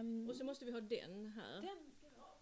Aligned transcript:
Ehm, 0.00 0.28
Och 0.28 0.36
så 0.36 0.44
måste 0.44 0.64
vi 0.64 0.70
ha 0.72 0.80
den 0.80 1.26
här. 1.26 1.60
den 1.62 1.92
ska 1.92 2.08
vi 2.08 2.16
ha. 2.16 2.38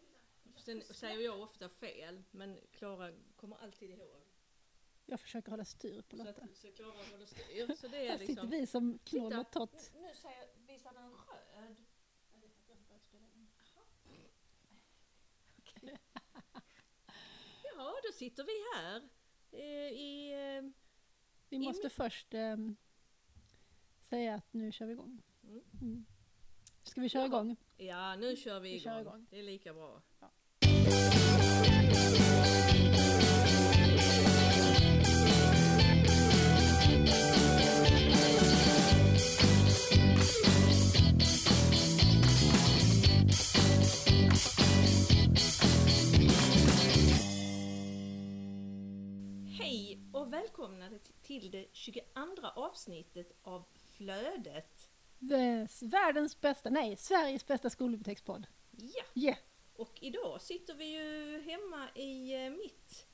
Sen 0.56 0.82
säger 0.82 1.20
jag 1.20 1.40
ofta 1.40 1.68
fel, 1.68 2.22
men 2.30 2.60
Klara 2.72 3.12
kommer 3.36 3.56
alltid 3.56 3.90
ihåg. 3.90 4.22
Jag 5.06 5.20
försöker 5.20 5.50
hålla 5.50 5.64
styr 5.64 6.02
på 6.02 6.16
Lotta. 6.16 6.48
så 6.54 6.72
Klara 6.72 6.90
håller 6.92 7.26
styr. 7.26 7.74
Så 7.74 7.88
det 7.88 7.96
är 8.06 8.10
Här 8.10 8.18
sitter 8.18 8.28
liksom... 8.32 8.50
vi 8.50 8.66
som 8.66 8.98
Titta. 9.04 9.40
och 9.40 9.50
tott. 9.52 9.90
Nu 9.94 10.14
säger, 10.14 10.48
visar 10.66 10.92
den 10.92 11.10
röd. 11.10 11.76
Ja, 17.76 17.94
då 18.06 18.12
sitter 18.12 18.44
vi 18.44 18.52
här 18.74 19.08
eh, 19.52 19.92
i... 19.92 20.32
Eh, 20.32 20.70
Vi 21.48 21.58
måste 21.58 21.90
först 21.90 22.34
ehm, 22.34 22.76
säga 24.08 24.34
att 24.34 24.52
nu 24.52 24.72
kör 24.72 24.86
vi 24.86 24.92
igång. 24.92 25.22
Mm. 25.42 25.62
Mm. 25.82 26.06
Ska 26.98 27.02
vi 27.02 27.08
köra 27.08 27.22
Ja. 27.22 27.26
igång? 27.26 27.56
ja, 27.76 28.16
nu 28.16 28.36
kör 28.36 28.60
vi 28.60 28.68
Vi 28.70 28.76
igång. 28.76 28.82
kör 28.92 29.00
igång. 29.00 29.26
Det 29.30 29.38
är 29.38 29.42
lika 29.42 29.74
bra. 29.74 30.02
Hej 49.58 49.98
och 50.12 50.32
välkomna 50.32 50.88
till 51.22 51.50
det 51.50 51.66
22 51.72 52.02
avsnittet 52.56 53.32
av 53.42 53.64
Flödet. 53.96 54.87
Världens 55.80 56.40
bästa, 56.40 56.70
nej, 56.70 56.96
Sveriges 56.96 57.46
bästa 57.46 57.70
skolbibliotekspodd. 57.70 58.46
Ja, 58.70 59.02
Yeah. 59.14 59.38
och 59.76 59.98
idag 60.02 60.42
sitter 60.42 60.74
vi 60.74 60.84
ju 60.96 61.40
hemma 61.42 61.88
i 61.94 62.44
eh, 62.44 62.50
mitt 62.50 63.06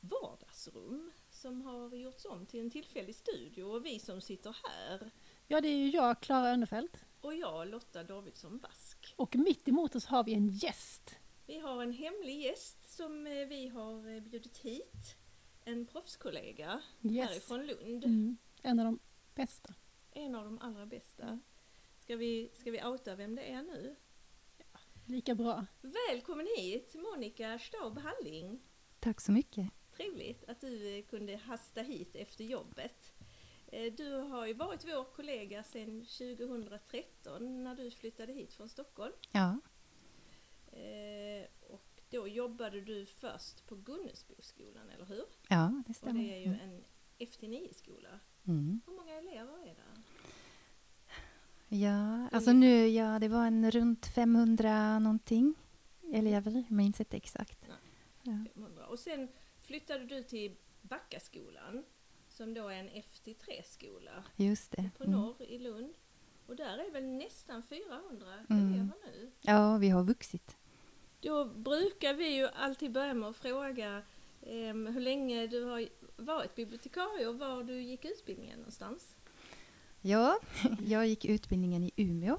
vardagsrum 0.00 1.10
som 1.30 1.62
har 1.62 1.94
gjorts 1.96 2.24
om 2.24 2.46
till 2.46 2.60
en 2.60 2.70
tillfällig 2.70 3.14
studio 3.14 3.62
och 3.64 3.84
vi 3.86 3.98
som 3.98 4.20
sitter 4.20 4.56
här 4.64 5.10
Ja, 5.46 5.60
det 5.60 5.68
är 5.68 5.76
ju 5.76 5.90
jag, 5.90 6.20
Klara 6.20 6.50
Önnerfelt. 6.50 6.96
och 7.20 7.34
jag 7.34 7.68
Lotta 7.68 8.04
Davidsson 8.04 8.58
Bask. 8.58 9.14
Och 9.16 9.36
mitt 9.36 9.68
emot 9.68 9.94
oss 9.94 10.06
har 10.06 10.24
vi 10.24 10.34
en 10.34 10.48
gäst. 10.48 11.16
Vi 11.46 11.58
har 11.58 11.82
en 11.82 11.92
hemlig 11.92 12.40
gäst 12.40 12.96
som 12.96 13.26
eh, 13.26 13.32
vi 13.46 13.68
har 13.68 14.14
eh, 14.14 14.20
bjudit 14.22 14.58
hit. 14.58 15.16
En 15.64 15.86
proffskollega 15.86 16.80
Yes. 17.02 17.28
härifrån 17.28 17.66
Lund. 17.66 18.04
Mm. 18.04 18.36
En 18.62 18.78
av 18.80 18.84
de 18.84 18.98
bästa. 19.34 19.74
En 20.18 20.34
av 20.34 20.44
de 20.44 20.58
allra 20.58 20.86
bästa. 20.86 21.38
Ska 21.96 22.16
vi, 22.16 22.50
ska 22.54 22.70
vi 22.70 22.84
outa 22.84 23.14
vem 23.16 23.34
det 23.34 23.42
är 23.42 23.62
nu? 23.62 23.96
Lika 25.06 25.34
bra. 25.34 25.66
Välkommen 25.80 26.46
hit 26.56 26.94
Monica 26.94 27.58
Staub 27.58 27.98
Halling. 27.98 28.60
Tack 29.00 29.20
så 29.20 29.32
mycket. 29.32 29.70
Trevligt 29.96 30.44
att 30.48 30.60
du 30.60 30.98
eh, 30.98 31.04
kunde 31.04 31.36
hasta 31.36 31.82
hit 31.82 32.16
efter 32.16 32.44
jobbet. 32.44 33.12
Eh, 33.66 33.92
Du 33.92 34.12
har 34.14 34.46
ju 34.46 34.52
varit 34.54 34.84
vår 34.84 35.04
kollega 35.04 35.62
sedan 35.62 36.00
2013 36.04 37.64
när 37.64 37.74
du 37.76 37.90
flyttade 37.90 38.32
hit 38.32 38.52
från 38.52 38.68
Stockholm. 38.68 39.12
Ja, 39.32 39.60
Eh, 40.72 41.46
Och 41.68 42.02
då 42.10 42.28
jobbade 42.28 42.80
du 42.80 43.06
först 43.06 43.66
på 43.66 43.74
Gunnesboskolan, 43.76 44.90
eller 44.90 45.04
hur? 45.04 45.24
ja 45.48 45.82
det 45.86 45.90
Och 45.90 45.96
stämmer. 45.96 46.20
det 46.22 46.34
är 46.34 46.38
ju 46.38 46.54
en 46.62 46.84
FT9-skola. 47.18 48.20
Mm. 48.46 48.80
Hur 48.86 48.92
många 48.92 49.14
elever 49.14 49.58
är 49.62 49.74
det? 49.74 50.02
Ja, 51.68 52.28
alltså 52.32 52.52
nu, 52.52 52.88
ja, 52.88 53.18
det 53.18 53.28
var 53.28 53.46
en 53.46 53.70
runt 53.70 54.06
500 54.06 54.98
någonting 54.98 55.54
elever, 56.12 56.50
jag 56.68 56.70
minns 56.70 57.00
inte 57.00 57.16
exakt. 57.16 57.58
Ja. 57.68 57.74
500. 58.54 58.86
Och 58.86 58.98
sen 58.98 59.28
flyttade 59.62 60.04
du 60.04 60.22
till 60.22 60.56
Backaskolan 60.82 61.84
som 62.28 62.54
då 62.54 62.68
är 62.68 62.74
en 62.76 62.88
FT3-skola 62.90 64.24
Just 64.36 64.70
det. 64.70 64.90
på 64.98 65.04
Mm. 65.04 65.20
norr 65.20 65.42
i 65.42 65.58
Lund. 65.58 65.94
Och 66.46 66.56
där 66.56 66.78
är 66.78 66.90
väl 66.92 67.04
nästan 67.04 67.62
400 67.62 68.26
Mm. 68.50 68.72
elever 68.72 68.94
nu. 69.04 69.30
Ja, 69.40 69.76
vi 69.76 69.88
har 69.88 70.04
vuxit. 70.04 70.56
Då 71.20 71.44
brukar 71.44 72.14
vi 72.14 72.36
ju 72.36 72.48
alltid 72.48 72.92
börja 72.92 73.14
med 73.14 73.28
att 73.28 73.36
fråga 73.36 74.02
em, 74.42 74.86
hur 74.86 75.00
länge 75.00 75.46
du 75.46 75.64
har 75.64 75.88
varit 76.16 76.54
bibliotekarie 76.54 77.26
och 77.26 77.38
var 77.38 77.62
du 77.62 77.82
gick 77.82 78.04
utbildningen 78.04 78.58
någonstans. 78.58 79.16
Ja, 80.08 80.38
jag 80.86 81.06
gick 81.06 81.24
utbildningen 81.24 81.84
i 81.84 81.90
Umeå. 81.96 82.38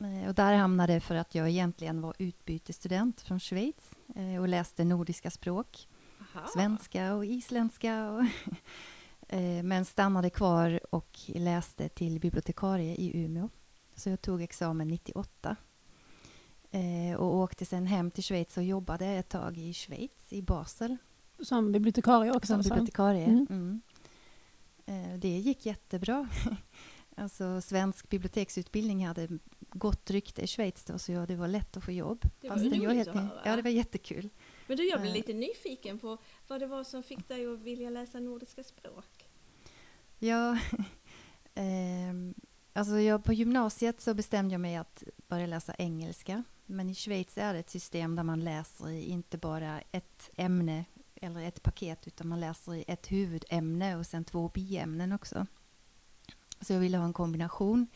Eh, 0.00 0.28
Och 0.28 0.34
där 0.34 0.54
hamnade 0.54 0.92
jag 0.92 1.02
för 1.02 1.14
att 1.14 1.34
jag 1.34 1.48
egentligen 1.48 2.00
var 2.00 2.14
utbytesstudent 2.18 3.20
från 3.20 3.40
Schweiz 3.40 3.90
eh, 4.14 4.40
och 4.40 4.48
läste 4.48 4.84
nordiska 4.84 5.30
språk. 5.30 5.88
Aha. 6.34 6.46
svenska 6.54 7.14
och 7.14 7.26
isländska. 7.26 8.10
Och 8.10 8.22
eh, 9.28 9.62
men 9.62 9.84
stannade 9.84 10.30
kvar 10.30 10.80
och 10.90 11.18
läste 11.26 11.88
till 11.88 12.20
bibliotekarie 12.20 12.94
i 12.94 13.24
Umeå. 13.24 13.48
Så 13.94 14.08
jag 14.10 14.20
tog 14.22 14.42
examen 14.42 14.88
98. 14.88 15.56
Eh, 16.70 17.16
och 17.16 17.34
åkte 17.36 17.64
sen 17.64 17.86
hem 17.86 18.10
till 18.10 18.24
Schweiz 18.24 18.56
och 18.56 18.64
jobbade 18.64 19.06
ett 19.06 19.28
tag 19.28 19.58
i 19.58 19.72
Schweiz, 19.74 20.10
i 20.32 20.42
Basel, 20.42 20.96
Som 21.42 21.72
bibliotekarie 21.72 22.32
också. 22.32 22.52
som 22.52 22.62
bibliotekarie. 22.62 23.24
Mm. 23.24 23.46
Mm. 23.50 23.80
Det 25.20 25.28
gick 25.38 25.66
jättebra. 25.66 26.28
alltså, 27.16 27.60
svensk 27.60 28.08
biblioteksutbildning 28.08 29.06
hade 29.06 29.28
gott 29.58 30.10
rykte 30.10 30.42
i 30.42 30.46
Schweiz 30.46 30.84
då, 30.84 30.98
så 30.98 31.12
jag, 31.12 31.28
det 31.28 31.36
var 31.36 31.48
lätt 31.48 31.76
att 31.76 31.84
få 31.84 31.92
jobb. 31.92 32.24
Det 32.40 32.48
var 32.48 32.56
roligt 32.56 32.82
jag 32.82 32.90
att 32.90 32.96
helt, 32.96 33.08
höra. 33.08 33.40
Ja, 33.44 33.56
det 33.56 33.62
var 33.62 33.70
jättekul. 33.70 34.28
Men 34.66 34.76
du, 34.76 34.88
jag 34.88 35.00
blir 35.00 35.10
Eh. 35.10 35.16
lite 35.16 35.32
nyfiken 35.32 35.98
på 35.98 36.18
vad 36.48 36.60
det 36.60 36.66
var 36.66 36.84
som 36.84 37.02
fick 37.02 37.28
dig 37.28 37.46
att 37.46 37.60
vilja 37.60 37.90
läsa 37.90 38.20
nordiska 38.20 38.64
språk. 38.64 39.28
Ja, 40.18 40.58
ehm, 41.54 42.34
alltså 42.72 42.98
jag, 43.00 43.24
på 43.24 43.32
gymnasiet 43.32 44.00
så 44.00 44.14
bestämde 44.14 44.54
jag 44.54 44.60
mig 44.60 44.76
att 44.76 45.02
börja 45.28 45.46
läsa 45.46 45.74
engelska. 45.78 46.44
Men 46.66 46.90
i 46.90 46.94
Schweiz 46.94 47.38
är 47.38 47.52
det 47.52 47.58
ett 47.58 47.70
system 47.70 48.16
där 48.16 48.22
man 48.22 48.40
läser 48.44 48.88
i 48.90 49.04
inte 49.04 49.38
bara 49.38 49.80
ett 49.92 50.30
ämne 50.36 50.84
eller 51.14 51.40
ett 51.40 51.62
paket 51.62 52.06
utan 52.06 52.28
man 52.28 52.40
läser 52.40 52.74
i 52.74 52.84
ett 52.86 53.12
huvudämne 53.12 53.96
och 53.96 54.06
sen 54.06 54.24
två 54.24 54.48
biämnen 54.48 55.12
också. 55.12 55.46
Så 56.60 56.72
jag 56.72 56.80
ville 56.80 56.98
ha 56.98 57.04
en 57.04 57.12
kombination. 57.12 57.86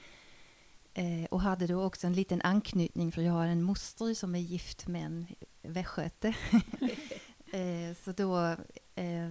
Eh, 0.94 1.24
och 1.30 1.40
hade 1.40 1.66
då 1.66 1.82
också 1.82 2.06
en 2.06 2.12
liten 2.12 2.42
anknytning 2.42 3.12
för 3.12 3.22
jag 3.22 3.32
har 3.32 3.46
en 3.46 3.62
moster 3.62 4.14
som 4.14 4.34
är 4.34 4.38
gift 4.38 4.86
med 4.86 5.06
en 5.06 5.26
västgöte. 5.62 6.28
eh, 7.52 7.96
så 8.04 8.12
då 8.12 8.56
eh, 8.94 9.30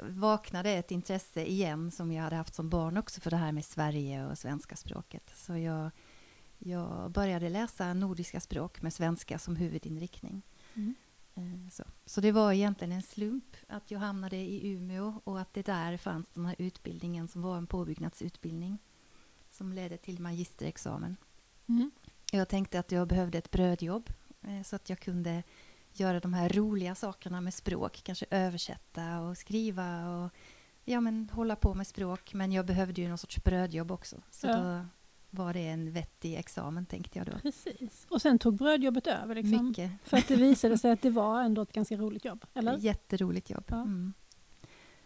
vaknade 0.00 0.70
ett 0.70 0.90
intresse 0.90 1.44
igen 1.44 1.90
som 1.90 2.12
jag 2.12 2.22
hade 2.22 2.36
haft 2.36 2.54
som 2.54 2.68
barn 2.68 2.96
också 2.96 3.20
för 3.20 3.30
det 3.30 3.36
här 3.36 3.52
med 3.52 3.64
Sverige 3.64 4.26
och 4.26 4.38
svenska 4.38 4.76
språket. 4.76 5.32
Så 5.36 5.56
jag, 5.56 5.90
jag 6.58 7.10
började 7.10 7.48
läsa 7.48 7.94
nordiska 7.94 8.40
språk 8.40 8.82
med 8.82 8.92
svenska 8.92 9.38
som 9.38 9.56
huvudinriktning. 9.56 10.42
Mm. 10.74 10.94
Så. 12.10 12.14
så 12.14 12.20
det 12.20 12.32
var 12.32 12.52
egentligen 12.52 12.92
en 12.92 13.02
slump 13.02 13.56
att 13.68 13.90
jag 13.90 13.98
hamnade 13.98 14.36
i 14.36 14.72
Umeå 14.72 15.20
och 15.24 15.40
att 15.40 15.54
det 15.54 15.66
där 15.66 15.96
fanns 15.96 16.26
den 16.34 16.46
här 16.46 16.56
utbildningen 16.58 17.28
som 17.28 17.42
var 17.42 17.56
en 17.56 17.66
påbyggnadsutbildning 17.66 18.78
som 19.50 19.72
ledde 19.72 19.96
till 19.96 20.20
magisterexamen. 20.20 21.16
Mm. 21.68 21.90
Jag 22.32 22.48
tänkte 22.48 22.78
att 22.78 22.92
jag 22.92 23.08
behövde 23.08 23.38
ett 23.38 23.50
brödjobb 23.50 24.10
eh, 24.42 24.62
så 24.62 24.76
att 24.76 24.90
jag 24.90 25.00
kunde 25.00 25.42
göra 25.92 26.20
de 26.20 26.34
här 26.34 26.48
roliga 26.48 26.94
sakerna 26.94 27.40
med 27.40 27.54
språk. 27.54 28.00
Kanske 28.04 28.26
översätta 28.30 29.20
och 29.20 29.38
skriva 29.38 30.08
och 30.08 30.30
ja, 30.84 31.00
men 31.00 31.30
hålla 31.32 31.56
på 31.56 31.74
med 31.74 31.86
språk. 31.86 32.34
Men 32.34 32.52
jag 32.52 32.66
behövde 32.66 33.00
ju 33.00 33.08
någon 33.08 33.18
sorts 33.18 33.44
brödjobb 33.44 33.90
också. 33.90 34.16
Så 34.30 34.46
Ja. 34.46 34.56
då 34.56 34.86
var 35.30 35.54
det 35.54 35.68
en 35.68 35.92
vettig 35.92 36.34
examen 36.34 36.86
tänkte 36.86 37.18
jag 37.18 37.26
då. 37.26 37.32
Precis. 37.42 38.06
Och 38.08 38.22
sen 38.22 38.38
tog 38.38 38.56
brödjobbet 38.56 39.06
över 39.06 39.34
liksom. 39.34 39.68
Mycket. 39.68 39.90
För 40.04 40.16
att 40.16 40.28
det 40.28 40.36
visade 40.36 40.78
sig 40.78 40.90
att 40.90 41.02
det 41.02 41.10
var 41.10 41.42
ändå 41.42 41.62
ett 41.62 41.72
ganska 41.72 41.96
roligt 41.96 42.24
jobb. 42.24 42.44
Eller? 42.54 42.78
Jätteroligt 42.78 43.50
jobb. 43.50 43.64
Ja. 43.66 43.76
Mm. 43.76 44.12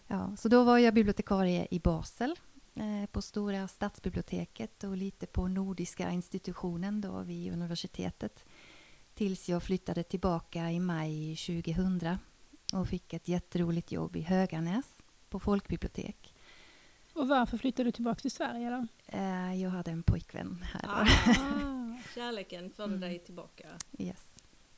Ja, 0.07 0.37
så 0.37 0.49
då 0.49 0.65
var 0.65 0.79
jag 0.79 0.95
bibliotekarie 0.95 1.67
i 1.71 1.81
Basel 1.81 2.35
eh, 2.75 3.07
på 3.13 3.23
Stora 3.23 3.69
stadsbiblioteket 3.69 4.85
och 4.85 4.97
lite 4.97 5.27
på 5.27 5.49
Nordiska 5.49 6.11
institutionen 6.11 7.01
då 7.01 7.23
vid 7.23 7.53
universitetet. 7.53 8.45
Tills 9.15 9.49
jag 9.49 9.63
flyttade 9.63 10.03
tillbaka 10.03 10.71
i 10.71 10.81
maj 10.81 11.37
2000 11.37 12.19
och 12.73 12.89
fick 12.89 13.13
ett 13.13 13.29
jätteroligt 13.29 13.93
jobb 13.93 14.17
i 14.17 14.21
Höganäs 14.21 14.87
på 15.29 15.41
folkbibliotek. 15.41 16.34
Och 17.15 17.29
varför 17.29 17.59
flyttade 17.59 17.89
du 17.89 17.93
tillbaka 17.93 18.21
till 18.21 18.31
Sverige 18.31 18.71
då? 18.71 18.87
Eh, 19.07 19.55
jag 19.63 19.71
hade 19.71 19.91
en 19.91 20.03
pojkvän 20.03 20.65
här. 20.73 20.83
Ah, 20.89 21.07
kärleken 22.15 22.71
förde 22.71 22.89
Mm. 22.89 23.01
dig 23.01 23.19
tillbaka. 23.19 23.67
Yes. 23.99 24.23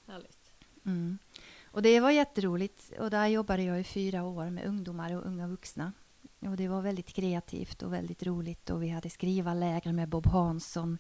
Härligt. 0.07 0.51
Mm. 0.85 1.19
Och 1.65 1.83
det 1.83 2.01
var 2.01 2.11
jätteroligt. 2.11 2.93
Och 2.99 3.11
där 3.11 3.27
jobbade 3.27 3.63
jag 3.63 3.81
i 3.81 3.85
fyra 3.85 4.25
år 4.25 4.51
med 4.51 4.65
ungdomar 4.67 5.17
och 5.17 5.27
unga 5.27 5.49
vuxna. 5.49 5.93
Och 6.41 6.57
det 6.57 6.69
var 6.69 6.83
väldigt 6.83 7.13
kreativt 7.13 7.83
och 7.83 7.93
väldigt 7.93 8.23
roligt. 8.23 8.71
Och 8.71 8.83
vi 8.83 8.89
hade 8.89 9.11
skrivarläger 9.11 9.93
med 9.93 10.09
Bob 10.09 10.27
Hansson. 10.27 10.99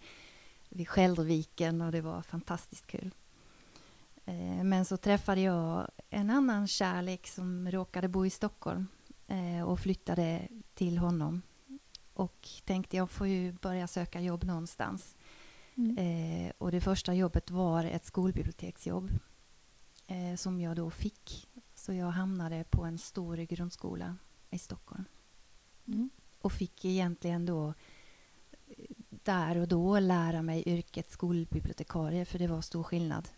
vid 0.68 0.88
Skälderviken 0.88 1.80
och 1.80 1.92
det 1.92 2.00
var 2.00 2.22
fantastiskt 2.22 2.86
kul. 2.86 3.10
Eh, 4.24 4.64
men 4.64 4.84
så 4.84 4.96
träffade 4.96 5.40
jag 5.40 5.88
en 6.10 6.30
annan 6.30 6.68
kärlek 6.68 7.26
som 7.26 7.70
råkade 7.70 8.08
bo 8.08 8.26
i 8.26 8.30
Stockholm 8.30 8.86
eh, 9.26 9.62
och 9.62 9.80
flyttade 9.80 10.48
till 10.74 10.98
honom. 10.98 11.42
Och 12.12 12.48
tänkte 12.64 12.96
jag 12.96 13.10
får 13.10 13.26
ju 13.26 13.52
börja 13.52 13.86
söka 13.86 14.20
jobb 14.20 14.44
någonstans. 14.44 15.16
Mm. 15.74 15.98
Eh, 15.98 16.52
och 16.58 16.72
det 16.72 16.80
första 16.80 17.14
jobbet 17.14 17.50
var 17.50 17.84
ett 17.84 18.04
skolbiblioteksjobb 18.04 19.10
eh, 20.06 20.36
som 20.36 20.60
jag 20.60 20.76
då 20.76 20.90
fick. 20.90 21.48
Så 21.74 21.92
jag 21.92 22.10
hamnade 22.10 22.64
på 22.64 22.84
en 22.84 22.98
stor 22.98 23.36
grundskola 23.36 24.16
i 24.50 24.58
Stockholm 24.58 25.04
Mm. 25.88 26.10
och 26.40 26.52
fick 26.52 26.84
egentligen 26.84 27.46
då 27.46 27.74
eh, 28.66 28.84
där 29.10 29.56
och 29.56 29.68
då 29.68 29.98
lära 29.98 30.42
mig 30.42 30.62
yrket 30.66 31.10
skolbibliotekarie 31.10 32.24
för 32.24 32.38
det 32.38 32.46
var 32.46 32.60
stor 32.60 32.82
skillnad 32.82 33.28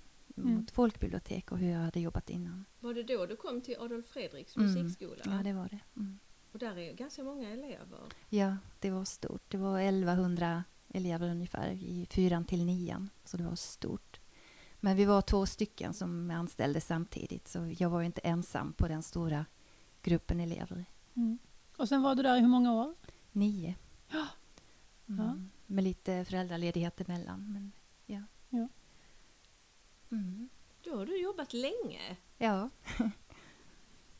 Mm. 0.41 0.55
mot 0.55 0.71
folkbibliotek 0.71 1.53
och 1.53 1.59
hur 1.59 1.71
jag 1.71 1.79
hade 1.81 2.01
jobbat 2.01 2.31
innan. 2.31 2.65
Var 2.81 2.95
det 2.95 3.03
då 3.03 3.27
du 3.27 3.37
kom 3.37 3.61
till 3.61 3.77
Adolf 3.79 4.07
Fredriks 4.07 4.57
Mm. 4.57 4.73
musikskola? 4.73 5.23
Ja, 5.25 5.43
det 5.43 5.53
var 5.53 5.69
det. 5.69 5.79
Mm. 5.97 6.19
Och 6.53 6.59
där 6.59 6.79
är 6.79 6.93
ganska 6.93 7.25
många 7.25 7.51
elever. 7.51 8.01
Ja, 8.29 8.57
det 8.81 8.91
var 8.91 9.05
stort. 9.05 9.43
Det 9.51 9.57
var 9.59 9.81
1100 9.81 10.65
elever 10.89 11.31
ungefär 11.31 11.71
i 11.71 12.07
fyran 12.11 12.45
till 12.45 12.65
nian, 12.65 13.11
så 13.25 13.37
det 13.37 13.45
var 13.45 13.55
stort. 13.55 14.21
Men 14.81 14.97
vi 14.97 15.05
var 15.05 15.23
två 15.23 15.47
stycken 15.47 15.95
som 15.95 16.31
anställdes 16.31 16.87
samtidigt, 16.87 17.49
så 17.49 17.75
jag 17.79 17.91
var 17.91 18.01
ju 18.01 18.07
inte 18.07 18.21
ensam 18.21 18.73
på 18.73 18.89
den 18.89 19.03
stora 19.03 19.47
gruppen 20.03 20.41
elever. 20.41 20.85
Mm. 21.15 21.39
Och 21.77 21.89
sen 21.89 22.03
var 22.03 22.15
du 22.15 22.23
där 22.23 22.37
i 22.37 22.41
hur 22.41 22.49
många 22.49 22.73
år? 22.73 22.95
Nio. 23.33 23.75
Ja. 24.09 24.27
Mm. 25.09 25.25
Ja. 25.27 25.37
Med 25.67 25.85
lite 25.85 26.25
föräldraledighet 26.25 27.01
emellan. 27.01 27.53
Men, 27.53 27.73
ja. 28.07 28.23
Ja. 28.49 28.69
Mm. 30.11 30.49
Då 30.85 30.97
har 30.97 31.07
du 31.07 31.21
jobbat 31.23 31.53
länge. 31.53 32.17
Ja. 32.39 32.71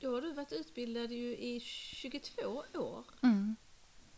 Då 0.01 0.15
har 0.15 0.23
du 0.23 0.33
varit 0.33 0.53
utbildad 0.53 1.13
ju 1.13 1.37
i 1.37 1.61
22 1.61 2.43
år. 2.75 3.05
Mm. 3.23 3.57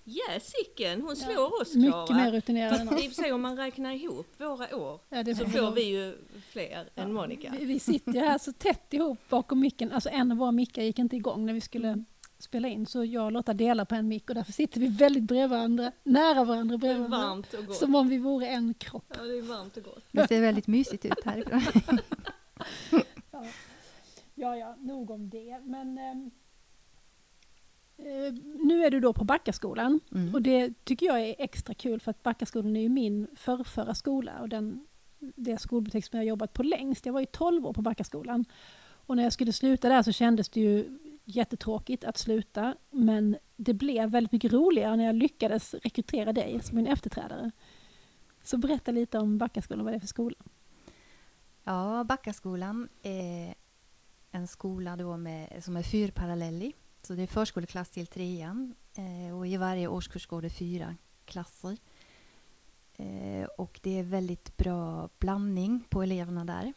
Jäsiken, 0.05 1.01
hon 1.03 1.15
Ja, 1.19 1.27
slår 1.27 1.61
oss 1.63 1.75
Mycket 1.75 1.93
Klara. 1.93 2.15
mer 2.15 2.33
rutinerad 2.33 2.81
än 2.81 2.89
oss. 2.89 3.19
om 3.33 3.41
man 3.43 3.57
räknar 3.57 3.93
ihop 3.95 4.27
våra 4.39 4.77
år 4.77 5.01
Ja, 5.09 5.23
det 5.23 5.35
så 5.35 5.47
får 5.49 5.71
vi- 5.73 5.85
ju 5.85 6.17
fler 6.51 6.89
än 6.95 7.13
Monica. 7.13 7.55
Vi, 7.59 7.65
vi 7.65 7.79
sitter 7.81 8.13
ju 8.13 8.21
här 8.21 8.39
så 8.39 8.53
tätt 8.53 8.93
ihop 8.95 9.19
bakom 9.29 9.61
micken. 9.61 9.93
Alltså 9.93 10.09
en 10.09 10.33
av 10.33 10.39
våra 10.39 10.53
mickar 10.53 10.83
gick 10.83 10.99
inte 10.99 11.17
igång 11.17 11.47
när 11.47 11.53
vi 11.53 11.61
skulle 11.61 11.89
Mm. 11.89 12.05
Spela 12.43 12.69
in. 12.69 12.87
Så 12.87 13.05
jag 13.05 13.25
och 13.25 13.33
Lotta 13.33 13.55
delar 13.55 13.85
på 13.85 13.95
en 13.95 14.09
mick 14.09 14.29
och 14.29 14.35
därför 14.35 14.53
sitter 14.53 14.81
vi 14.81 14.87
väldigt 14.87 15.23
bredvid 15.25 15.51
varandra, 15.51 15.93
nära 16.05 16.45
varandra, 16.45 16.75
Det 16.75 16.79
bredvid 16.79 17.05
är 17.05 17.09
varandra. 17.09 17.29
varmt 17.29 17.55
och 17.55 17.67
gott. 17.67 17.77
Som 17.77 17.95
om 17.95 18.09
vi 18.09 18.19
vore 18.19 18.47
en 18.47 18.75
kropp. 18.75 19.05
Ja, 19.19 19.23
det 19.25 19.39
är 19.39 19.43
varmt 19.43 19.77
och 19.77 19.83
gott. 19.83 20.05
Det 20.13 20.29
ser 20.29 20.41
väldigt 20.41 20.67
mysigt 20.67 21.05
ut 21.05 21.25
härifrån. 21.25 21.63
Ja, 23.33 23.45
ja, 24.35 24.57
ja 24.57 24.77
nog 24.79 25.11
om 25.11 25.31
det. 25.31 25.61
Men 25.65 25.99
ehm, 25.99 26.31
eh, 27.97 28.33
nu 28.65 28.85
är 28.85 28.91
du 28.91 29.01
då 29.01 29.13
på 29.13 29.25
Backaskolan 29.25 30.01
Mm. 30.13 30.35
och 30.35 30.43
det 30.43 30.85
tycker 30.85 31.07
jag 31.07 31.21
är 31.21 31.35
extra 31.39 31.75
kul 31.75 32.01
för 32.01 32.11
att 32.11 32.23
Backaskolan 32.23 32.77
är 32.77 32.81
ju 32.81 32.89
min 32.89 33.27
förrförra 33.37 33.95
skola 33.95 34.33
och 34.41 34.49
den, 34.49 34.87
det 35.19 35.59
skolbibliotek 35.59 36.05
som 36.05 36.17
jag 36.19 36.25
har 36.25 36.29
jobbat 36.29 36.53
på 36.53 36.63
längst. 36.63 37.07
Jag 37.07 37.13
var 37.13 37.21
ju 37.21 37.27
12 37.27 37.67
år 37.67 37.73
på 37.73 37.83
Backaskolan 37.83 38.45
och 39.07 39.17
när 39.17 39.23
jag 39.23 39.33
skulle 39.33 39.53
sluta 39.53 39.89
där 39.89 40.03
så 40.03 40.13
kändes 40.13 40.49
det 40.49 40.61
ju 40.61 40.99
jättetråkigt 41.37 42.05
att 42.05 42.19
sluta 42.19 42.77
men 42.91 43.37
det 43.57 43.75
blev 43.75 44.11
väldigt 44.11 44.33
mycket 44.33 44.53
roligare 44.53 44.97
när 44.97 45.05
jag 45.05 45.15
lyckades 45.15 45.75
rekrytera 45.75 46.33
dig 46.33 46.61
som 46.63 46.77
min 46.77 46.87
efterträdare. 46.87 47.51
Så 48.43 48.59
berätta 48.59 48.91
lite 48.91 49.19
om 49.19 49.39
Backaskolan, 49.39 49.85
vad 49.85 49.95
det 49.95 49.97
är 49.97 50.01
för 50.01 50.07
skola. 50.07 50.37
Ja, 51.65 52.05
Backaskolan 52.05 52.89
är 53.03 53.55
en 54.31 54.47
skola 54.47 54.97
då 54.97 55.17
med, 55.17 55.65
som 55.65 55.77
är 55.77 55.83
fyrparallellig. 55.83 56.77
Så 57.03 57.13
det 57.13 57.23
är 57.23 57.27
förskoleklass 57.27 57.91
till 57.91 58.07
trean 58.07 58.75
eh, 58.95 59.39
och 59.39 59.47
i 59.47 59.57
varje 59.57 59.89
årskurs 59.89 60.27
går 60.27 60.43
det 60.43 60.51
fyra 60.51 60.97
klasser. 61.25 61.77
Eh, 62.97 63.45
och 63.45 63.81
det 63.83 63.99
är 63.99 64.03
väldigt 64.03 64.57
bra 64.57 65.09
blandning 65.19 65.85
på 65.89 66.03
eleverna 66.03 66.45
där. 66.45 66.73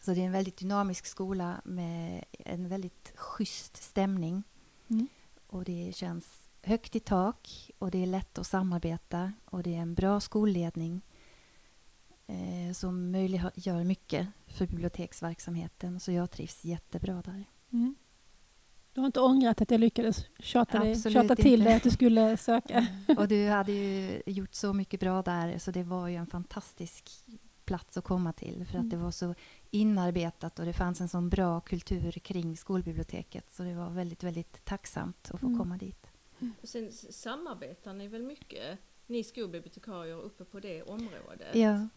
Så 0.00 0.14
det 0.14 0.20
är 0.20 0.26
en 0.26 0.32
väldigt 0.32 0.56
dynamisk 0.56 1.06
skola 1.06 1.60
med 1.64 2.24
en 2.38 2.68
väldigt 2.68 3.12
schysst 3.16 3.76
stämning. 3.82 4.42
Mm. 4.88 5.08
Och 5.46 5.64
det 5.64 5.92
känns 5.96 6.48
högt 6.62 6.96
i 6.96 7.00
tak 7.00 7.70
och 7.78 7.90
det 7.90 8.02
är 8.02 8.06
lätt 8.06 8.38
att 8.38 8.46
samarbeta 8.46 9.32
och 9.44 9.62
det 9.62 9.74
är 9.74 9.78
en 9.80 9.94
bra 9.94 10.20
skolledning 10.20 11.02
eh, 12.26 12.72
som 12.74 13.10
möjliggör 13.10 13.84
mycket 13.84 14.28
för 14.46 14.66
biblioteksverksamheten. 14.66 16.00
Så 16.00 16.12
jag 16.12 16.30
trivs 16.30 16.64
jättebra 16.64 17.22
där. 17.22 17.44
Mm. 17.72 17.94
Du 18.92 19.00
har 19.00 19.06
inte 19.06 19.20
ångrat 19.20 19.60
att 19.60 19.70
jag 19.70 19.80
lyckades 19.80 20.26
tjata, 20.38 20.78
dig, 20.78 21.02
tjata 21.02 21.36
till 21.36 21.64
dig 21.64 21.74
att 21.74 21.82
du 21.82 21.90
skulle 21.90 22.36
söka? 22.36 22.86
Och 23.18 23.28
du 23.28 23.48
hade 23.48 23.72
ju 23.72 24.22
gjort 24.26 24.54
så 24.54 24.72
mycket 24.72 25.00
bra 25.00 25.22
där 25.22 25.58
så 25.58 25.70
det 25.70 25.82
var 25.82 26.08
ju 26.08 26.16
en 26.16 26.26
fantastisk 26.26 27.10
plats 27.64 27.96
att 27.96 28.04
komma 28.04 28.32
till 28.32 28.66
för 28.66 28.78
att 28.78 28.84
Mm. 28.84 28.88
det 28.88 28.96
var 28.96 29.10
så 29.10 29.34
inarbetat 29.70 30.58
och 30.58 30.64
det 30.64 30.72
fanns 30.72 31.00
en 31.00 31.08
sån 31.08 31.28
bra 31.28 31.60
kultur 31.60 32.12
kring 32.12 32.56
skolbiblioteket 32.56 33.50
så 33.50 33.62
det 33.62 33.74
var 33.74 33.90
väldigt, 33.90 34.22
väldigt 34.22 34.64
tacksamt 34.64 35.30
att 35.30 35.40
få 35.40 35.46
Mm. 35.46 35.58
komma 35.58 35.76
dit. 35.76 36.06
Och 36.62 36.68
sen 36.68 36.92
samarbetar 36.92 37.92
ni 37.94 38.08
väl 38.08 38.22
mycket, 38.22 38.78
ni 39.06 39.24
skolbibliotekarier 39.24 40.20
uppe 40.20 40.44
på 40.44 40.60
det 40.60 40.82
området? 40.82 41.54
Ja, 41.54 41.88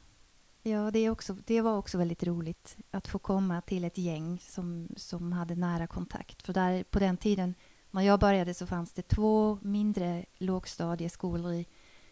ja 0.64 0.92
det, 0.92 1.00
är 1.00 1.10
också, 1.10 1.34
det 1.46 1.62
var 1.62 1.78
också 1.78 1.98
väldigt 1.98 2.24
roligt 2.24 2.78
att 2.92 3.08
få 3.08 3.20
komma 3.20 3.62
till 3.62 3.84
ett 3.84 3.98
gäng 3.98 4.40
som, 4.40 4.88
som 4.98 5.32
hade 5.32 5.56
nära 5.56 5.88
kontakt. 5.88 6.42
För 6.42 6.54
där, 6.54 6.84
på 6.84 7.00
den 7.00 7.18
tiden 7.18 7.56
när 7.92 8.02
jag 8.02 8.20
började 8.20 8.54
så 8.54 8.68
fanns 8.68 8.94
det 8.94 9.02
två 9.08 9.58
mindre 9.62 10.26
lågstadieskolor 10.38 11.54
i, 11.54 11.66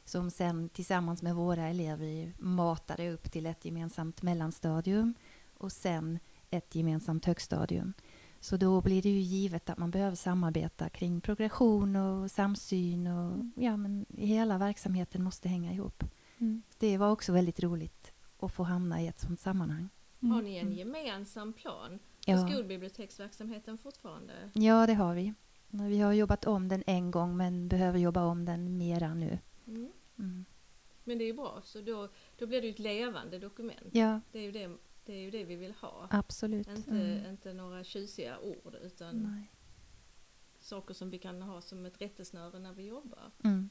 som 0.06 0.32
sen 0.32 0.70
tillsammans 0.70 1.22
med 1.22 1.36
våra 1.36 1.68
elever 1.68 2.34
matade 2.40 3.12
upp 3.12 3.32
till 3.32 3.46
ett 3.46 3.66
gemensamt 3.66 4.22
mellanstadium 4.22 5.14
och 5.62 5.72
sen 5.72 6.20
ett 6.50 6.76
gemensamt 6.76 7.26
högstadium. 7.26 7.94
Så 8.40 8.58
då 8.58 8.82
blir 8.82 9.02
det 9.02 9.10
ju 9.10 9.20
givet 9.20 9.70
att 9.70 9.78
man 9.78 9.92
behöver 9.92 10.16
samarbeta 10.16 10.90
kring 10.90 11.22
progression 11.22 11.96
och 11.96 12.32
samsyn 12.32 13.08
och 13.08 13.46
ja, 13.56 13.78
men 13.78 14.06
hela 14.18 14.58
verksamheten 14.58 15.24
måste 15.24 15.50
hänga 15.50 15.74
ihop. 15.74 16.04
Mm. 16.38 16.62
Det 16.78 16.98
var 16.98 17.12
också 17.12 17.32
väldigt 17.34 17.64
roligt 17.64 18.14
att 18.40 18.52
få 18.54 18.64
hamna 18.64 19.02
i 19.02 19.08
ett 19.08 19.20
sådant 19.20 19.40
sammanhang. 19.40 19.90
Har 20.22 20.42
ni 20.42 20.56
en 20.58 20.72
gemensam 20.72 21.54
plan 21.54 22.00
för 22.26 22.32
Ja. 22.32 22.48
skolbiblioteksverksamheten 22.48 23.78
fortfarande? 23.78 24.34
Ja, 24.54 24.88
det 24.88 24.94
har 24.94 25.14
vi. 25.16 25.34
Vi 25.68 26.00
har 26.00 26.14
jobbat 26.14 26.46
om 26.46 26.68
den 26.68 26.84
en 26.88 27.12
gång 27.12 27.38
men 27.38 27.68
behöver 27.68 28.00
jobba 28.00 28.24
om 28.26 28.46
den 28.46 28.78
mera 28.78 29.14
nu. 29.14 29.40
Mm. 29.68 29.92
Mm. 30.20 30.46
Men 31.04 31.18
det 31.18 31.24
är 31.24 31.26
ju 31.26 31.34
bra, 31.34 31.62
så 31.64 31.82
då, 31.82 32.08
då 32.38 32.48
blir 32.48 32.62
det 32.62 32.68
ju 32.68 32.74
ett 32.74 32.80
levande 32.80 33.40
dokument. 33.40 33.88
Ja, 33.92 34.22
Det 34.32 34.40
är 34.40 34.44
ju 34.44 34.52
det, 34.52 34.78
det, 35.06 35.14
är 35.14 35.20
ju 35.20 35.32
det 35.32 35.44
vi 35.44 35.56
vill 35.56 35.72
ha. 35.74 36.08
absolut. 36.12 36.68
Inte, 36.68 36.92
Mm. 36.92 37.30
inte 37.30 37.54
några 37.54 37.84
tjusiga 37.84 38.40
ord 38.40 38.76
utan 38.82 39.16
Nej. 39.24 39.52
saker 40.60 40.94
som 40.94 41.10
vi 41.10 41.18
kan 41.20 41.42
ha 41.42 41.62
som 41.62 41.86
ett 41.86 42.02
rättesnöre 42.02 42.60
när 42.60 42.74
vi 42.74 42.86
jobbar. 42.88 43.32
Mm. 43.44 43.70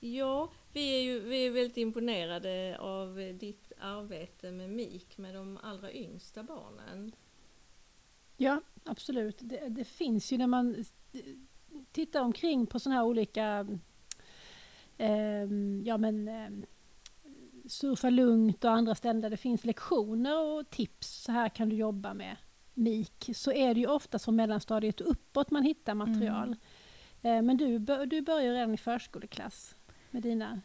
Ja, 0.00 0.50
vi 0.72 0.90
är 0.98 1.02
ju 1.02 1.20
vi 1.20 1.46
är 1.46 1.50
väldigt 1.50 1.76
imponerade 1.76 2.78
av 2.80 3.16
ditt 3.38 3.72
arbete 3.78 4.52
med 4.52 4.70
MIK 4.70 5.18
med 5.18 5.34
de 5.34 5.58
allra 5.62 5.92
yngsta 5.92 6.42
barnen. 6.42 7.14
Ja, 8.36 8.60
absolut. 8.84 9.36
Det, 9.40 9.68
det 9.68 9.84
finns 9.84 10.32
ju 10.32 10.38
när 10.38 10.46
man 10.46 10.84
tittar 11.92 12.20
omkring 12.20 12.66
på 12.66 12.78
sådana 12.78 13.00
här 13.00 13.06
olika 13.06 13.66
ehm, 14.98 15.82
ja 15.86 15.96
men 15.98 16.28
ehm, 16.28 16.64
Surfa 17.68 18.10
lugnt 18.10 18.64
och 18.64 18.70
andra 18.70 18.94
ställen 18.94 19.20
där 19.20 19.30
det 19.30 19.36
finns 19.36 19.64
lektioner 19.64 20.38
och 20.38 20.70
tips. 20.70 21.22
Så 21.22 21.32
här 21.32 21.48
kan 21.48 21.68
du 21.68 21.76
jobba 21.76 22.14
med 22.14 22.36
MIK. 22.74 23.30
Så 23.34 23.52
är 23.52 23.74
det 23.74 23.80
ju 23.80 23.86
ofta 23.86 24.18
från 24.18 24.36
mellanstadiet 24.36 25.00
uppåt 25.00 25.50
man 25.50 25.62
hittar 25.62 25.94
material. 25.94 26.56
Eh, 27.22 27.42
men 27.42 27.56
du, 27.56 27.78
du 28.06 28.22
börjar 28.22 28.52
redan 28.52 28.74
i 28.74 28.76
förskoleklass 28.76 29.76
med 30.10 30.22
dina 30.22 30.60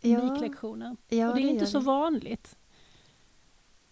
Ja, 0.00 0.32
MIK-lektioner. 0.32 0.96
ja, 1.08 1.28
och 1.28 1.36
det 1.36 1.42
är 1.42 1.48
inte 1.48 1.64
gör 1.64 1.70
så 1.70 1.80
vanligt. 1.80 2.56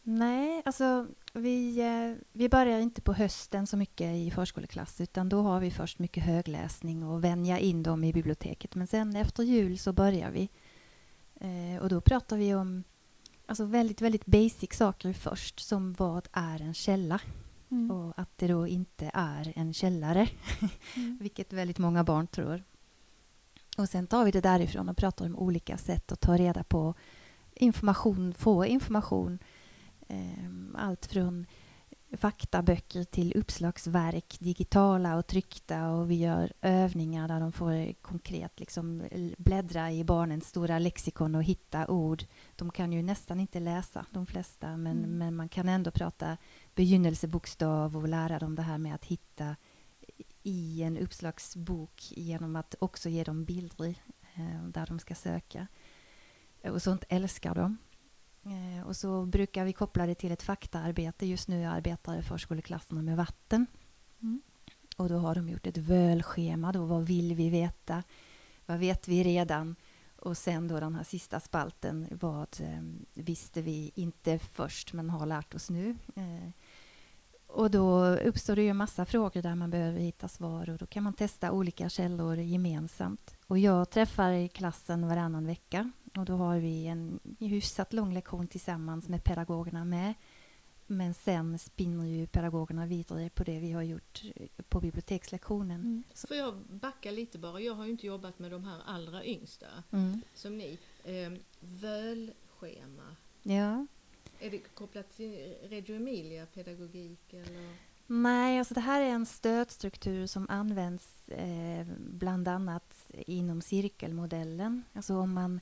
Nej, 0.02 0.62
alltså 0.64 1.06
vi, 1.32 1.80
eh, 1.80 2.24
vi 2.32 2.48
börjar 2.48 2.78
inte 2.80 3.00
på 3.00 3.12
hösten 3.12 3.66
så 3.66 3.76
mycket 3.76 4.14
i 4.14 4.30
förskoleklass 4.30 5.00
utan 5.00 5.28
då 5.28 5.40
har 5.42 5.60
vi 5.60 5.70
först 5.70 5.98
mycket 5.98 6.22
högläsning 6.24 7.02
och 7.04 7.24
vänja 7.24 7.58
in 7.58 7.82
dem 7.82 8.04
i 8.04 8.12
biblioteket. 8.12 8.74
Men 8.74 8.86
sen 8.86 9.16
efter 9.16 9.42
jul 9.42 9.78
så 9.78 9.92
börjar 9.92 10.30
vi. 10.30 10.48
Eh, 11.40 11.82
och 11.82 11.88
då 11.88 12.00
pratar 12.00 12.36
vi 12.36 12.54
om 12.54 12.84
alltså 13.46 13.64
väldigt, 13.64 14.00
väldigt 14.00 14.26
basic 14.26 14.72
saker 14.74 15.12
först 15.12 15.60
som 15.60 15.92
vad 15.92 16.28
är 16.32 16.62
en 16.62 16.74
källa 16.74 17.20
Mm. 17.70 17.90
och 17.90 18.12
att 18.18 18.38
det 18.38 18.46
då 18.48 18.66
inte 18.66 19.10
är 19.14 19.52
en 19.56 19.72
källare, 19.74 20.28
Mm. 20.96 21.18
vilket 21.20 21.52
väldigt 21.52 21.78
många 21.78 22.04
barn 22.04 22.26
tror. 22.26 22.64
Och 23.78 23.88
sen 23.88 24.06
tar 24.06 24.24
vi 24.24 24.30
det 24.30 24.40
därifrån 24.40 24.88
och 24.88 24.96
pratar 24.96 25.26
om 25.26 25.36
olika 25.36 25.78
sätt 25.78 26.12
att 26.12 26.20
ta 26.20 26.36
reda 26.36 26.64
på 26.64 26.94
information, 27.54 28.34
få 28.34 28.66
information. 28.66 29.38
Ehm, 30.08 30.76
allt 30.78 31.06
från 31.06 31.46
faktaböcker 32.12 33.04
till 33.04 33.32
uppslagsverk, 33.36 34.36
digitala 34.40 35.16
och 35.16 35.26
tryckta 35.26 35.90
och 35.90 36.10
vi 36.10 36.14
gör 36.14 36.52
övningar 36.62 37.28
där 37.28 37.40
de 37.40 37.52
får 37.52 37.92
konkret 38.02 38.60
liksom 38.60 39.02
bläddra 39.38 39.92
i 39.92 40.04
barnens 40.04 40.48
stora 40.48 40.78
lexikon 40.78 41.34
och 41.34 41.42
hitta 41.42 41.86
ord. 41.88 42.24
De 42.56 42.70
kan 42.70 42.92
ju 42.92 43.02
nästan 43.02 43.40
inte 43.40 43.60
läsa, 43.60 44.06
de 44.10 44.26
flesta, 44.26 44.76
men, 44.76 44.98
mm. 44.98 45.18
men 45.18 45.36
man 45.36 45.48
kan 45.48 45.68
ändå 45.68 45.90
prata 45.90 46.36
begynnelsebokstav 46.74 47.96
och 47.96 48.08
lära 48.08 48.38
dem 48.38 48.54
det 48.54 48.62
här 48.62 48.78
med 48.78 48.94
att 48.94 49.04
hitta 49.04 49.56
i 50.42 50.82
en 50.82 50.98
uppslagsbok 50.98 52.02
genom 52.10 52.56
att 52.56 52.74
också 52.78 53.08
ge 53.08 53.24
dem 53.24 53.44
bilder 53.44 53.94
eh, 54.34 54.64
där 54.68 54.86
de 54.86 54.98
ska 54.98 55.14
söka. 55.14 55.66
Och 56.62 56.82
sånt 56.82 57.04
älskar 57.08 57.54
de. 57.54 57.76
Eh, 58.46 58.86
och 58.86 58.96
så 58.96 59.26
brukar 59.26 59.64
vi 59.64 59.72
koppla 59.72 60.06
det 60.06 60.14
till 60.14 60.32
ett 60.32 60.42
faktaarbete. 60.42 61.26
Just 61.26 61.48
nu 61.48 61.64
arbetar 61.64 62.22
förskoleklasserna 62.22 63.02
med 63.02 63.16
vatten. 63.16 63.66
Mm. 64.22 64.42
Och 64.96 65.08
då 65.08 65.18
har 65.18 65.34
de 65.34 65.48
gjort 65.48 65.66
ett 65.66 65.76
völschema. 65.76 66.72
Då, 66.72 66.84
vad 66.84 67.06
vill 67.06 67.34
vi 67.34 67.50
veta? 67.50 68.02
Vad 68.66 68.78
vet 68.78 69.08
vi 69.08 69.24
redan? 69.24 69.76
Och 70.16 70.36
sen 70.36 70.68
då 70.68 70.80
den 70.80 70.94
här 70.94 71.04
sista 71.04 71.40
spalten. 71.40 72.08
Vad 72.10 72.60
eh, 72.60 72.82
visste 73.14 73.62
vi 73.62 73.92
inte 73.94 74.38
först 74.38 74.92
men 74.92 75.10
har 75.10 75.26
lärt 75.26 75.54
oss 75.54 75.70
nu? 75.70 75.96
Eh, 76.14 76.50
och 77.46 77.70
då 77.70 78.06
uppstår 78.06 78.56
det 78.56 78.62
ju 78.62 78.68
en 78.68 78.76
massa 78.76 79.04
frågor 79.04 79.42
där 79.42 79.54
man 79.54 79.70
behöver 79.70 80.00
hitta 80.00 80.28
svar 80.28 80.70
och 80.70 80.78
då 80.78 80.86
kan 80.86 81.02
man 81.02 81.12
testa 81.12 81.52
olika 81.52 81.88
källor 81.88 82.36
gemensamt. 82.36 83.35
Och 83.46 83.58
jag 83.58 83.90
träffar 83.90 84.48
klassen 84.48 85.08
varannan 85.08 85.46
vecka 85.46 85.90
och 86.16 86.24
då 86.24 86.32
har 86.32 86.58
vi 86.58 86.86
en 86.86 87.20
hyfsat 87.38 87.92
lång 87.92 88.14
lektion 88.14 88.48
tillsammans 88.48 89.08
med 89.08 89.24
pedagogerna 89.24 89.84
med. 89.84 90.14
Men 90.86 91.14
sen 91.14 91.58
spinner 91.58 92.06
ju 92.06 92.26
pedagogerna 92.26 92.86
vidare 92.86 93.30
på 93.30 93.44
det 93.44 93.58
vi 93.60 93.72
har 93.72 93.82
gjort 93.82 94.22
på 94.68 94.80
bibliotekslektionen. 94.80 95.80
Mm. 95.80 96.04
Får 96.14 96.36
jag 96.36 96.54
backa 96.54 97.10
lite 97.10 97.38
bara? 97.38 97.60
Jag 97.60 97.74
har 97.74 97.84
ju 97.84 97.90
inte 97.90 98.06
jobbat 98.06 98.38
med 98.38 98.50
de 98.50 98.64
här 98.64 98.80
allra 98.86 99.24
yngsta 99.24 99.66
mm. 99.90 100.20
som 100.34 100.58
ni. 100.58 100.78
Eh, 101.04 101.32
völschema. 101.60 103.16
Ja. 103.42 103.86
Är 104.40 104.50
det 104.50 104.58
kopplat 104.58 105.16
till 105.16 105.54
Reggio 105.62 105.96
Emilia-pedagogik? 105.96 107.34
Nej, 108.06 108.58
alltså 108.58 108.74
det 108.74 108.80
här 108.80 109.00
är 109.00 109.08
en 109.08 109.26
stödstruktur 109.26 110.26
som 110.26 110.46
används 110.48 111.28
eh, 111.28 111.86
bland 111.98 112.48
annat 112.48 113.12
inom 113.26 113.60
cirkelmodellen. 113.60 114.84
Alltså 114.92 115.16
om 115.16 115.32
man 115.32 115.60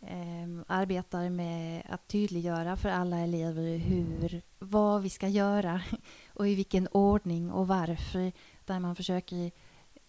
eh, 0.00 0.64
arbetar 0.66 1.30
med 1.30 1.82
att 1.88 2.08
tydliggöra 2.08 2.76
för 2.76 2.88
alla 2.88 3.18
elever 3.18 3.76
hur, 3.78 4.42
vad 4.58 5.02
vi 5.02 5.10
ska 5.10 5.28
göra 5.28 5.80
och 6.34 6.48
i 6.48 6.54
vilken 6.54 6.88
ordning 6.88 7.52
och 7.52 7.68
varför. 7.68 8.32
Där 8.64 8.80
man 8.80 8.96
försöker 8.96 9.50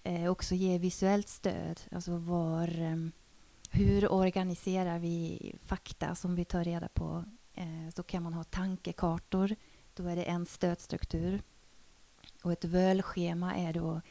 eh, 0.03 0.31
också 0.31 0.55
ge 0.55 0.77
visuellt 0.77 1.27
stöd. 1.27 1.79
Alltså 1.91 2.17
var, 2.17 2.81
eh, 2.81 2.97
hur 3.71 4.11
organiserar 4.11 4.99
vi 4.99 5.55
fakta 5.61 6.15
som 6.15 6.35
vi 6.35 6.45
tar 6.45 6.63
reda 6.63 6.87
på 6.87 7.23
Eh, 7.59 7.89
så 7.95 8.03
kan 8.03 8.23
man 8.23 8.33
ha 8.33 8.43
tankekartor. 8.43 9.55
Då 9.93 10.07
är 10.07 10.15
det 10.15 10.23
en 10.23 10.45
stödstruktur. 10.45 11.41
Och 12.41 12.51
ett 12.51 12.65
völschema 12.65 13.55
är 13.55 13.73
då 13.73 14.01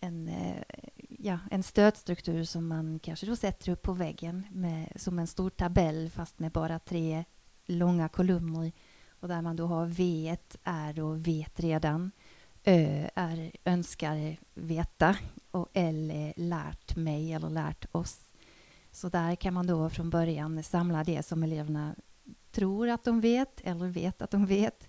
en, 0.00 0.28
eh, 0.28 0.62
ja, 1.08 1.38
en 1.50 1.62
stödstruktur 1.62 2.44
som 2.44 2.68
man 2.68 2.98
kanske 2.98 3.26
då 3.26 3.36
sätter 3.36 3.72
upp 3.72 3.82
på 3.82 3.92
väggen 3.92 4.46
med, 4.50 4.92
som 4.96 5.18
en 5.18 5.26
stor 5.26 5.50
tabell 5.50 6.10
fast 6.10 6.38
med 6.38 6.52
bara 6.52 6.78
tre 6.78 7.24
långa 7.66 8.08
kolumner. 8.08 8.72
Och 9.20 9.28
där 9.28 9.42
man 9.42 9.56
då 9.56 9.66
har 9.66 9.86
V 9.86 10.36
är 10.64 10.92
då 10.92 11.12
vet 11.12 11.60
redan. 11.60 12.10
Ö 12.64 13.08
är 13.14 13.52
önskar 13.64 14.36
veta 14.54 15.16
och 15.50 15.68
L 15.72 16.10
är 16.10 16.32
lärt 16.36 16.96
mig 16.96 17.32
eller 17.32 17.50
lärt 17.50 17.86
oss. 17.92 18.20
Så 18.90 19.08
där 19.08 19.36
kan 19.36 19.54
man 19.54 19.66
då 19.66 19.90
från 19.90 20.10
början 20.10 20.62
samla 20.62 21.04
det 21.04 21.26
som 21.26 21.42
eleverna 21.42 21.94
tror 22.50 22.88
att 22.88 23.04
de 23.04 23.20
vet 23.20 23.60
eller 23.60 23.86
vet 23.86 24.22
att 24.22 24.30
de 24.30 24.46
vet. 24.46 24.87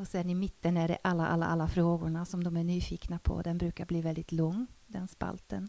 Och 0.00 0.08
sen 0.08 0.30
i 0.30 0.34
mitten 0.34 0.76
är 0.76 0.88
det 0.88 0.98
alla, 1.02 1.26
alla, 1.26 1.46
alla 1.46 1.68
frågorna 1.68 2.24
som 2.24 2.44
de 2.44 2.56
är 2.56 2.64
nyfikna 2.64 3.18
på. 3.18 3.42
Den 3.42 3.58
brukar 3.58 3.86
bli 3.86 4.00
väldigt 4.00 4.32
lång, 4.32 4.66
den 4.86 5.08
spalten. 5.08 5.68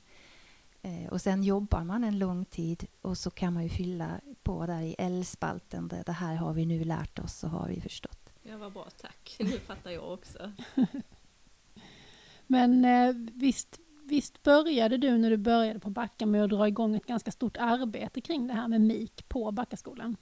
Eh, 0.81 1.11
och 1.11 1.21
sen 1.21 1.43
jobbar 1.43 1.83
man 1.83 2.03
en 2.03 2.19
lång 2.19 2.45
tid 2.45 2.87
och 3.01 3.17
så 3.17 3.31
kan 3.31 3.53
man 3.53 3.63
ju 3.63 3.69
fylla 3.69 4.21
på 4.43 4.65
där 4.65 4.81
i 4.81 4.95
L-spalten. 4.97 5.87
Det, 5.87 6.03
det 6.05 6.11
här 6.11 6.35
har 6.35 6.53
vi 6.53 6.65
nu 6.65 6.83
lärt 6.83 7.19
oss 7.19 7.43
och 7.43 7.49
har 7.49 7.67
vi 7.67 7.81
förstått. 7.81 8.29
Ja, 8.41 8.57
vad 8.57 8.73
bra, 8.73 8.87
tack. 9.01 9.35
Nu 9.39 9.59
fattar 9.59 9.91
jag 9.91 10.13
också. 10.13 10.51
Men 12.47 12.85
eh, 12.85 13.15
visst, 13.33 13.79
visst 14.03 14.43
började 14.43 14.97
du 14.97 15.17
när 15.17 15.29
du 15.29 15.37
började 15.37 15.79
på 15.79 15.89
Backa 15.89 16.25
med 16.25 16.43
att 16.43 16.49
dra 16.49 16.67
igång 16.67 16.95
ett 16.95 17.05
ganska 17.05 17.31
stort 17.31 17.57
arbete 17.57 18.21
kring 18.21 18.47
det 18.47 18.53
här 18.53 18.67
med 18.67 18.81
MIK 18.81 19.29
på 19.29 19.51
Backaskolan? 19.51 20.17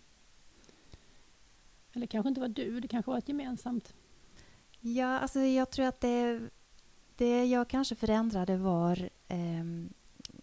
Eller 1.93 2.07
kanske 2.07 2.29
inte 2.29 2.41
var 2.41 2.47
du, 2.47 2.79
det 2.79 2.87
kanske 2.87 3.11
var 3.11 3.17
ett 3.17 3.27
gemensamt? 3.27 3.93
Ja, 4.79 5.19
alltså 5.19 5.39
jag 5.39 5.69
tror 5.69 5.85
att 5.85 6.01
det, 6.01 6.49
det 7.15 7.45
jag 7.45 7.67
kanske 7.67 7.95
förändrade 7.95 8.57
var 8.57 9.09
eh, 9.27 9.65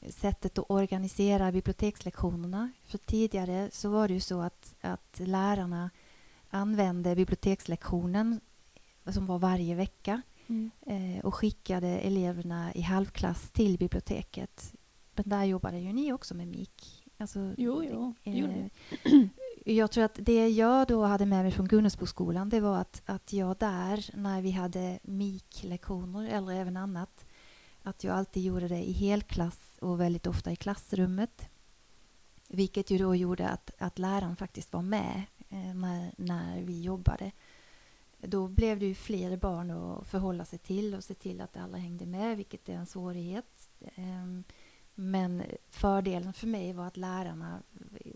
sättet 0.09 0.59
att 0.59 0.71
organisera 0.71 1.53
bibliotekslektionerna. 1.53 2.71
För 2.85 2.99
tidigare 2.99 3.69
så 3.73 3.91
var 3.91 4.09
det 4.09 4.15
ju 4.15 4.21
så 4.21 4.41
att, 4.41 4.75
att 4.81 5.21
lärarna 5.25 5.91
använde 6.51 7.17
bibliotekslektionen 7.17 8.41
som 9.05 9.27
var 9.27 9.39
varje 9.39 9.75
vecka 9.75 10.23
mm. 10.47 10.71
eh, 10.87 11.25
och 11.25 11.35
skickade 11.35 11.89
eleverna 11.89 12.75
i 12.75 12.81
halvklass 12.81 13.51
till 13.51 13.79
biblioteket. 13.79 14.75
Men 15.15 15.29
där 15.29 15.45
jobbade 15.45 15.79
ju 15.79 15.93
ni 15.93 16.13
också 16.13 16.35
med 16.35 16.49
MIK. 16.49 17.07
Alltså, 17.19 17.55
jo, 17.57 17.85
jo. 17.85 18.15
Eh, 18.25 18.69
jag 19.73 19.91
tror 19.91 20.05
att 20.05 20.19
det 20.23 20.49
jag 20.49 20.87
då 20.87 21.05
hade 21.05 21.27
med 21.27 21.43
mig 21.43 21.53
från 21.53 21.69
Gunnarsboskolan 21.69 22.49
det 22.49 22.61
var 22.61 22.79
att, 22.79 23.03
att 23.07 23.33
jag 23.33 23.57
där, 23.57 24.11
när 24.15 24.43
vi 24.43 24.51
hade 24.51 24.99
MIK-lektioner 25.03 26.29
eller 26.29 26.53
även 26.55 26.77
annat, 26.77 27.25
att 27.83 28.05
jag 28.05 28.17
alltid 28.17 28.43
gjorde 28.43 28.69
det 28.69 28.89
i 28.89 28.93
helklass 28.93 29.61
och 29.81 30.01
väldigt 30.01 30.27
ofta 30.27 30.53
i 30.53 30.57
klassrummet. 30.57 31.49
Vilket 32.49 32.91
ju 32.91 32.99
då 32.99 33.15
gjorde 33.15 33.49
att, 33.49 33.71
att 33.79 33.99
läraren 33.99 34.37
faktiskt 34.37 34.73
var 34.73 34.83
med 34.83 35.23
eh, 35.49 35.75
när, 35.75 36.15
när 36.17 36.63
vi 36.63 36.83
jobbade. 36.83 37.33
Då 38.19 38.49
blev 38.49 38.79
det 38.79 38.87
ju 38.87 38.95
fler 38.95 39.37
barn 39.37 39.71
att 39.71 40.07
förhålla 40.07 40.45
sig 40.45 40.59
till 40.59 40.95
och 40.95 41.05
se 41.05 41.15
till 41.15 41.41
att 41.41 41.57
alla 41.57 41.79
hängde 41.79 42.07
med, 42.07 42.37
vilket 42.37 42.69
är 42.69 42.75
en 42.75 42.87
svårighet. 42.87 43.69
Eh, 43.81 44.27
men 44.99 45.43
fördelen 45.69 46.33
för 46.33 46.47
mig 46.47 46.73
var 46.73 46.87
att 46.87 46.97
lärarna 46.97 47.63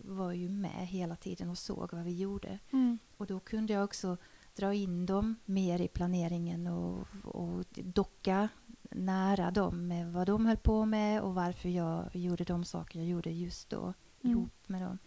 var 0.03 0.31
ju 0.31 0.49
med 0.49 0.87
hela 0.87 1.15
tiden 1.15 1.49
och 1.49 1.57
såg 1.57 1.93
vad 1.93 2.03
vi 2.03 2.17
gjorde. 2.17 2.59
Mm. 2.71 2.99
Och 3.17 3.27
då 3.27 3.39
kunde 3.39 3.73
jag 3.73 3.83
också 3.83 4.17
dra 4.55 4.73
in 4.73 5.05
dem 5.05 5.35
mer 5.45 5.81
i 5.81 5.87
planeringen 5.87 6.67
och, 6.67 7.07
och 7.23 7.65
docka 7.71 8.49
nära 8.91 9.51
dem 9.51 9.87
med 9.87 10.13
vad 10.13 10.27
de 10.27 10.45
höll 10.45 10.57
på 10.57 10.85
med 10.85 11.21
och 11.21 11.35
varför 11.35 11.69
jag 11.69 12.15
gjorde 12.15 12.43
de 12.43 12.65
saker 12.65 12.99
jag 12.99 13.07
gjorde 13.07 13.31
just 13.31 13.69
då 13.69 13.93
mm. 14.23 14.37
ihop 14.37 14.67
med 14.67 14.81
dem. 14.81 14.97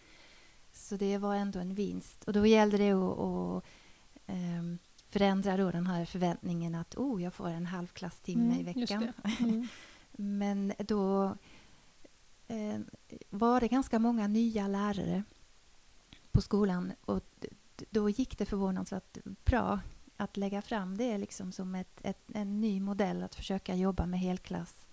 Så 0.71 0.95
det 0.95 1.17
var 1.17 1.35
ändå 1.35 1.59
en 1.59 1.75
vinst. 1.75 2.23
Och 2.23 2.33
då 2.33 2.45
gällde 2.45 2.77
det 2.77 2.91
att, 2.91 3.19
att 3.19 3.63
um, 4.27 4.77
förändra 5.09 5.57
då 5.57 5.71
den 5.71 5.87
här 5.87 6.05
förväntningen 6.05 6.75
att 6.75 6.95
oh, 6.95 7.23
jag 7.23 7.33
får 7.33 7.49
en 7.49 7.65
halvklasstimme 7.65 8.45
mm, 8.45 8.59
i 8.59 8.63
veckan. 8.63 9.11
Mm. 9.39 9.67
Men 10.17 10.73
då 10.77 11.35
eh, 12.47 12.79
var 13.29 13.59
det 13.59 13.67
ganska 13.67 13.99
många 13.99 14.27
nya 14.27 14.67
lärare 14.67 15.23
på 16.31 16.41
skolan 16.41 16.93
och 17.05 17.45
då 17.89 18.09
gick 18.09 18.37
det 18.37 18.45
förvånansvärt 18.45 19.17
bra 19.45 19.79
att 20.17 20.37
lägga 20.37 20.61
fram 20.61 20.97
det 20.97 21.17
liksom 21.17 21.51
som 21.51 21.75
ett, 21.75 22.01
ett, 22.03 22.31
en 22.33 22.61
ny 22.61 22.81
modell 22.81 23.23
att 23.23 23.35
försöka 23.35 23.75
jobba 23.75 24.05
med 24.05 24.19
helklass. 24.19 24.87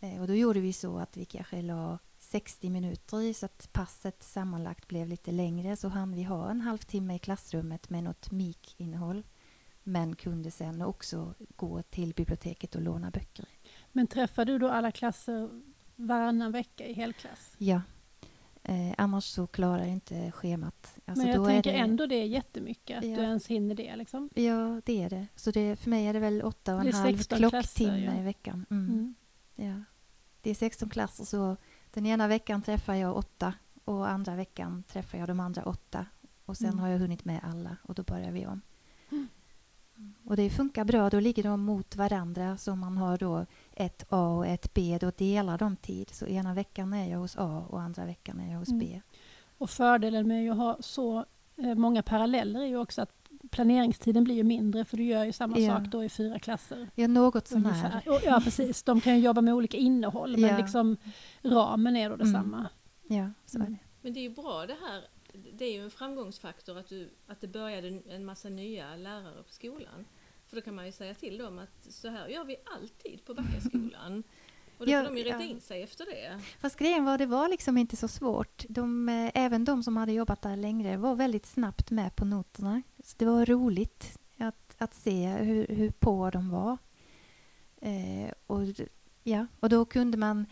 Eh, 0.00 0.20
och 0.20 0.26
då 0.26 0.34
gjorde 0.34 0.60
vi 0.60 0.72
så 0.72 0.98
att 0.98 1.16
vi 1.16 1.24
kanske 1.24 1.62
la 1.62 1.98
60 2.18 2.70
minuter 2.70 3.20
i 3.20 3.34
så 3.34 3.46
att 3.46 3.72
passet 3.72 4.22
sammanlagt 4.22 4.88
blev 4.88 5.08
lite 5.08 5.32
längre 5.32 5.76
så 5.76 5.88
hann 5.88 6.12
vi 6.12 6.22
ha 6.22 6.50
en 6.50 6.60
halvtimme 6.60 7.14
i 7.14 7.18
klassrummet 7.18 7.90
med 7.90 8.04
något 8.04 8.30
MIK-innehåll 8.30 9.24
men 9.82 10.16
kunde 10.16 10.50
sen 10.50 10.82
också 10.82 11.34
gå 11.56 11.82
till 11.82 12.14
biblioteket 12.14 12.74
och 12.74 12.82
låna 12.82 13.10
böcker. 13.10 13.48
Men 13.92 14.06
träffade 14.06 14.52
du 14.52 14.58
då 14.58 14.68
alla 14.68 14.90
klasser 14.90 15.62
varannan 15.96 16.52
vecka 16.52 16.86
i 16.86 16.92
helklass. 16.92 17.54
Ja. 17.58 17.80
Eh, 18.62 18.94
annars 18.98 19.24
så 19.24 19.46
klarar 19.46 19.84
inte 19.84 20.32
schemat. 20.32 20.96
Alltså 21.04 21.24
Men 21.26 21.34
jag 21.34 21.46
tänker 21.46 21.72
det... 21.72 21.78
ändå 21.78 22.06
det 22.06 22.14
är 22.14 22.26
jättemycket, 22.26 22.98
att 22.98 23.04
ja. 23.04 23.16
du 23.16 23.22
ens 23.22 23.46
hinner 23.46 23.74
det. 23.74 23.96
Liksom. 23.96 24.30
Ja, 24.34 24.80
det 24.84 25.02
är 25.02 25.10
det. 25.10 25.26
Så 25.36 25.50
det, 25.50 25.76
för 25.76 25.90
mig 25.90 26.06
är 26.06 26.12
det 26.12 26.18
väl 26.20 26.42
åtta 26.42 26.74
och 26.74 26.84
en 26.84 26.92
halv 26.92 27.18
klocktimme 27.18 28.04
ja. 28.04 28.20
i 28.20 28.22
veckan. 28.22 28.66
Mm. 28.70 28.88
Mm. 28.88 29.14
Ja. 29.54 29.82
Det 30.40 30.50
är 30.50 30.54
16 30.54 30.90
klasser, 30.90 31.24
så 31.24 31.56
Den 31.90 32.06
ena 32.06 32.28
veckan 32.28 32.62
träffar 32.62 32.94
jag 32.94 33.16
åtta 33.16 33.54
och 33.84 34.08
andra 34.08 34.34
veckan 34.36 34.82
träffar 34.88 35.18
jag 35.18 35.28
de 35.28 35.40
andra 35.40 35.62
åtta. 35.64 36.06
Och 36.44 36.56
sen 36.56 36.68
Mm. 36.68 36.78
har 36.78 36.88
jag 36.88 36.98
hunnit 36.98 37.24
med 37.24 37.40
alla 37.42 37.76
och 37.82 37.94
då 37.94 38.02
börjar 38.02 38.32
vi 38.32 38.46
om. 38.46 38.60
Mm. 39.10 39.28
Och 40.24 40.36
det 40.36 40.50
funkar 40.50 40.84
bra. 40.84 41.10
Då 41.10 41.20
ligger 41.20 41.42
de 41.42 41.60
mot 41.60 41.96
varandra. 41.96 42.56
Så 42.56 42.76
man 42.76 42.96
har 42.96 43.18
då 43.18 43.46
ett 43.76 44.04
A 44.08 44.28
och 44.36 44.46
ett 44.46 44.74
B. 44.74 44.98
Då 45.00 45.10
delar 45.16 45.58
de 45.58 45.76
tid. 45.76 46.10
Så 46.10 46.26
ena 46.26 46.54
veckan 46.54 46.92
är 46.92 47.10
jag 47.10 47.18
hos 47.18 47.36
A 47.38 47.66
och 47.68 47.80
andra 47.80 48.04
veckan 48.04 48.40
är 48.40 48.52
jag 48.52 48.58
hos 48.58 48.68
Mm. 48.68 48.78
B. 48.80 49.00
Och 49.58 49.70
fördelen 49.70 50.28
med 50.28 50.50
att 50.52 50.56
ha 50.56 50.76
så 50.80 51.24
eh, 51.56 51.74
många 51.74 52.02
paralleller 52.02 52.60
är 52.60 52.66
ju 52.66 52.76
också 52.78 53.02
att 53.02 53.10
planeringstiden 53.50 54.24
blir 54.24 54.34
ju 54.34 54.42
mindre 54.44 54.84
för 54.84 54.96
du 54.96 55.04
gör 55.04 55.24
ju 55.24 55.32
samma 55.32 55.58
Ja. 55.58 55.76
sak 55.76 55.86
då 55.88 56.04
i 56.04 56.08
fyra 56.08 56.38
klasser. 56.38 56.88
Ja, 56.94 57.06
något 57.06 57.48
sånär. 57.48 58.02
Ja 58.24 58.40
precis, 58.44 58.82
de 58.82 59.00
kan 59.00 59.14
ju 59.16 59.20
jobba 59.24 59.40
med 59.40 59.54
olika 59.54 59.76
innehåll 59.76 60.36
men 60.36 60.50
Ja. 60.50 60.56
liksom 60.58 60.96
ramen 61.42 61.96
är 61.96 62.08
då 62.08 62.14
Mm. 62.14 62.26
detsamma. 62.26 62.66
Ja, 63.08 63.30
så 63.46 63.58
är 63.58 63.60
Mm. 63.60 63.72
det. 63.72 63.78
Men 64.02 64.12
det 64.12 64.20
är 64.20 64.22
ju 64.28 64.34
bra 64.34 64.66
det 64.66 64.76
här. 64.88 65.04
Det 65.52 65.64
är 65.64 65.72
ju 65.72 65.84
en 65.84 65.90
framgångsfaktor 65.90 66.78
att, 66.78 66.88
du, 66.88 67.10
att 67.26 67.40
det 67.40 67.48
började 67.48 67.88
en 68.08 68.24
massa 68.24 68.48
nya 68.48 68.96
lärare 68.96 69.42
på 69.42 69.52
skolan. 69.52 70.04
För 70.54 70.60
då 70.60 70.64
kan 70.64 70.74
man 70.74 70.86
ju 70.86 70.92
säga 70.92 71.14
till 71.14 71.38
dem 71.38 71.58
att 71.58 71.92
så 71.92 72.08
här 72.08 72.28
gör 72.28 72.44
vi 72.44 72.56
alltid 72.64 73.24
på 73.24 73.34
Backaskolan. 73.34 74.22
Och 74.78 74.86
då 74.86 74.92
Ja, 74.92 75.04
får 75.04 75.14
de 75.14 75.18
ju 75.18 75.24
rätta 75.24 75.44
ja. 75.44 75.50
in 75.50 75.60
sig 75.60 75.82
efter 75.82 76.06
det. 76.06 76.40
Fast 76.60 76.76
grejen 76.78 77.04
var, 77.04 77.18
det 77.18 77.26
var 77.26 77.48
liksom 77.48 77.78
inte 77.78 77.96
så 77.96 78.08
svårt. 78.08 78.64
De, 78.68 79.08
eh, 79.08 79.30
även 79.34 79.64
de 79.64 79.82
som 79.82 79.96
hade 79.96 80.12
jobbat 80.12 80.42
där 80.42 80.56
längre 80.56 80.96
var 80.96 81.14
väldigt 81.14 81.46
snabbt 81.46 81.90
med 81.90 82.16
på 82.16 82.24
noterna. 82.24 82.82
Så 83.04 83.14
det 83.18 83.24
var 83.24 83.46
roligt 83.46 84.18
att, 84.38 84.74
att 84.78 84.94
se 84.94 85.28
hur, 85.28 85.66
hur 85.66 85.90
på 85.90 86.30
de 86.30 86.50
var. 86.50 86.78
Eh, 87.80 88.32
och, 88.46 88.62
ja, 89.22 89.46
och 89.60 89.68
då 89.68 89.84
kunde 89.84 90.16
man 90.18 90.46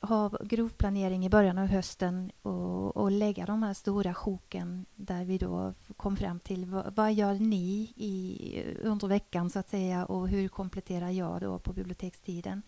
ha 0.00 0.28
grovplanering 0.44 1.26
i 1.26 1.30
början 1.30 1.58
av 1.58 1.66
hösten 1.66 2.32
och, 2.42 2.96
och 2.96 3.10
lägga 3.10 3.46
de 3.46 3.62
här 3.62 3.74
stora 3.74 4.14
sjoken 4.14 4.86
där 4.94 5.24
vi 5.24 5.38
då 5.38 5.74
kom 5.96 6.16
fram 6.16 6.40
till 6.40 6.64
vad, 6.64 6.94
vad 6.96 7.14
gör 7.14 7.34
ni 7.34 7.92
i, 7.96 8.62
under 8.82 9.08
veckan 9.08 9.50
så 9.50 9.58
att 9.58 9.68
säga 9.68 10.04
och 10.06 10.28
hur 10.28 10.48
kompletterar 10.48 11.10
jag 11.10 11.40
då 11.40 11.58
på 11.58 11.72
bibliotekstiden. 11.72 12.62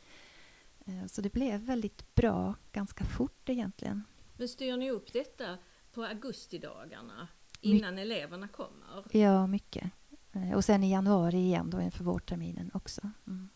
Eh, 0.86 1.06
Så 1.06 1.22
det 1.22 1.32
blev 1.32 1.60
väldigt 1.60 2.14
bra 2.14 2.54
ganska 2.72 3.04
fort 3.04 3.48
egentligen. 3.48 4.04
Men 4.36 4.48
styr 4.48 4.76
ni 4.76 4.90
upp 4.90 5.12
detta 5.12 5.58
på 5.94 6.04
augustidagarna 6.04 7.28
innan 7.60 7.98
eleverna 7.98 8.48
kommer? 8.48 9.04
Ja, 9.10 9.46
mycket. 9.46 9.90
Eh, 10.32 10.52
Och 10.52 10.64
sen 10.64 10.84
i 10.84 10.90
januari 10.90 11.36
igen 11.38 11.70
då 11.70 11.80
inför 11.80 12.04
vårterminen 12.04 12.70
också. 12.74 13.10
Mm. 13.26 13.48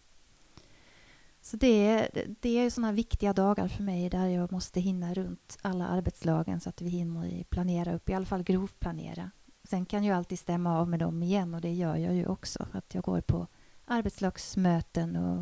Så 1.44 1.56
det 1.56 1.86
är, 1.88 2.08
det 2.40 2.58
är 2.58 2.70
sådana 2.70 2.92
viktiga 2.92 3.32
dagar 3.32 3.68
för 3.68 3.82
mig 3.82 4.10
där 4.10 4.26
jag 4.26 4.52
måste 4.52 4.80
hinna 4.80 5.14
runt 5.14 5.58
alla 5.62 5.86
arbetslagen 5.88 6.60
så 6.60 6.68
att 6.68 6.80
vi 6.82 6.88
hinner 6.88 7.44
planera 7.44 7.94
upp, 7.94 8.08
i 8.08 8.14
alla 8.14 8.26
fall 8.26 8.42
grovplanera. 8.42 9.30
Sen 9.64 9.86
kan 9.86 10.04
jag 10.04 10.16
alltid 10.16 10.38
stämma 10.38 10.78
av 10.78 10.88
med 10.88 10.98
dem 11.00 11.22
igen 11.22 11.54
och 11.54 11.60
det 11.60 11.72
gör 11.72 11.96
jag 11.96 12.14
ju 12.14 12.26
också. 12.26 12.66
Att 12.72 12.94
jag 12.94 13.04
går 13.04 13.20
på 13.20 13.46
arbetslagsmöten 13.84 15.16
och 15.16 15.38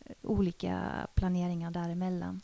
eh, 0.00 0.12
olika 0.22 0.82
planeringar 1.14 1.70
däremellan. 1.70 2.40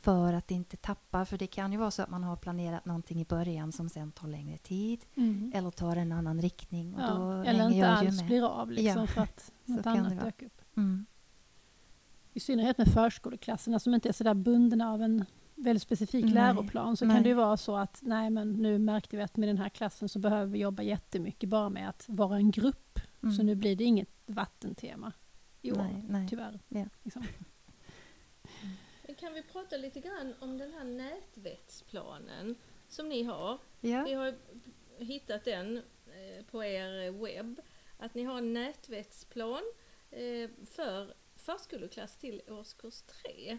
För 0.00 0.32
att 0.32 0.50
inte 0.50 0.76
tappa, 0.76 1.24
för 1.24 1.38
det 1.38 1.46
kan 1.46 1.72
ju 1.72 1.78
vara 1.78 1.90
så 1.90 2.02
att 2.02 2.10
man 2.10 2.24
har 2.24 2.36
planerat 2.36 2.84
någonting 2.84 3.20
i 3.20 3.24
början 3.24 3.72
som 3.72 3.88
sen 3.88 4.12
tar 4.12 4.28
längre 4.28 4.58
tid 4.58 5.04
Mm. 5.14 5.52
eller 5.54 5.70
tar 5.70 5.96
en 5.96 6.12
annan 6.12 6.40
riktning. 6.42 6.94
Och 6.94 7.00
då 7.00 7.06
Ja, 7.06 7.44
eller 7.44 7.60
hänger 7.62 7.74
inte 7.76 7.88
alls 7.88 8.16
med. 8.20 8.26
blir 8.26 8.46
av 8.60 8.70
liksom 8.70 9.00
Ja, 9.00 9.06
för 9.06 9.20
att 9.20 9.52
något 9.64 9.86
annat 9.86 10.20
dök 10.24 10.42
upp. 10.42 10.60
Mm. 10.76 11.06
I 12.36 12.40
synnerhet 12.40 12.78
med 12.78 12.88
förskoleklasserna 12.88 13.78
som 13.78 13.94
inte 13.94 14.08
är 14.08 14.12
så 14.12 14.24
där 14.24 14.34
bundna 14.34 14.92
av 14.92 15.02
en 15.02 15.24
väldigt 15.54 15.82
specifik 15.82 16.24
Nej, 16.24 16.34
läroplan 16.34 16.96
så 16.96 17.04
nej. 17.04 17.16
kan 17.16 17.22
det 17.22 17.28
ju 17.28 17.34
vara 17.34 17.56
så 17.56 17.76
att 17.76 17.98
nej 18.02 18.30
men 18.30 18.52
nu 18.52 18.78
märkte 18.78 19.16
vi 19.16 19.22
att 19.22 19.36
med 19.36 19.48
den 19.48 19.58
här 19.58 19.68
klassen 19.68 20.08
så 20.08 20.18
behöver 20.18 20.52
vi 20.52 20.58
jobba 20.58 20.82
jättemycket 20.82 21.48
bara 21.48 21.68
med 21.68 21.88
att 21.88 22.04
vara 22.08 22.36
en 22.36 22.50
grupp. 22.50 22.98
Mm. 23.22 23.34
Så 23.34 23.42
nu 23.42 23.54
blir 23.54 23.76
det 23.76 23.84
inget 23.84 24.08
vattentema 24.26 25.12
i 25.62 25.72
år, 25.72 25.76
Nej, 25.76 26.04
nej. 26.08 26.28
tyvärr. 26.28 26.60
Ja. 26.68 26.84
Liksom. 27.02 27.26
Men 29.06 29.14
Kan 29.14 29.34
vi 29.34 29.42
prata 29.42 29.76
lite 29.76 30.00
grann 30.00 30.34
om 30.40 30.58
den 30.58 30.72
här 30.72 30.84
nätvettsplanen 30.84 32.54
som 32.88 33.08
ni 33.08 33.22
har? 33.22 33.58
Ja. 33.80 34.04
Vi 34.04 34.12
har 34.12 34.34
hittat 34.98 35.44
den 35.44 35.76
eh, 35.76 36.44
på 36.50 36.64
er 36.64 37.10
webb. 37.10 37.60
Att 37.98 38.14
ni 38.14 38.22
har 38.22 38.38
en 38.38 38.52
nätvettsplan 38.52 39.62
eh, 40.10 40.50
för 40.66 41.14
förskoleklass 41.46 42.16
till 42.16 42.42
årskurs 42.48 43.02
3. 43.02 43.58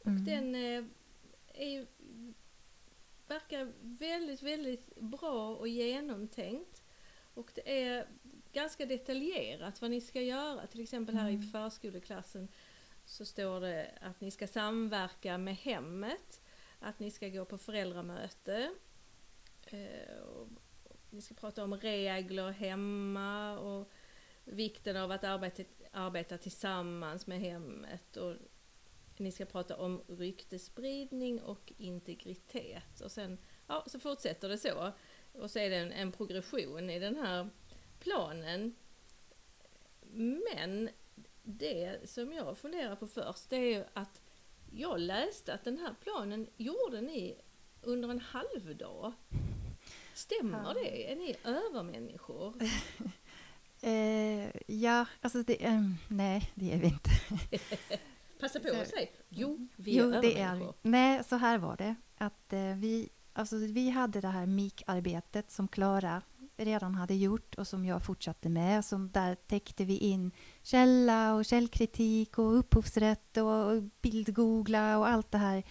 Och 0.00 0.06
Mm. 0.06 0.24
den 0.24 0.54
eh, 0.54 0.84
är, 1.54 1.86
verkar 3.26 3.72
väldigt, 3.80 4.42
väldigt 4.42 4.96
bra 5.00 5.56
och 5.56 5.68
genomtänkt. 5.68 6.82
Och 7.34 7.50
det 7.54 7.82
är 7.82 8.06
ganska 8.52 8.86
detaljerat 8.86 9.80
vad 9.80 9.90
ni 9.90 10.00
ska 10.00 10.20
göra. 10.22 10.66
Till 10.66 10.80
exempel 10.80 11.14
här 11.14 11.28
i 11.28 11.34
Mm. 11.34 11.46
förskoleklassen 11.50 12.48
så 13.04 13.24
står 13.24 13.60
det 13.60 13.90
att 14.00 14.20
ni 14.20 14.30
ska 14.30 14.46
samverka 14.46 15.38
med 15.38 15.56
hemmet, 15.56 16.40
att 16.78 16.98
ni 16.98 17.10
ska 17.10 17.28
gå 17.28 17.44
på 17.44 17.58
föräldramöte, 17.58 18.70
eh, 19.66 20.46
ni 21.10 21.22
ska 21.22 21.34
prata 21.34 21.64
om 21.64 21.74
regler 21.74 22.50
hemma 22.50 23.58
och 23.58 23.90
vikten 24.44 24.96
av 24.96 25.10
att 25.10 25.24
arbeta, 25.24 25.62
arbeta 25.90 26.38
tillsammans 26.38 27.26
med 27.26 27.40
hemmet 27.40 28.16
och 28.16 28.34
ni 29.16 29.32
ska 29.32 29.44
prata 29.44 29.76
om 29.76 30.02
ryktespridning 30.08 31.42
och 31.42 31.72
integritet 31.76 33.00
och 33.00 33.12
sen 33.12 33.38
ja, 33.66 33.84
så 33.86 34.00
fortsätter 34.00 34.48
det 34.48 34.58
så. 34.58 34.92
Och 35.32 35.50
så 35.50 35.58
är 35.58 35.70
det 35.70 35.76
en, 35.76 35.92
en 35.92 36.12
progression 36.12 36.90
i 36.90 36.98
den 36.98 37.16
här 37.16 37.48
planen. 37.98 38.74
Men 40.54 40.90
det 41.42 42.10
som 42.10 42.32
jag 42.32 42.58
funderar 42.58 42.96
på 42.96 43.06
först 43.06 43.50
det 43.50 43.56
är 43.56 43.76
ju 43.78 43.84
att 43.92 44.20
jag 44.72 45.00
läste 45.00 45.54
att 45.54 45.64
den 45.64 45.78
här 45.78 45.94
planen 46.00 46.46
gjorde 46.56 47.00
ni 47.00 47.40
under 47.82 48.08
en 48.08 48.20
halvdag. 48.20 49.12
Stämmer 50.14 50.62
Ja. 50.66 50.74
det? 50.74 51.12
Är 51.12 51.16
ni 51.16 51.36
övermänniskor? 51.44 52.54
Eh, 53.82 54.50
ja, 54.66 55.06
alltså 55.20 55.42
det, 55.42 55.64
ehm, 55.64 55.96
nej, 56.08 56.50
det 56.54 56.72
är 56.72 56.78
vi 56.78 56.86
inte. 56.86 57.10
Passa 58.40 58.60
på 58.60 58.68
att 58.68 58.88
säga 58.88 59.08
jo, 59.28 59.68
vi 59.76 59.98
jo, 59.98 60.12
är 60.12 60.22
det 60.22 60.38
är. 60.38 60.72
Nej, 60.82 61.24
så 61.24 61.36
här 61.36 61.58
var 61.58 61.76
det. 61.76 61.94
Att 62.18 62.52
eh, 62.52 62.74
vi, 62.76 63.08
alltså, 63.32 63.56
vi 63.56 63.90
hade 63.90 64.20
det 64.20 64.28
här 64.28 64.46
MIK-arbetet 64.46 65.50
som 65.50 65.68
Klara 65.68 66.22
redan 66.56 66.94
hade 66.94 67.14
gjort 67.14 67.54
och 67.54 67.66
som 67.66 67.84
jag 67.84 68.02
fortsatte 68.02 68.48
med. 68.48 68.84
Som 68.84 69.10
där 69.10 69.34
täckte 69.34 69.84
vi 69.84 69.96
in 69.96 70.30
källa 70.62 71.34
och 71.34 71.44
källkritik 71.44 72.38
och 72.38 72.58
upphovsrätt 72.58 73.36
och 73.36 73.82
bildgoogla 74.02 74.98
och 74.98 75.08
allt 75.08 75.30
det 75.30 75.38
här 75.38 75.62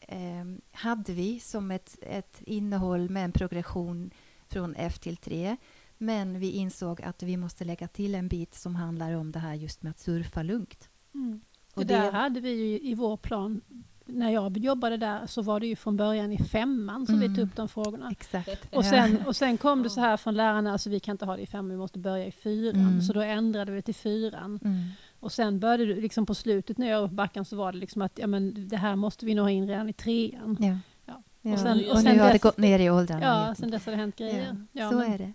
eh, 0.00 0.44
hade 0.72 1.12
vi 1.12 1.40
som 1.40 1.70
ett, 1.70 1.98
ett 2.02 2.42
innehåll 2.42 3.10
med 3.10 3.24
en 3.24 3.32
progression 3.32 4.10
från 4.48 4.74
F 4.76 4.98
till 4.98 5.16
3. 5.16 5.56
Men 6.02 6.38
vi 6.40 6.50
insåg 6.50 7.02
att 7.02 7.22
vi 7.22 7.36
måste 7.36 7.64
lägga 7.64 7.88
till 7.88 8.14
en 8.14 8.28
bit 8.28 8.54
som 8.54 8.74
handlar 8.76 9.12
om 9.12 9.32
det 9.32 9.38
här 9.38 9.54
just 9.54 9.82
med 9.82 9.90
att 9.90 9.98
surfa 9.98 10.42
lugnt. 10.42 10.88
Mm. 11.14 11.40
Och 11.74 11.86
det 11.86 11.94
det- 11.94 12.00
där 12.00 12.12
hade 12.12 12.40
vi 12.40 12.50
ju 12.50 12.80
i 12.90 12.94
vår 12.94 13.16
plan. 13.16 13.60
När 14.06 14.30
jag 14.30 14.58
jobbade 14.58 14.96
där 14.96 15.26
så 15.26 15.42
var 15.42 15.60
det 15.60 15.66
ju 15.66 15.76
från 15.76 15.96
början 15.96 16.32
i 16.32 16.38
femman 16.38 17.06
som 17.06 17.18
vi 17.18 17.24
Mm. 17.26 17.36
tog 17.36 17.48
upp 17.48 17.56
de 17.56 17.68
frågorna. 17.68 18.10
Exakt. 18.10 18.74
Och 18.74 18.84
sen, 18.84 19.18
och 19.26 19.36
sen 19.36 19.58
kom 19.58 19.82
det 19.82 19.90
så 19.90 20.00
här 20.00 20.16
från 20.16 20.34
lärarna, 20.34 20.72
alltså 20.72 20.90
vi 20.90 21.00
kan 21.00 21.12
inte 21.14 21.24
ha 21.24 21.36
det 21.36 21.42
i 21.42 21.46
femman, 21.46 21.70
vi 21.70 21.76
måste 21.76 21.98
börja 21.98 22.26
i 22.26 22.32
fyran. 22.32 22.80
Mm. 22.80 23.02
Så 23.02 23.12
då 23.12 23.20
ändrade 23.20 23.72
vi 23.72 23.82
till 23.82 23.94
fyran. 23.94 24.58
Mm. 24.64 24.88
Och 25.20 25.32
sen 25.32 25.60
började 25.60 25.86
det 25.94 26.00
liksom 26.00 26.26
på 26.26 26.34
slutet 26.34 26.78
när 26.78 26.88
jag 26.90 27.00
var 27.00 27.08
på 27.08 27.14
backen 27.14 27.44
så 27.44 27.56
var 27.56 27.72
det 27.72 27.78
liksom 27.78 28.02
att 28.02 28.18
ja, 28.18 28.26
men 28.26 28.68
det 28.68 28.76
här 28.76 28.96
måste 28.96 29.26
vi 29.26 29.34
nog 29.34 29.44
ha 29.44 29.50
in 29.50 29.68
redan 29.68 29.88
i 29.88 29.92
trean. 29.92 30.56
Ja. 30.60 30.78
Ja. 31.06 31.22
Och 31.44 31.52
Och, 31.52 31.58
sen- 31.58 31.70
och 31.90 31.96
nu 31.96 32.02
sen 32.02 32.18
har 32.20 32.26
det 32.26 32.32
dess- 32.32 32.42
gått 32.42 32.58
ner 32.58 32.78
i 32.78 32.90
åldrarna. 32.90 33.22
Ja, 33.48 33.54
sen 33.54 33.70
dess 33.70 33.84
har 33.86 33.92
det 33.92 33.98
hänt 33.98 34.16
grejer. 34.16 34.56
Ja, 34.72 34.82
Ja, 34.82 34.90
så 34.90 34.96
men- 34.96 35.12
är 35.12 35.18
det. 35.18 35.32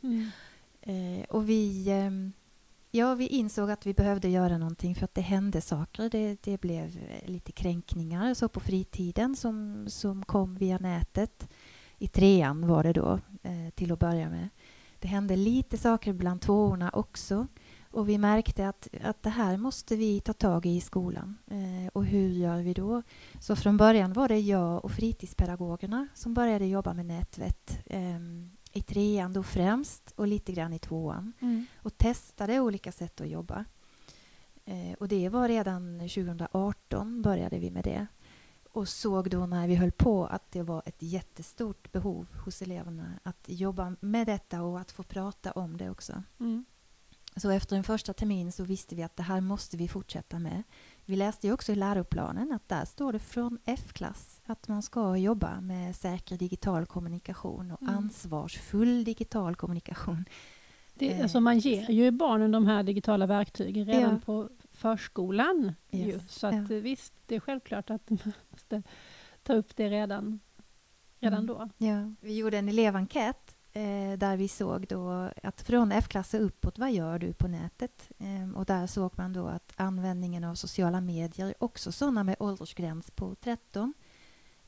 Eh, 0.88 1.23
och 1.30 1.50
vi, 1.50 1.89
eh, 1.89 2.12
ja, 2.91 3.15
vi 3.15 3.28
insåg 3.28 3.71
att 3.71 3.86
vi 3.86 3.93
behövde 3.93 4.30
göra 4.30 4.58
någonting 4.58 4.95
för 4.95 5.04
att 5.04 5.15
det 5.15 5.21
hände 5.21 5.62
saker. 5.62 6.10
Det, 6.10 6.43
det 6.43 6.62
blev 6.62 6.84
eh, 6.84 7.30
lite 7.30 7.52
kränkningar 7.52 8.34
så 8.34 8.50
på 8.50 8.60
fritiden 8.60 9.36
som, 9.36 9.86
som 9.89 10.26
kom 10.26 10.56
via 10.56 10.78
nätet. 10.78 11.50
I 11.97 12.08
trean 12.08 12.67
var 12.67 12.84
det 12.84 12.93
då, 12.93 13.19
eh, 13.43 13.69
till 13.76 13.91
att 13.91 14.00
börja 14.00 14.30
med. 14.30 14.50
Det 15.00 15.08
hände 15.08 15.36
lite 15.36 15.78
saker 15.78 16.13
bland 16.13 16.41
tvåorna 16.41 16.89
också. 16.93 17.47
Och 17.91 18.10
vi 18.10 18.17
märkte 18.17 18.69
att, 18.69 18.88
att 19.04 19.23
det 19.23 19.30
här 19.30 19.58
måste 19.58 19.95
vi 19.95 20.19
ta 20.19 20.34
tag 20.34 20.65
i 20.65 20.76
i 20.76 20.82
skolan. 20.82 21.38
Eh, 21.47 21.88
och 21.93 22.06
hur 22.06 22.30
gör 22.30 22.62
vi 22.62 22.73
då? 22.73 23.02
Så 23.39 23.56
från 23.56 23.78
början 23.78 24.13
var 24.13 24.28
det 24.28 24.39
jag 24.39 24.86
och 24.86 24.91
fritidspedagogerna 24.91 26.08
som 26.13 26.34
började 26.34 26.65
jobba 26.65 26.93
med 26.93 27.06
nätvett. 27.06 27.80
Eh, 27.86 28.19
i 28.73 28.82
trean 28.82 29.34
då 29.34 29.43
främst 29.43 30.13
och 30.15 30.27
lite 30.27 30.51
grann 30.51 30.73
i 30.73 30.80
tvåan. 30.80 31.34
Mm. 31.39 31.65
Och 31.75 31.97
testade 31.97 32.60
olika 32.60 32.91
sätt 32.91 33.21
att 33.21 33.30
jobba. 33.30 33.65
Eh, 34.65 34.93
och 34.99 35.08
det 35.08 35.30
var 35.30 35.47
redan 35.47 35.99
2018 35.99 37.21
började 37.21 37.60
vi 37.60 37.71
med 37.71 37.84
det. 37.84 38.08
och 38.71 38.88
såg 38.88 39.30
då 39.30 39.45
när 39.45 39.67
vi 39.67 39.75
höll 39.75 39.91
på 39.91 40.25
att 40.25 40.51
det 40.51 40.63
var 40.63 40.84
ett 40.86 41.01
jättestort 41.01 41.91
behov 41.91 42.27
hos 42.45 42.62
eleverna 42.62 43.19
att 43.23 43.43
jobba 43.47 43.95
med 43.99 44.27
detta 44.27 44.62
och 44.62 44.80
att 44.80 44.91
få 44.91 45.03
prata 45.03 45.51
om 45.51 45.77
det 45.77 45.89
också. 45.89 46.23
Mm. 46.39 46.65
Så 47.36 47.49
efter 47.49 47.75
en 47.75 47.84
första 47.84 48.13
termin 48.13 48.51
så 48.51 48.63
visste 48.63 48.95
vi 48.95 49.03
att 49.03 49.15
det 49.15 49.23
här 49.23 49.41
måste 49.41 49.77
vi 49.77 49.88
fortsätta 49.88 50.39
med. 50.39 50.63
Vi 51.10 51.15
läste 51.15 51.48
ju 51.48 51.54
också 51.54 51.72
i 51.72 51.76
läroplanen 51.76 52.52
att 52.52 52.70
där 52.70 52.86
står 52.86 53.13
det 53.13 53.20
från 53.20 53.60
F-klass 53.65 54.41
att 54.46 54.67
man 54.67 54.82
ska 54.82 55.17
jobba 55.17 55.62
med 55.62 55.96
säker 55.96 56.38
digital 56.38 56.86
kommunikation 56.86 57.72
och 57.72 57.82
Mm. 57.82 57.98
ansvarsfull 57.98 59.04
digital 59.04 59.56
kommunikation. 59.56 60.26
Det, 60.93 61.12
Eh, 61.13 61.22
alltså 61.22 61.39
man 61.39 61.60
ger 61.60 61.89
ju 61.91 62.12
barnen 62.12 62.52
de 62.52 62.67
här 62.67 62.84
digitala 62.84 63.26
verktygen 63.26 63.86
redan 63.86 64.02
Ja. 64.13 64.20
på 64.26 64.50
förskolan. 64.72 65.74
Ju. 65.91 66.00
Yes, 66.08 66.32
Så 66.32 66.48
att, 66.48 66.54
ja. 66.56 66.62
visst, 66.82 67.13
det 67.26 67.36
är 67.36 67.39
självklart 67.39 67.89
att 67.89 68.10
man 68.10 68.32
måste 68.50 68.84
ta 69.43 69.54
upp 69.54 69.76
det 69.76 69.89
redan, 69.89 70.39
redan 71.20 71.39
Mm. 71.43 71.48
då. 71.48 71.70
Ja, 71.88 72.13
vi 72.22 72.38
gjorde 72.38 72.58
en 72.58 72.70
elevenkät 72.70 73.57
eh, 73.78 74.18
där 74.18 74.38
vi 74.38 74.48
såg 74.48 74.88
då 74.88 75.32
att 75.44 75.62
från 75.62 75.92
F-klass 75.92 76.34
och 76.34 76.46
uppåt, 76.46 76.78
vad 76.80 76.92
gör 76.92 77.20
du 77.20 77.34
på 77.34 77.48
nätet? 77.48 78.12
Eh, 78.18 78.58
och 78.58 78.66
där 78.66 78.88
såg 78.88 79.12
man 79.18 79.34
då 79.34 79.48
att 79.48 79.74
användningen 79.76 80.44
av 80.44 80.56
sociala 80.56 81.02
medier, 81.02 81.54
också 81.60 81.92
sådana 81.92 82.24
med 82.24 82.36
åldersgräns 82.40 83.12
på 83.12 83.36
13, 83.36 83.94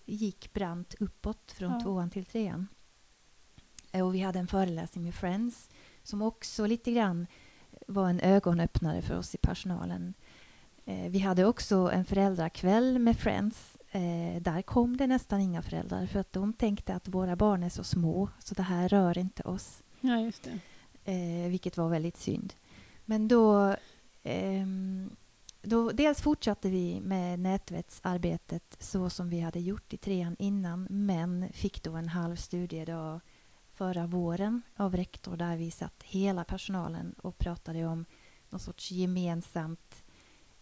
gick 0.05 0.53
brant 0.53 0.95
uppåt 0.99 1.51
från 1.51 1.71
Ja. 1.71 1.79
tvåan 1.81 2.09
till 2.09 2.25
trean. 2.25 2.67
Eh, 3.91 4.05
och 4.05 4.15
vi 4.15 4.19
hade 4.19 4.39
en 4.39 4.47
föreläsning 4.47 5.03
med 5.03 5.15
Friends 5.15 5.69
som 6.03 6.21
också 6.21 6.65
lite 6.65 6.91
grann 6.91 7.27
var 7.87 8.09
en 8.09 8.19
ögonöppnare 8.19 9.01
för 9.01 9.17
oss 9.17 9.35
i 9.35 9.37
personalen. 9.37 10.13
Eh, 10.85 11.09
vi 11.09 11.19
hade 11.19 11.45
också 11.45 11.75
en 11.93 12.05
föräldrakväll 12.05 12.99
med 12.99 13.17
Friends 13.17 13.77
Eh, 13.91 14.41
där 14.41 14.61
kom 14.61 14.97
det 14.97 15.07
nästan 15.07 15.41
inga 15.41 15.61
föräldrar 15.61 16.05
för 16.05 16.19
att 16.19 16.33
de 16.33 16.53
tänkte 16.53 16.95
att 16.95 17.07
våra 17.07 17.35
barn 17.35 17.63
är 17.63 17.69
så 17.69 17.83
små 17.83 18.29
så 18.39 18.55
det 18.55 18.63
här 18.63 18.89
rör 18.89 19.17
inte 19.17 19.43
oss. 19.43 19.83
Ja, 20.01 20.19
just 20.19 20.43
det. 20.43 20.59
Eh, 21.11 21.49
vilket 21.49 21.77
var 21.77 21.89
väldigt 21.89 22.17
synd. 22.17 22.53
Men 23.05 23.27
då, 23.27 23.75
ehm, 24.23 25.09
då... 25.61 25.91
Dels 25.91 26.21
fortsatte 26.21 26.69
vi 26.69 27.01
med 27.01 27.39
nätverksarbetet 27.39 28.77
så 28.79 29.09
som 29.09 29.29
vi 29.29 29.39
hade 29.39 29.59
gjort 29.59 29.93
i 29.93 29.97
trean 29.97 30.35
innan 30.39 30.87
men 30.89 31.49
fick 31.53 31.83
då 31.83 31.95
en 31.95 32.07
halv 32.09 32.35
studiedag 32.35 33.19
förra 33.73 34.07
våren 34.07 34.61
av 34.75 34.95
rektor 34.95 35.37
där 35.37 35.57
vi 35.57 35.71
satt 35.71 36.03
hela 36.03 36.43
personalen 36.43 37.15
och 37.21 37.37
pratade 37.37 37.85
om 37.85 38.05
någon 38.49 38.59
sorts 38.59 38.91
gemensamt 38.91 40.03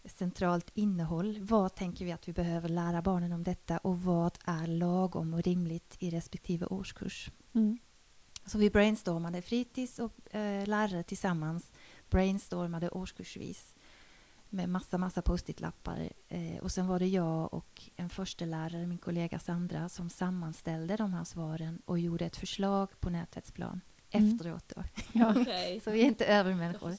centralt 0.08 0.70
innehåll. 0.74 1.38
Vad 1.40 1.74
tänker 1.74 2.04
vi 2.04 2.12
att 2.12 2.28
vi 2.28 2.32
behöver 2.32 2.68
lära 2.68 3.02
barnen 3.02 3.32
om 3.32 3.42
detta 3.42 3.78
och 3.78 4.02
vad 4.02 4.38
är 4.44 4.66
lagom 4.66 5.34
och 5.34 5.42
rimligt 5.42 5.96
i 5.98 6.10
respektive 6.10 6.66
årskurs? 6.66 7.30
Mm. 7.54 7.78
Så 8.46 8.58
vi 8.58 8.70
brainstormade 8.70 9.42
fritids 9.42 9.98
och 9.98 10.34
eh, 10.34 10.66
lärare 10.66 11.02
tillsammans 11.02 11.72
brainstormade 12.10 12.90
årskursvis 12.90 13.74
med 14.48 14.68
massa, 14.68 14.98
massa 14.98 15.22
post-it-lappar. 15.22 16.12
Eh, 16.28 16.58
och 16.62 16.72
sen 16.72 16.86
var 16.86 16.98
det 16.98 17.06
jag 17.06 17.54
och 17.54 17.90
en 17.96 18.08
förstelärare, 18.08 18.86
min 18.86 18.98
kollega 18.98 19.38
Sandra, 19.38 19.88
som 19.88 20.10
sammanställde 20.10 20.96
de 20.96 21.12
här 21.12 21.24
svaren 21.24 21.82
och 21.84 21.98
gjorde 21.98 22.24
ett 22.24 22.36
förslag 22.36 23.00
på 23.00 23.10
nätverksplan 23.10 23.68
Mm. 23.70 23.80
Efteråt. 24.10 24.72
Då. 24.76 24.84
Ja. 25.12 25.30
Okej, 25.40 25.80
Så 25.84 25.90
vi 25.90 26.00
är 26.00 26.04
inte 26.04 26.26
övermänniskor. 26.26 26.96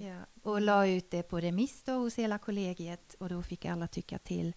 Ja, 0.00 0.16
och 0.42 0.60
la 0.60 0.86
ut 0.86 1.10
det 1.10 1.22
på 1.22 1.40
remiss 1.40 1.82
då 1.82 1.92
hos 1.92 2.18
hela 2.18 2.38
kollegiet 2.38 3.14
och 3.18 3.28
då 3.28 3.42
fick 3.42 3.64
alla 3.64 3.86
tycka 3.86 4.18
till. 4.18 4.52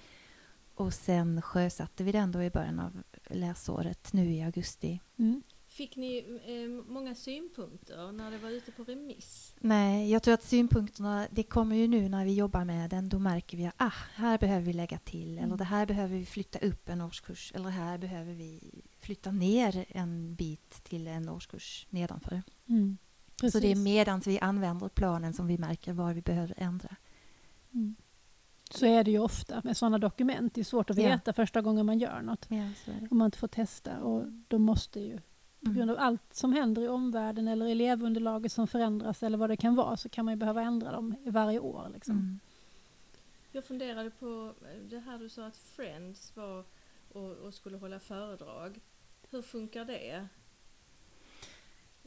Och 0.76 0.94
sen 0.94 1.42
sjösatte 1.42 2.04
vi 2.04 2.12
den 2.12 2.32
då 2.32 2.44
i 2.44 2.50
början 2.50 2.80
av 2.80 3.04
läsåret 3.30 4.14
nu 4.14 4.34
i 4.34 4.44
augusti. 4.44 5.00
Mm. 5.20 5.44
Fick 5.74 5.96
ni 5.96 6.40
eh, 6.46 6.92
många 6.94 7.16
synpunkter 7.16 8.12
när 8.12 8.32
det 8.32 8.38
var 8.38 8.50
ute 8.50 8.72
på 8.72 8.84
remiss? 8.84 9.56
Nej, 9.60 10.12
jag 10.12 10.24
tror 10.24 10.34
att 10.34 10.44
synpunkterna, 10.44 11.28
det 11.32 11.44
kommer 11.44 11.76
ju 11.76 11.88
nu 11.88 12.10
när 12.10 12.26
vi 12.26 12.34
jobbar 12.34 12.66
med 12.66 12.90
den, 12.90 13.10
då 13.10 13.20
märker 13.20 13.58
vi 13.58 13.66
att 13.66 13.74
ah, 13.78 13.92
här 14.16 14.38
behöver 14.38 14.66
vi 14.66 14.74
lägga 14.74 14.98
till, 15.00 15.32
eller 15.32 15.44
Mm. 15.44 15.58
det 15.58 15.64
här 15.64 15.86
behöver 15.86 16.18
vi 16.18 16.26
flytta 16.26 16.60
upp 16.60 16.90
en 16.90 17.02
årskurs, 17.02 17.52
eller 17.56 17.70
här 17.70 17.98
behöver 17.98 18.34
vi 18.34 18.82
flytta 19.00 19.32
ner 19.32 19.86
en 19.90 20.36
bit 20.36 20.84
till 20.84 21.08
en 21.08 21.30
årskurs 21.30 21.88
nedanför. 21.90 22.42
Mm. 22.70 22.98
Så 23.52 23.60
det 23.60 23.72
är 23.72 23.76
medan 23.76 24.20
vi 24.20 24.40
använder 24.40 24.90
planen 24.90 25.34
som 25.34 25.48
vi 25.48 25.58
märker 25.58 25.94
var 25.94 26.14
vi 26.14 26.22
behöver 26.22 26.54
ändra. 26.58 26.96
Mm. 27.74 27.96
Så 28.72 28.86
är 28.86 29.04
det 29.04 29.12
ju 29.12 29.20
ofta 29.20 29.62
med 29.64 29.78
sådana 29.78 29.98
dokument. 29.98 30.54
Det 30.54 30.62
är 30.62 30.66
svårt 30.66 30.90
att 30.90 30.98
Ja. 30.98 31.10
veta 31.10 31.34
första 31.34 31.62
gången 31.62 31.86
man 31.86 32.00
gör 32.00 32.22
något. 32.22 32.46
Ja. 32.50 32.70
Om 33.12 33.18
man 33.18 33.26
inte 33.26 33.38
får 33.38 33.48
testa. 33.48 34.00
Och 34.04 34.26
då 34.48 34.58
måste 34.60 35.00
ju, 35.00 35.20
på 35.66 35.72
grund 35.72 35.92
av 35.92 35.98
allt 36.00 36.34
som 36.34 36.54
händer 36.54 36.82
i 36.82 36.88
omvärlden 36.88 37.48
eller 37.48 37.66
elevunderlaget 37.66 38.52
som 38.52 38.68
förändras 38.68 39.24
eller 39.24 39.38
vad 39.38 39.50
det 39.50 39.58
kan 39.58 39.76
vara 39.76 39.98
så 39.98 40.10
kan 40.10 40.26
man 40.26 40.34
ju 40.34 40.36
behöva 40.38 40.62
ändra 40.62 40.92
dem 40.92 41.16
i 41.26 41.30
varje 41.30 41.60
år. 41.60 41.90
Liksom. 41.94 42.16
Mm. 42.16 42.40
Jag 43.52 43.64
funderade 43.66 44.10
på 44.10 44.54
eh, 44.62 44.82
det 44.90 45.00
här 45.00 45.18
du 45.18 45.30
sa 45.30 45.46
att 45.46 45.58
Friends 45.58 46.36
var 46.36 46.66
och, 47.12 47.32
och 47.32 47.54
skulle 47.54 47.78
hålla 47.78 48.00
föredrag. 48.00 48.82
Hur 49.30 49.42
funkar 49.42 49.86
det? 49.86 50.28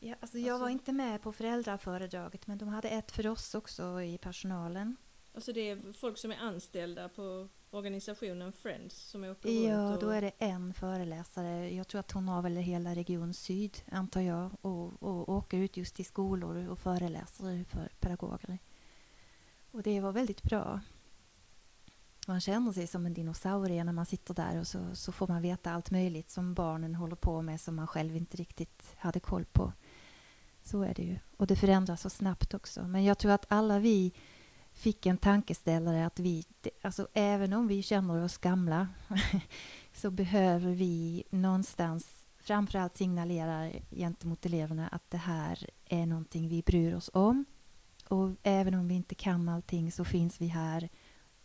Ja, 0.00 0.14
alltså 0.20 0.38
jag 0.38 0.48
Alltså- 0.48 0.62
var 0.62 0.68
inte 0.70 0.92
med 0.92 1.22
på 1.22 1.32
föräldraföredraget 1.32 2.46
men 2.46 2.58
de 2.58 2.68
hade 2.68 2.88
ett 2.88 3.12
för 3.12 3.26
oss 3.26 3.54
också 3.54 4.00
i 4.02 4.18
personalen. 4.18 4.96
Alltså 5.34 5.52
det 5.52 5.70
är 5.70 5.92
folk 5.92 6.18
som 6.18 6.30
är 6.30 6.36
anställda 6.38 7.08
på 7.08 7.48
organisationen 7.76 8.52
Friends 8.52 8.94
som 8.94 9.24
åker 9.24 9.68
Ja, 9.68 9.78
runt 9.78 9.94
och... 9.94 10.02
då 10.02 10.10
är 10.10 10.20
det 10.20 10.32
en 10.38 10.74
föreläsare. 10.74 11.74
Jag 11.74 11.88
tror 11.88 11.98
att 11.98 12.12
hon 12.12 12.28
har 12.28 12.42
väl 12.42 12.56
hela 12.56 12.94
Region 12.94 13.34
Syd, 13.34 13.82
antar 13.92 14.20
jag, 14.20 14.50
och, 14.60 15.02
och 15.02 15.28
åker 15.28 15.58
ut 15.58 15.76
just 15.76 15.94
till 15.96 16.04
skolor 16.04 16.68
och 16.68 16.78
föreläser 16.78 17.64
för 17.64 17.88
pedagoger. 18.00 18.58
Och 19.70 19.82
det 19.82 20.00
var 20.00 20.12
väldigt 20.12 20.42
bra. 20.42 20.80
Man 22.26 22.40
känner 22.40 22.72
sig 22.72 22.86
som 22.86 23.06
en 23.06 23.14
dinosaurie 23.14 23.84
när 23.84 23.92
man 23.92 24.06
sitter 24.06 24.34
där 24.34 24.60
och 24.60 24.66
så, 24.66 24.94
så 24.94 25.12
får 25.12 25.28
man 25.28 25.42
veta 25.42 25.72
allt 25.72 25.90
möjligt 25.90 26.30
som 26.30 26.54
barnen 26.54 26.94
håller 26.94 27.16
på 27.16 27.42
med 27.42 27.60
som 27.60 27.76
man 27.76 27.86
själv 27.86 28.16
inte 28.16 28.36
riktigt 28.36 28.94
hade 28.96 29.20
koll 29.20 29.44
på. 29.44 29.72
Så 30.62 30.82
är 30.82 30.94
det 30.94 31.02
ju. 31.02 31.18
Och 31.36 31.46
det 31.46 31.56
förändras 31.56 32.00
så 32.00 32.10
snabbt 32.10 32.54
också. 32.54 32.88
Men 32.88 33.04
jag 33.04 33.18
tror 33.18 33.32
att 33.32 33.46
alla 33.48 33.78
vi 33.78 34.12
fick 34.76 35.06
en 35.06 35.18
tankeställare 35.18 36.06
att 36.06 36.18
vi, 36.18 36.44
alltså 36.82 37.08
även 37.14 37.52
om 37.52 37.68
vi 37.68 37.82
känner 37.82 38.24
oss 38.24 38.38
gamla 38.38 38.88
så 39.94 40.10
behöver 40.10 40.72
vi 40.72 41.24
någonstans 41.30 42.26
framförallt 42.38 42.96
signalera 42.96 43.70
gentemot 43.90 44.46
eleverna 44.46 44.88
att 44.88 45.10
det 45.10 45.16
här 45.16 45.70
är 45.84 46.06
någonting 46.06 46.48
vi 46.48 46.62
bryr 46.62 46.94
oss 46.94 47.10
om. 47.12 47.44
Och 48.08 48.30
även 48.42 48.74
om 48.74 48.88
vi 48.88 48.94
inte 48.94 49.14
kan 49.14 49.48
allting 49.48 49.92
så 49.92 50.04
finns 50.04 50.40
vi 50.40 50.46
här 50.46 50.88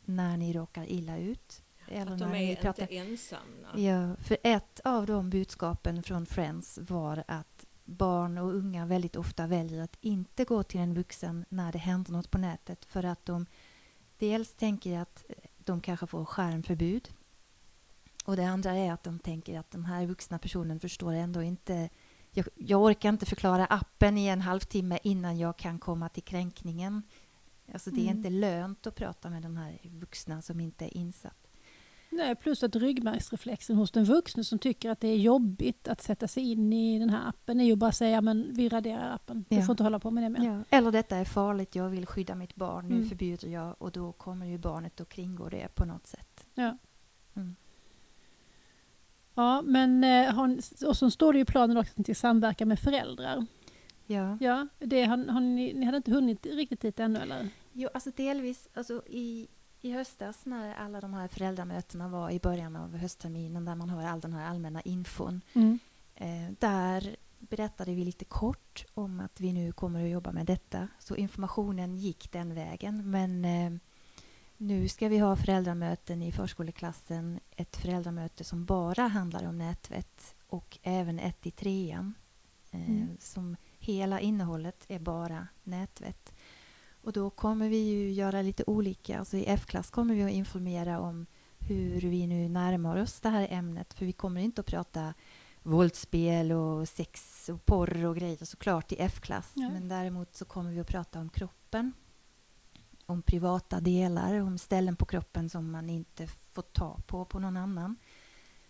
när 0.06 0.38
ni 0.38 0.54
råkar 0.54 0.92
illa 0.92 1.18
ut. 1.18 1.64
Eller 1.88 2.12
att 2.12 2.20
de 2.20 2.30
när 2.30 2.36
är 2.36 2.40
ni 2.40 2.52
inte 2.52 2.86
ensamma. 2.86 3.68
Ja, 3.76 4.16
för 4.16 4.38
ett 4.44 4.80
av 4.84 5.06
de 5.06 5.30
budskapen 5.30 6.04
från 6.04 6.26
Friends 6.26 6.80
var 6.82 7.24
att 7.28 7.51
barn 7.86 8.38
och 8.38 8.54
unga 8.56 8.86
väldigt 8.86 9.16
ofta 9.16 9.48
väljer 9.48 9.82
att 9.82 9.98
inte 10.02 10.46
gå 10.46 10.64
till 10.64 10.80
en 10.80 10.94
vuxen 10.94 11.46
när 11.50 11.72
det 11.72 11.80
händer 11.80 12.12
något 12.12 12.32
på 12.32 12.38
nätet 12.38 12.86
för 12.86 13.04
att 13.04 13.26
de 13.26 13.46
dels 14.18 14.54
tänker 14.54 15.00
att 15.00 15.26
de 15.58 15.82
kanske 15.82 16.08
får 16.08 16.26
skärmförbud 16.26 17.10
och 18.26 18.36
det 18.36 18.46
andra 18.46 18.72
är 18.72 18.92
att 18.94 19.04
de 19.04 19.20
tänker 19.20 19.60
att 19.60 19.72
den 19.72 19.86
här 19.86 20.06
vuxna 20.06 20.40
personen 20.40 20.80
förstår 20.80 21.14
ändå 21.14 21.42
inte 21.44 21.90
jag, 22.32 22.48
jag 22.56 22.82
orkar 22.84 23.10
inte 23.10 23.26
förklara 23.26 23.66
appen 23.66 24.18
i 24.18 24.28
en 24.28 24.42
halvtimme 24.42 25.00
innan 25.04 25.38
jag 25.38 25.58
kan 25.58 25.80
komma 25.80 26.10
till 26.10 26.24
kränkningen. 26.24 27.04
Alltså 27.74 27.92
det 27.92 28.02
är 28.02 28.12
Mm. 28.12 28.18
inte 28.18 28.30
lönt 28.30 28.88
att 28.88 28.96
prata 28.96 29.30
med 29.30 29.42
den 29.42 29.58
här 29.58 29.80
vuxna 29.84 30.42
som 30.42 30.60
inte 30.60 30.86
är 30.86 30.98
insatt. 30.98 31.41
Nej, 32.14 32.36
plus 32.36 32.64
att 32.64 32.76
ryggmärgsreflexen 32.76 33.76
hos 33.76 33.92
den 33.92 34.04
vuxne 34.06 34.44
som 34.44 34.60
tycker 34.60 34.90
att 34.90 35.00
det 35.00 35.08
är 35.08 35.18
jobbigt 35.18 35.88
att 35.88 36.02
sätta 36.02 36.28
sig 36.28 36.52
in 36.52 36.74
i 36.74 37.00
den 37.00 37.10
här 37.10 37.30
appen 37.30 37.60
är 37.60 37.66
ju 37.66 37.76
bara 37.76 37.88
att 37.90 37.96
säga 37.96 38.22
men 38.22 38.54
vi 38.54 38.70
raderar 38.70 39.16
appen. 39.16 39.46
Du 39.50 39.56
Ja. 39.56 39.62
får 39.62 39.74
inte 39.74 39.84
hålla 39.84 40.00
på 40.00 40.12
med 40.12 40.24
det 40.24 40.30
mer. 40.30 40.46
Ja. 40.70 40.78
Eller 40.78 40.92
detta 40.92 41.18
är 41.18 41.26
farligt, 41.26 41.76
jag 41.76 41.90
vill 41.90 42.06
skydda 42.06 42.36
mitt 42.36 42.56
barn, 42.56 42.88
nu 42.88 42.96
Mm. 42.96 43.10
förbjuder 43.10 43.48
jag 43.48 43.76
och 43.78 43.92
då 43.92 44.12
kommer 44.12 44.46
ju 44.46 44.58
barnet 44.58 45.02
att 45.02 45.10
kringgå 45.10 45.50
det 45.50 45.76
på 45.76 45.86
något 45.86 46.08
sätt. 46.08 46.46
Ja. 46.54 46.78
Mm. 47.36 47.56
Ja, 49.34 49.62
men 49.62 50.04
eh, 50.04 50.40
och 50.88 50.98
så 50.98 51.12
står 51.12 51.34
det 51.34 51.38
ju 51.40 51.44
i 51.44 51.46
planen 51.46 51.78
också 51.78 52.04
till 52.04 52.16
samverka 52.16 52.66
med 52.66 52.80
föräldrar. 52.80 53.46
Ja. 54.08 54.38
Ja, 54.42 54.68
det 54.80 55.04
har, 55.04 55.18
har 55.28 55.40
ni, 55.42 55.74
ni 55.74 55.86
hade 55.86 55.98
inte 55.98 56.12
hunnit 56.12 56.46
riktigt 56.46 56.82
dit 56.82 57.00
ännu 57.00 57.20
eller? 57.20 57.50
Jo, 57.74 57.90
alltså 57.94 58.12
delvis, 58.16 58.68
alltså 58.74 59.04
i, 59.08 59.48
i 59.82 59.92
höstas 59.92 60.46
när 60.46 60.76
alla 60.76 61.02
de 61.02 61.14
här 61.14 61.28
föräldramötena 61.28 62.08
var 62.08 62.30
i 62.32 62.40
början 62.40 62.76
av 62.76 62.98
höstterminen 62.98 63.66
där 63.66 63.76
man 63.76 63.90
har 63.90 64.04
all 64.04 64.20
den 64.20 64.34
här 64.34 64.50
allmänna 64.50 64.82
infon, 64.82 65.42
eh, 66.16 66.52
där 66.60 67.16
berättade 67.40 67.94
vi 67.94 68.06
lite 68.06 68.26
kort 68.26 68.86
om 68.94 69.20
att 69.20 69.40
vi 69.40 69.54
nu 69.54 69.72
kommer 69.72 70.04
att 70.04 70.10
jobba 70.10 70.32
med 70.32 70.46
detta. 70.46 70.88
Så 71.00 71.16
informationen 71.16 71.98
gick 71.98 72.32
den 72.32 72.56
vägen. 72.56 73.10
Men 73.12 73.46
eh, 73.46 73.72
nu 74.58 74.88
ska 74.88 75.08
vi 75.10 75.18
ha 75.18 75.36
föräldramöten 75.36 76.22
i 76.22 76.32
förskoleklassen. 76.32 77.40
Ett 77.56 77.78
föräldramöte 77.78 78.44
som 78.44 78.66
bara 78.66 79.08
handlar 79.08 79.48
om 79.48 79.58
nätvätt 79.58 80.36
och 80.48 80.78
även 80.84 81.20
ett 81.20 81.46
i 81.48 81.52
trean. 81.52 82.14
Eh, 82.72 82.90
Mm. 82.90 83.18
Som 83.20 83.56
hela 83.80 84.20
innehållet 84.20 84.86
är 84.88 85.00
bara 85.00 85.48
nätvätt. 85.64 86.34
Och 87.04 87.14
då 87.14 87.30
kommer 87.30 87.70
vi 87.70 87.78
ju 87.78 88.12
göra 88.12 88.42
lite 88.42 88.64
olika. 88.68 89.20
Alltså 89.20 89.38
I 89.38 89.46
F-klass 89.48 89.90
kommer 89.90 90.16
vi 90.16 90.24
att 90.24 90.32
informera 90.32 91.00
om 91.00 91.26
hur 91.60 92.02
vi 92.02 92.28
nu 92.28 92.50
närmar 92.50 93.02
oss 93.02 93.20
det 93.20 93.30
här 93.30 93.48
ämnet. 93.50 93.94
För 93.94 94.06
vi 94.06 94.14
kommer 94.14 94.42
inte 94.42 94.62
att 94.62 94.68
prata 94.68 95.14
våldsspel 95.64 96.52
och 96.52 96.90
sex 96.90 97.50
och 97.50 97.66
porr 97.66 98.06
och 98.06 98.16
grejer 98.16 98.46
såklart 98.46 98.92
i 98.92 98.96
F-klass. 99.00 99.52
Nej. 99.54 99.72
Men 99.72 99.88
däremot 99.88 100.36
så 100.36 100.46
kommer 100.46 100.72
vi 100.72 100.80
att 100.80 100.88
prata 100.88 101.20
om 101.20 101.30
kroppen. 101.30 101.94
Om 103.06 103.22
privata 103.22 103.80
delar, 103.80 104.42
om 104.42 104.58
ställen 104.58 104.96
på 104.96 105.06
kroppen 105.06 105.50
som 105.50 105.72
man 105.72 105.90
inte 105.90 106.28
får 106.28 106.62
ta 106.62 107.00
på 107.08 107.26
på 107.26 107.40
någon 107.40 107.58
annan. 107.58 107.96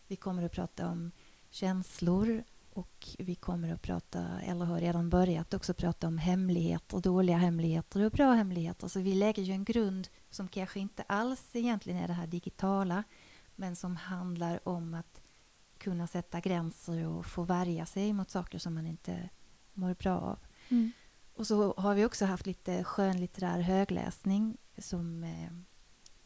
Vi 0.07 0.15
kommer 0.15 0.43
att 0.43 0.51
prata 0.51 0.87
om 0.87 1.11
känslor 1.49 2.43
och 2.73 3.07
vi 3.19 3.35
kommer 3.35 3.73
att 3.73 3.81
prata, 3.81 4.41
eller 4.41 4.65
har 4.65 4.79
redan 4.79 5.09
börjat 5.09 5.53
också 5.53 5.73
prata 5.73 6.07
om 6.07 6.17
hemligheter, 6.17 6.99
dåliga 6.99 7.37
hemligheter 7.37 8.05
och 8.05 8.11
bra 8.11 8.31
hemligheter. 8.31 8.87
Så 8.87 8.99
vi 8.99 9.13
lägger 9.13 9.43
ju 9.43 9.53
en 9.53 9.63
grund 9.63 10.07
som 10.29 10.47
kanske 10.47 10.79
inte 10.79 11.03
alls 11.07 11.49
egentligen 11.53 12.03
är 12.03 12.07
det 12.07 12.13
här 12.13 12.27
digitala, 12.27 13.03
men 13.55 13.75
som 13.75 13.95
handlar 13.95 14.67
om 14.67 14.93
att 14.93 15.21
kunna 15.77 16.07
sätta 16.07 16.39
gränser 16.39 17.07
och 17.07 17.25
få 17.25 17.43
värja 17.43 17.85
sig 17.85 18.13
mot 18.13 18.29
saker 18.29 18.59
som 18.59 18.73
man 18.73 18.87
inte 18.87 19.29
mår 19.73 19.93
bra 19.93 20.19
av. 20.19 20.39
Mm. 20.69 20.91
Och 21.33 21.47
så 21.47 21.73
har 21.77 21.95
vi 21.95 22.05
också 22.05 22.25
haft 22.25 22.45
lite 22.45 22.83
skönlitterär 22.83 23.59
högläsning 23.59 24.57
som 24.77 25.23
eh, 25.23 25.51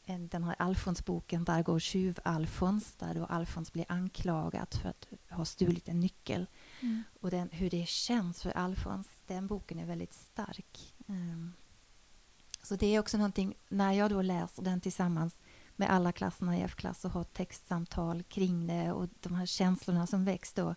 den 0.05 0.43
här 0.43 0.55
Alfons-boken 0.59 1.43
Där 1.43 1.63
går 1.63 1.79
tjuv-Alfons 1.79 2.95
där 2.95 3.13
då 3.13 3.25
Alfons 3.25 3.73
blir 3.73 3.85
anklagad 3.89 4.73
för 4.81 4.89
att 4.89 5.07
ha 5.29 5.45
stulit 5.45 5.87
en 5.87 5.99
nyckel. 5.99 6.47
Mm. 6.81 7.03
Och 7.21 7.31
den, 7.31 7.49
hur 7.51 7.69
det 7.69 7.87
känns 7.87 8.41
för 8.41 8.51
Alfons, 8.51 9.07
den 9.27 9.47
boken 9.47 9.79
är 9.79 9.85
väldigt 9.85 10.13
stark. 10.13 10.95
Ehm, 11.07 11.53
så 12.63 12.75
det 12.75 12.87
är 12.87 12.99
också 12.99 13.17
någonting, 13.17 13.55
när 13.69 13.93
jag 13.93 14.09
då 14.09 14.21
läser 14.21 14.63
den 14.63 14.81
tillsammans 14.81 15.39
med 15.75 15.89
alla 15.89 16.11
klasserna 16.11 16.57
i 16.57 16.61
F-klass 16.61 17.05
och 17.05 17.11
har 17.11 17.23
textsamtal 17.23 18.23
kring 18.23 18.67
det 18.67 18.91
och 18.91 19.09
de 19.19 19.35
här 19.35 19.45
känslorna 19.45 20.07
som 20.07 20.25
väcks 20.25 20.53
då, 20.53 20.75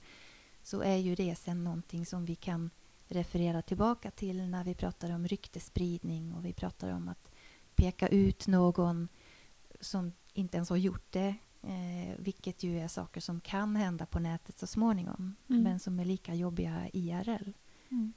så 0.62 0.80
är 0.80 0.96
ju 0.96 1.14
det 1.14 1.34
sen 1.34 1.64
någonting 1.64 2.06
som 2.06 2.24
vi 2.24 2.34
kan 2.34 2.70
referera 3.08 3.62
tillbaka 3.62 4.10
till 4.10 4.48
när 4.48 4.64
vi 4.64 4.74
pratar 4.74 5.14
om 5.14 5.28
ryktespridning 5.28 6.34
och 6.34 6.44
vi 6.44 6.52
pratar 6.52 6.88
om 6.88 7.08
att 7.08 7.30
peka 7.74 8.08
ut 8.08 8.46
någon 8.46 9.08
som 9.80 10.12
inte 10.32 10.56
ens 10.56 10.70
har 10.70 10.76
gjort 10.76 11.12
det, 11.12 11.34
eh, 11.62 12.16
vilket 12.18 12.62
ju 12.62 12.78
är 12.80 12.88
saker 12.88 13.20
som 13.20 13.40
kan 13.40 13.76
hända 13.76 14.06
på 14.06 14.18
nätet 14.18 14.58
så 14.58 14.66
småningom, 14.66 15.36
Mm. 15.48 15.62
men 15.62 15.80
som 15.80 16.00
är 16.00 16.04
lika 16.04 16.34
jobbiga 16.34 16.88
IRL. 16.92 17.52
Mm. 17.90 18.12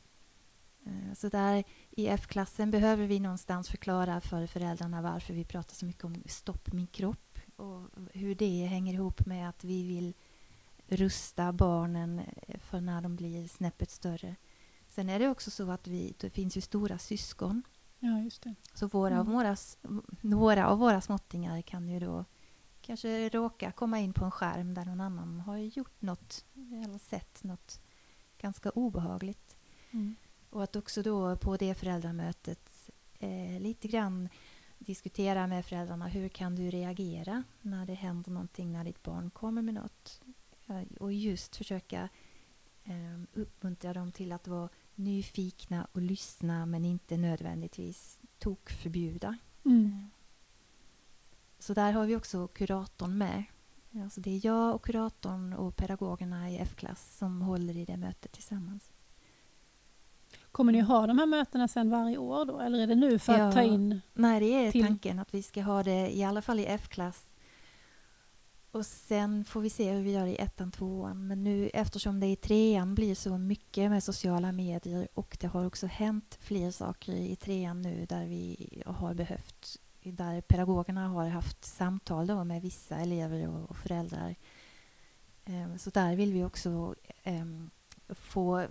Eh, 0.86 1.14
Så 1.16 1.30
där 1.30 1.64
i 1.90 2.08
F-klassen 2.08 2.72
behöver 2.72 3.08
vi 3.08 3.20
någonstans 3.20 3.70
förklara 3.70 4.22
för 4.22 4.48
föräldrarna 4.48 5.02
varför 5.02 5.34
vi 5.34 5.46
pratar 5.46 5.76
så 5.76 5.86
mycket 5.86 6.04
om 6.04 6.24
stopp 6.26 6.74
min 6.74 6.88
kropp 6.88 7.40
och 7.56 7.88
hur 8.14 8.36
det 8.36 8.66
hänger 8.66 8.94
ihop 8.94 9.26
med 9.26 9.50
att 9.50 9.64
vi 9.64 9.88
vill 9.88 10.14
rusta 10.88 11.54
barnen 11.54 12.20
eh, 12.20 12.60
för 12.60 12.82
när 12.82 13.02
de 13.02 13.16
blir 13.16 13.48
snäppet 13.48 13.90
större. 13.92 14.36
Sen 14.90 15.10
är 15.10 15.20
det 15.20 15.30
också 15.30 15.52
så 15.52 15.72
att 15.72 15.88
vi, 15.88 16.14
det 16.20 16.30
finns 16.30 16.58
ju 16.58 16.62
stora 16.62 16.98
syskon 16.98 17.64
Ja, 18.04 18.20
just 18.20 18.42
det. 18.44 18.56
så 18.74 18.88
våra 18.88 19.16
Mm. 19.16 19.26
våra, 19.34 19.56
några 20.22 20.68
av 20.68 20.78
våra 20.80 21.02
småttingar 21.02 21.62
kan 21.62 21.90
ju 21.90 22.00
då 22.00 22.26
kanske 22.82 23.30
råka 23.30 23.72
komma 23.72 24.00
in 24.00 24.14
på 24.14 24.26
en 24.26 24.32
skärm 24.32 24.74
där 24.74 24.86
någon 24.86 25.02
annan 25.02 25.40
har 25.40 25.58
gjort 25.58 26.02
något 26.02 26.46
eller 26.86 26.98
sett 26.98 27.44
något 27.44 27.82
ganska 28.38 28.70
obehagligt. 28.70 29.56
Mm. 29.92 30.16
Och 30.50 30.64
att 30.64 30.76
också 30.76 31.02
då 31.02 31.36
på 31.36 31.58
det 31.58 31.76
föräldramötet 31.76 32.90
eh, 33.20 33.60
lite 33.60 33.88
grann 33.88 34.30
diskutera 34.80 35.48
med 35.48 35.66
föräldrarna 35.66 36.08
hur 36.08 36.30
kan 36.30 36.56
du 36.56 36.70
reagera 36.70 37.44
när 37.62 37.86
det 37.86 37.94
händer 37.94 38.32
någonting 38.32 38.72
när 38.72 38.84
ditt 38.84 39.04
barn 39.04 39.30
kommer 39.30 39.62
med 39.62 39.74
något. 39.74 40.22
Och 41.00 41.14
just 41.14 41.56
försöka 41.56 42.10
eh, 42.84 43.22
uppmuntra 43.34 43.94
dem 43.94 44.12
till 44.12 44.32
att 44.32 44.48
vara 44.48 44.70
nyfikna 45.04 45.88
och 45.92 46.02
lyssna 46.02 46.66
men 46.66 46.86
inte 46.86 47.18
nödvändigtvis 47.18 48.20
tokförbjuda. 48.40 49.38
Mm. 49.66 50.10
Så 51.60 51.74
där 51.74 51.92
har 51.94 52.06
vi 52.06 52.16
också 52.16 52.48
kuratorn 52.48 53.18
med. 53.18 53.44
Alltså 54.04 54.22
det 54.22 54.30
är 54.32 54.46
jag 54.46 54.76
och 54.76 54.84
kuratorn 54.86 55.54
och 55.54 55.76
pedagogerna 55.76 56.50
i 56.50 56.58
F-klass 56.58 57.18
som 57.18 57.42
håller 57.42 57.78
i 57.78 57.86
det 57.86 57.98
mötet 57.98 58.32
tillsammans. 58.32 58.92
Kommer 60.52 60.72
ni 60.74 60.80
ha 60.80 61.08
de 61.08 61.18
här 61.18 61.26
mötena 61.26 61.68
sen 61.68 61.90
varje 61.90 62.18
år 62.18 62.46
då? 62.46 62.60
Eller 62.60 62.80
är 62.80 62.88
det 62.88 62.96
nu 62.96 63.20
för 63.20 63.34
att 63.34 63.40
Ja. 63.40 63.52
ta 63.52 63.62
in? 63.62 64.02
Nej, 64.14 64.40
det 64.40 64.46
är 64.46 64.72
Till- 64.72 64.86
tanken 64.86 65.20
att 65.20 65.34
vi 65.34 65.44
ska 65.44 65.62
ha 65.62 65.84
det 65.84 66.18
i 66.18 66.24
alla 66.24 66.42
fall 66.42 66.60
i 66.60 66.66
F-klass. 66.66 67.26
Och 68.72 68.86
sen 68.86 69.46
får 69.46 69.62
vi 69.62 69.70
se 69.70 69.92
hur 69.92 70.04
vi 70.04 70.12
gör 70.12 70.28
i 70.28 70.36
ettan, 70.36 70.72
tvåan. 70.72 71.28
Men 71.28 71.44
nu 71.44 71.70
eftersom 71.74 72.20
det 72.20 72.28
i 72.28 72.36
trean 72.36 72.96
blir 72.96 73.16
så 73.16 73.38
mycket 73.38 73.92
med 73.92 74.04
sociala 74.04 74.52
medier 74.52 75.08
och 75.14 75.38
det 75.40 75.48
har 75.48 75.66
också 75.66 75.88
hänt 75.88 76.38
fler 76.42 76.72
saker 76.72 77.14
i 77.14 77.36
trean 77.36 77.82
nu 77.82 78.06
där 78.06 78.26
vi 78.26 78.68
har 78.86 79.14
behövt, 79.14 79.80
där 80.04 80.42
pedagogerna 80.42 81.08
har 81.08 81.28
haft 81.28 81.66
samtal 81.66 82.28
då 82.28 82.44
med 82.44 82.62
vissa 82.62 82.96
elever 82.96 83.48
och, 83.48 83.70
och 83.70 83.78
föräldrar. 83.78 84.36
Um, 85.46 85.78
Så 85.78 85.90
där 85.90 86.16
vill 86.16 86.34
vi 86.34 86.44
också 86.44 86.96
um, 87.26 87.70
få 88.10 88.68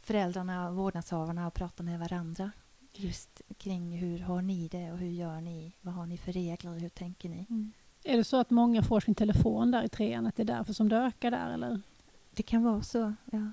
föräldrarna 0.00 0.68
och 0.68 0.76
vårdnadshavarna 0.76 1.46
att 1.46 1.54
prata 1.54 1.82
med 1.82 1.98
varandra 1.98 2.50
just 2.92 3.42
kring 3.58 3.98
hur 3.98 4.18
har 4.18 4.42
ni 4.42 4.68
det 4.68 4.92
och 4.92 4.98
hur 4.98 5.10
gör 5.10 5.40
ni? 5.40 5.72
Vad 5.80 5.94
har 5.94 6.06
ni 6.06 6.16
för 6.16 6.32
regler? 6.32 6.78
Hur 6.78 6.88
tänker 6.88 7.28
ni? 7.28 7.46
Mm. 7.50 7.72
Är 8.08 8.16
det 8.16 8.24
så 8.24 8.36
att 8.36 8.50
många 8.50 8.82
får 8.82 9.00
sin 9.00 9.14
telefon 9.14 9.70
där 9.70 9.82
i 9.82 9.88
trean, 9.88 10.26
att 10.26 10.36
det 10.36 10.42
är 10.42 10.44
därför 10.44 10.72
som 10.72 10.88
det 10.88 10.96
ökar 10.96 11.30
där? 11.30 11.50
Eller? 11.50 11.80
Det 12.34 12.42
kan 12.42 12.62
vara 12.62 12.82
så, 12.82 13.14
ja. 13.32 13.52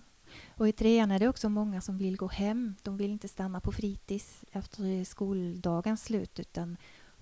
Och 0.58 0.68
i 0.68 0.72
trean 0.72 1.12
är 1.12 1.20
det 1.20 1.28
också 1.28 1.50
många 1.50 1.82
som 1.82 1.98
vill 1.98 2.18
gå 2.18 2.28
hem. 2.28 2.76
De 2.84 2.98
vill 2.98 3.12
inte 3.12 3.28
stanna 3.28 3.60
på 3.60 3.72
fritids 3.72 4.46
efter 4.52 5.04
skoldagens 5.04 6.04
slut. 6.04 6.40
Utan, 6.40 6.78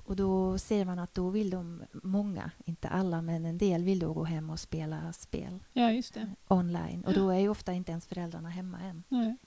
och 0.05 0.15
då 0.15 0.57
ser 0.57 0.85
man 0.85 0.99
att 0.99 1.13
då 1.13 1.29
vill 1.29 1.49
de, 1.49 1.83
många, 1.91 2.51
inte 2.65 2.87
alla, 2.87 3.21
men 3.21 3.45
en 3.45 3.57
del 3.57 3.83
vill 3.83 3.99
då 3.99 4.13
gå 4.13 4.23
hem 4.23 4.49
och 4.49 4.59
spela 4.59 5.13
spel 5.13 5.63
Ja, 5.73 6.01
online. 6.47 7.03
Och 7.05 7.13
då 7.13 7.29
är 7.29 7.39
ju 7.39 7.49
ofta 7.49 7.73
inte 7.73 7.91
ens 7.91 8.07
föräldrarna 8.07 8.49
hemma 8.49 8.79
än. 8.79 9.03
Nej. 9.09 9.37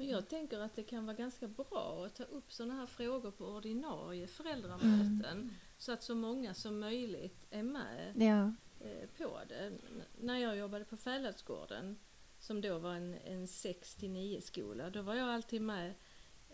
Men 0.00 0.08
jag 0.08 0.28
tänker 0.28 0.58
att 0.60 0.76
det 0.76 0.82
kan 0.82 1.06
vara 1.06 1.16
ganska 1.16 1.48
bra 1.48 2.04
att 2.06 2.14
ta 2.14 2.24
upp 2.24 2.52
sådana 2.52 2.74
här 2.74 2.86
frågor 2.86 3.30
på 3.30 3.44
ordinarie 3.46 4.26
föräldramöten. 4.26 5.50
Så 5.78 5.92
att 5.92 6.02
så 6.02 6.14
många 6.14 6.54
som 6.54 6.80
möjligt 6.80 7.46
är 7.50 7.62
med 7.62 8.12
Ja, 8.16 8.52
eh, 8.86 9.08
på 9.18 9.38
det. 9.48 9.54
N- 9.66 10.02
när 10.20 10.38
jag 10.38 10.56
jobbade 10.56 10.84
på 10.84 10.96
Fäladsgården, 10.96 11.98
som 12.38 12.60
då 12.60 12.78
var 12.78 12.94
en, 12.94 13.14
en 13.14 13.48
6 13.48 13.94
till 13.94 14.10
9 14.10 14.40
skola, 14.40 14.90
då 14.90 15.02
var 15.02 15.14
jag 15.14 15.28
alltid 15.28 15.62
med 15.62 15.94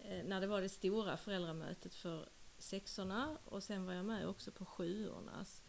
eh, 0.05 0.25
när 0.25 0.41
det 0.41 0.47
var 0.47 0.61
det 0.63 0.69
stora 0.69 1.17
föräldramötet 1.17 1.95
för 1.95 2.29
sexorna 2.59 3.39
och 3.45 3.63
sen 3.63 3.87
var 3.87 3.93
jag 3.93 4.05
med 4.05 4.27
också 4.29 4.51
på 4.53 4.65
sjuornas. 4.65 5.63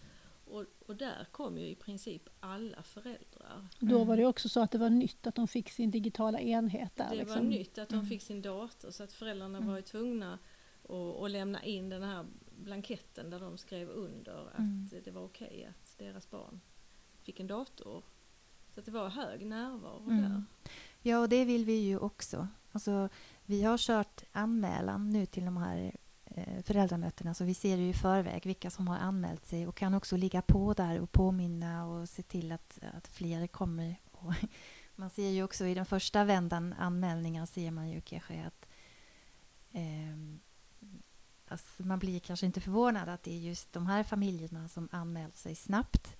Och, 0.49 0.65
och 0.87 0.95
där 0.95 1.27
kom 1.31 1.57
ju 1.57 1.67
i 1.67 1.75
princip 1.75 2.29
alla 2.39 2.83
föräldrar. 2.83 3.67
Då 3.79 4.03
var 4.03 4.17
det 4.17 4.25
också 4.25 4.49
så 4.49 4.59
att 4.59 4.71
det 4.71 4.77
var 4.77 4.89
nytt 4.89 5.27
att 5.27 5.35
de 5.35 5.47
fick 5.47 5.69
sin 5.69 5.91
digitala 5.91 6.39
enhet 6.39 6.95
där. 6.95 7.09
Det 7.09 7.15
liksom. 7.15 7.35
var 7.35 7.43
nytt 7.49 7.77
att 7.77 7.89
de 7.89 7.95
Mm. 7.95 8.07
fick 8.07 8.21
sin 8.21 8.41
dator 8.41 8.91
så 8.91 9.03
att 9.03 9.13
föräldrarna 9.13 9.57
Mm. 9.57 9.69
var 9.69 9.75
ju 9.75 9.81
tvungna 9.81 10.39
att, 10.83 11.21
att 11.23 11.31
lämna 11.31 11.63
in 11.63 11.89
den 11.89 12.03
här 12.03 12.25
blanketten 12.63 13.29
där 13.29 13.39
de 13.39 13.57
skrev 13.57 13.89
under 13.89 14.47
att 14.53 14.59
Mm. 14.59 14.89
det 15.03 15.11
var 15.11 15.23
okej 15.23 15.65
att 15.69 15.97
deras 15.97 16.29
barn 16.29 16.61
fick 17.23 17.39
en 17.39 17.47
dator. 17.47 18.03
Så 18.73 18.79
att 18.79 18.85
det 18.85 18.91
var 18.91 19.09
hög 19.09 19.45
närvaro 19.45 20.03
Mm. 20.09 20.21
där. 20.21 20.43
Ja, 21.01 21.19
och 21.19 21.29
det 21.29 21.45
vill 21.45 21.65
vi 21.65 21.73
ju 21.79 21.97
också. 21.97 22.47
Alltså, 22.71 23.09
vi 23.45 23.63
har 23.63 23.77
kört 23.77 24.23
anmälan 24.31 25.09
nu 25.09 25.25
till 25.25 25.45
de 25.45 25.57
här 25.57 25.95
Eh, 26.35 26.63
föräldramötena 26.63 27.33
så 27.33 27.43
vi 27.43 27.53
ser 27.53 27.77
ju 27.77 27.89
i 27.89 27.93
förväg 27.93 28.45
vilka 28.45 28.69
som 28.69 28.87
har 28.87 28.97
anmält 28.97 29.45
sig 29.45 29.67
och 29.67 29.75
kan 29.75 29.93
också 29.93 30.17
ligga 30.17 30.41
på 30.41 30.73
där 30.73 30.99
och 30.99 31.11
påminna 31.11 31.85
och 31.85 32.09
se 32.09 32.23
till 32.23 32.51
att, 32.51 32.79
att 32.93 33.07
fler 33.07 33.47
kommer. 33.47 33.95
Och 34.11 34.33
man 34.95 35.09
ser 35.09 35.29
ju 35.29 35.43
också 35.43 35.65
i 35.65 35.73
den 35.73 35.85
första 35.85 36.23
vändan 36.23 36.73
anmälningar 36.73 37.45
ser 37.45 37.71
man 37.71 37.89
ju 37.89 38.01
kanske 38.01 38.45
att 38.45 38.67
eh, 39.71 40.17
alltså 41.47 41.83
man 41.83 41.99
blir 41.99 42.19
kanske 42.19 42.45
inte 42.45 42.61
förvånad 42.61 43.09
att 43.09 43.23
det 43.23 43.31
är 43.31 43.39
just 43.39 43.73
de 43.73 43.87
här 43.87 44.03
familjerna 44.03 44.67
som 44.67 44.89
anmält 44.91 45.37
sig 45.37 45.55
snabbt. 45.55 46.17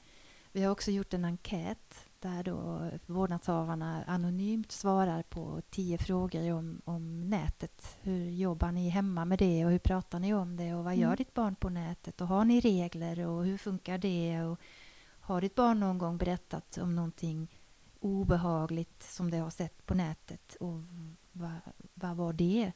Vi 0.52 0.64
har 0.64 0.72
också 0.72 0.92
gjort 0.92 1.14
en 1.14 1.26
enkät 1.26 2.07
där 2.28 2.44
då 2.44 2.90
vårdnadshavarna 3.06 4.04
anonymt 4.08 4.72
svarar 4.72 5.24
på 5.24 5.62
tio 5.70 5.98
frågor 5.98 6.54
om, 6.54 6.82
om 6.86 7.30
nätet. 7.30 7.98
Hur 8.02 8.30
jobbar 8.30 8.72
ni 8.72 8.90
hemma 8.90 9.26
med 9.26 9.40
det 9.40 9.66
och 9.66 9.72
hur 9.72 9.80
pratar 9.80 10.20
ni 10.20 10.34
om 10.34 10.58
det 10.58 10.74
och 10.74 10.84
vad 10.84 10.96
gör 10.96 11.08
Mm. 11.08 11.16
ditt 11.16 11.34
barn 11.34 11.56
på 11.56 11.70
nätet 11.70 12.22
och 12.22 12.28
har 12.28 12.46
ni 12.46 12.60
regler 12.60 13.28
och 13.28 13.46
hur 13.46 13.58
funkar 13.58 13.98
det 13.98 14.44
och 14.44 14.60
har 15.20 15.42
ditt 15.42 15.56
barn 15.56 15.80
någon 15.80 15.98
gång 15.98 16.18
berättat 16.18 16.78
om 16.78 16.96
någonting 16.96 17.48
obehagligt 18.00 19.04
som 19.04 19.32
det 19.32 19.38
har 19.38 19.50
sett 19.50 19.86
på 19.86 19.94
nätet 19.94 20.56
och 20.60 20.84
vad, 21.32 21.52
vad 21.94 22.16
var 22.16 22.34
det? 22.34 22.72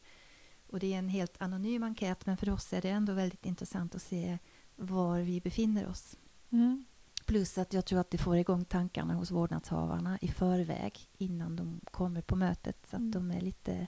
Och 0.67 0.79
det 0.79 0.93
är 0.93 0.99
en 0.99 1.09
helt 1.09 1.41
anonym 1.41 1.83
enkät 1.83 2.25
men 2.25 2.37
för 2.37 2.49
oss 2.49 2.73
är 2.73 2.81
det 2.81 2.89
ändå 2.89 3.13
väldigt 3.13 3.45
intressant 3.45 3.95
att 3.95 4.01
se 4.01 4.37
var 4.75 5.19
vi 5.19 5.41
befinner 5.41 5.87
oss. 5.87 6.17
Mm. 6.49 6.85
Plus 7.31 7.57
att 7.57 7.73
jag 7.73 7.85
tror 7.85 7.99
att 7.99 8.09
det 8.11 8.17
får 8.17 8.37
igång 8.37 8.65
tankarna 8.65 9.13
hos 9.13 9.31
vårdnadshavarna 9.31 10.17
i 10.21 10.27
förväg 10.27 10.99
innan 11.17 11.55
de 11.55 11.81
kommer 11.91 12.21
på 12.21 12.35
mötet. 12.35 12.77
Så 12.89 12.95
att 12.95 12.99
Mm. 12.99 13.11
de 13.11 13.31
är 13.31 13.41
lite... 13.41 13.87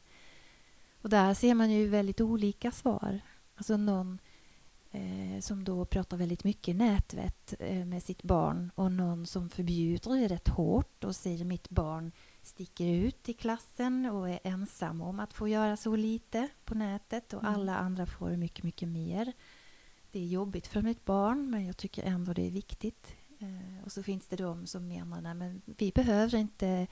Och 1.01 1.09
där 1.09 1.33
ser 1.33 1.53
man 1.53 1.71
ju 1.71 1.87
väldigt 1.87 2.21
olika 2.21 2.71
svar. 2.71 3.19
Alltså 3.55 3.77
någon 3.77 4.19
eh, 4.91 5.39
som 5.39 5.63
då 5.63 5.85
pratar 5.85 6.17
väldigt 6.17 6.43
mycket 6.43 6.75
nätvett 6.75 7.53
eh, 7.59 7.85
med 7.85 8.03
sitt 8.03 8.23
barn 8.23 8.71
och 8.75 8.91
någon 8.91 9.25
som 9.25 9.49
förbjuder 9.49 10.11
det 10.21 10.27
rätt 10.27 10.47
hårt 10.47 11.03
och 11.03 11.15
säger 11.15 11.45
mitt 11.45 11.69
barn 11.69 12.11
sticker 12.41 12.85
ut 12.87 13.29
i 13.29 13.33
klassen 13.33 14.05
och 14.05 14.29
är 14.29 14.39
ensam 14.43 15.01
om 15.01 15.19
att 15.19 15.33
få 15.33 15.47
göra 15.47 15.77
så 15.77 15.95
lite 15.95 16.47
på 16.65 16.75
nätet 16.75 17.33
och 17.33 17.43
Mm. 17.43 17.55
alla 17.55 17.75
andra 17.77 18.05
får 18.05 18.29
mycket, 18.37 18.63
mycket 18.63 18.89
mer. 18.89 19.33
Det 20.11 20.19
är 20.19 20.27
jobbigt 20.27 20.67
för 20.67 20.81
mitt 20.81 21.05
barn 21.05 21.49
men 21.49 21.65
jag 21.65 21.77
tycker 21.77 22.03
ändå 22.03 22.33
det 22.33 22.47
är 22.47 22.51
viktigt. 22.51 23.15
Eh, 23.43 23.83
och 23.85 23.91
så 23.91 24.03
finns 24.03 24.27
det 24.27 24.35
de 24.35 24.67
som 24.67 24.87
menar 24.87 25.21
nej 25.21 25.33
men 25.33 25.61
vi 25.65 25.91
behöver 25.91 26.37
inte 26.37 26.87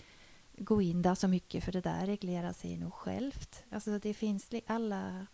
gå 0.57 0.81
in 0.81 1.01
där 1.01 1.15
så 1.15 1.27
mycket 1.27 1.63
för 1.63 1.71
det 1.71 1.81
där 1.81 2.05
reglerar 2.05 2.53
sig 2.53 2.77
nog 2.77 2.93
självt. 2.93 3.63
Alltså 3.69 3.99
det 3.99 4.13
finns 4.13 4.49
alla... 4.67 5.27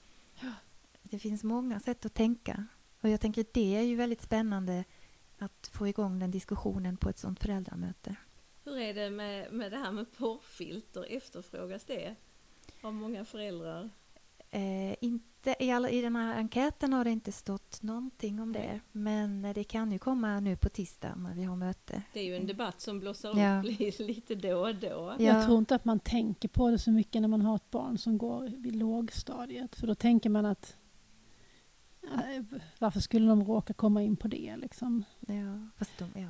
Det 1.03 1.19
finns 1.19 1.43
många 1.43 1.79
sätt 1.79 2.05
att 2.05 2.13
tänka. 2.13 2.65
Och 3.01 3.09
jag 3.09 3.21
tänker 3.21 3.45
det 3.53 3.75
är 3.75 3.81
ju 3.81 3.95
väldigt 3.95 4.21
spännande 4.21 4.83
att 5.37 5.69
få 5.73 5.87
igång 5.87 6.19
den 6.19 6.31
diskussionen 6.31 6.97
på 6.97 7.09
ett 7.09 7.17
sånt 7.17 7.39
föräldramöte. 7.39 8.15
Hur 8.63 8.77
är 8.77 8.93
det 8.93 9.09
med, 9.09 9.53
med 9.53 9.71
det 9.71 9.77
här 9.77 9.91
med 9.91 10.11
porrfilter? 10.11 11.05
Efterfrågas 11.09 11.85
det 11.85 12.15
av 12.81 12.93
många 12.93 13.25
föräldrar? 13.25 13.89
Eh, 14.49 14.95
inte, 15.01 15.36
i, 15.59 15.71
alla, 15.71 15.89
I 15.89 16.01
den 16.01 16.15
här 16.15 16.35
enkäten 16.37 16.93
har 16.93 17.03
det 17.03 17.11
inte 17.11 17.31
stått 17.31 17.81
någonting 17.83 18.39
om 18.41 18.53
det. 18.53 18.79
Men 18.91 19.41
det 19.55 19.63
kan 19.63 19.91
ju 19.91 19.99
komma 19.99 20.39
nu 20.39 20.55
på 20.57 20.69
tisdag 20.69 21.15
när 21.17 21.33
vi 21.33 21.43
har 21.43 21.55
möte. 21.55 22.01
Det 22.13 22.19
är 22.19 22.23
ju 22.23 22.35
en 22.35 22.47
debatt 22.47 22.81
som 22.81 22.99
blossar 22.99 23.39
Ja. 23.39 23.59
upp 23.59 23.65
li- 23.79 23.93
lite 23.99 24.35
då 24.35 24.57
och 24.67 24.75
då. 24.75 24.87
Ja. 24.87 25.25
Jag 25.25 25.45
tror 25.45 25.57
inte 25.57 25.75
att 25.75 25.85
man 25.85 25.99
tänker 25.99 26.47
på 26.47 26.69
det 26.71 26.79
så 26.79 26.91
mycket 26.91 27.21
när 27.21 27.29
man 27.29 27.41
har 27.41 27.55
ett 27.55 27.71
barn 27.71 27.97
som 27.97 28.17
går 28.17 28.51
vid 28.57 28.75
lågstadiet. 28.75 29.75
För 29.75 29.87
då 29.87 29.95
tänker 29.95 30.29
man 30.29 30.45
att 30.45 30.75
varför 32.79 32.99
skulle 32.99 33.27
de 33.27 33.43
råka 33.43 33.73
komma 33.73 34.01
in 34.03 34.15
på 34.15 34.27
det? 34.27 34.57
Liksom. 34.57 35.03
Ja, 35.27 35.69
fast 35.77 35.91
de, 35.97 36.21
ja. 36.21 36.29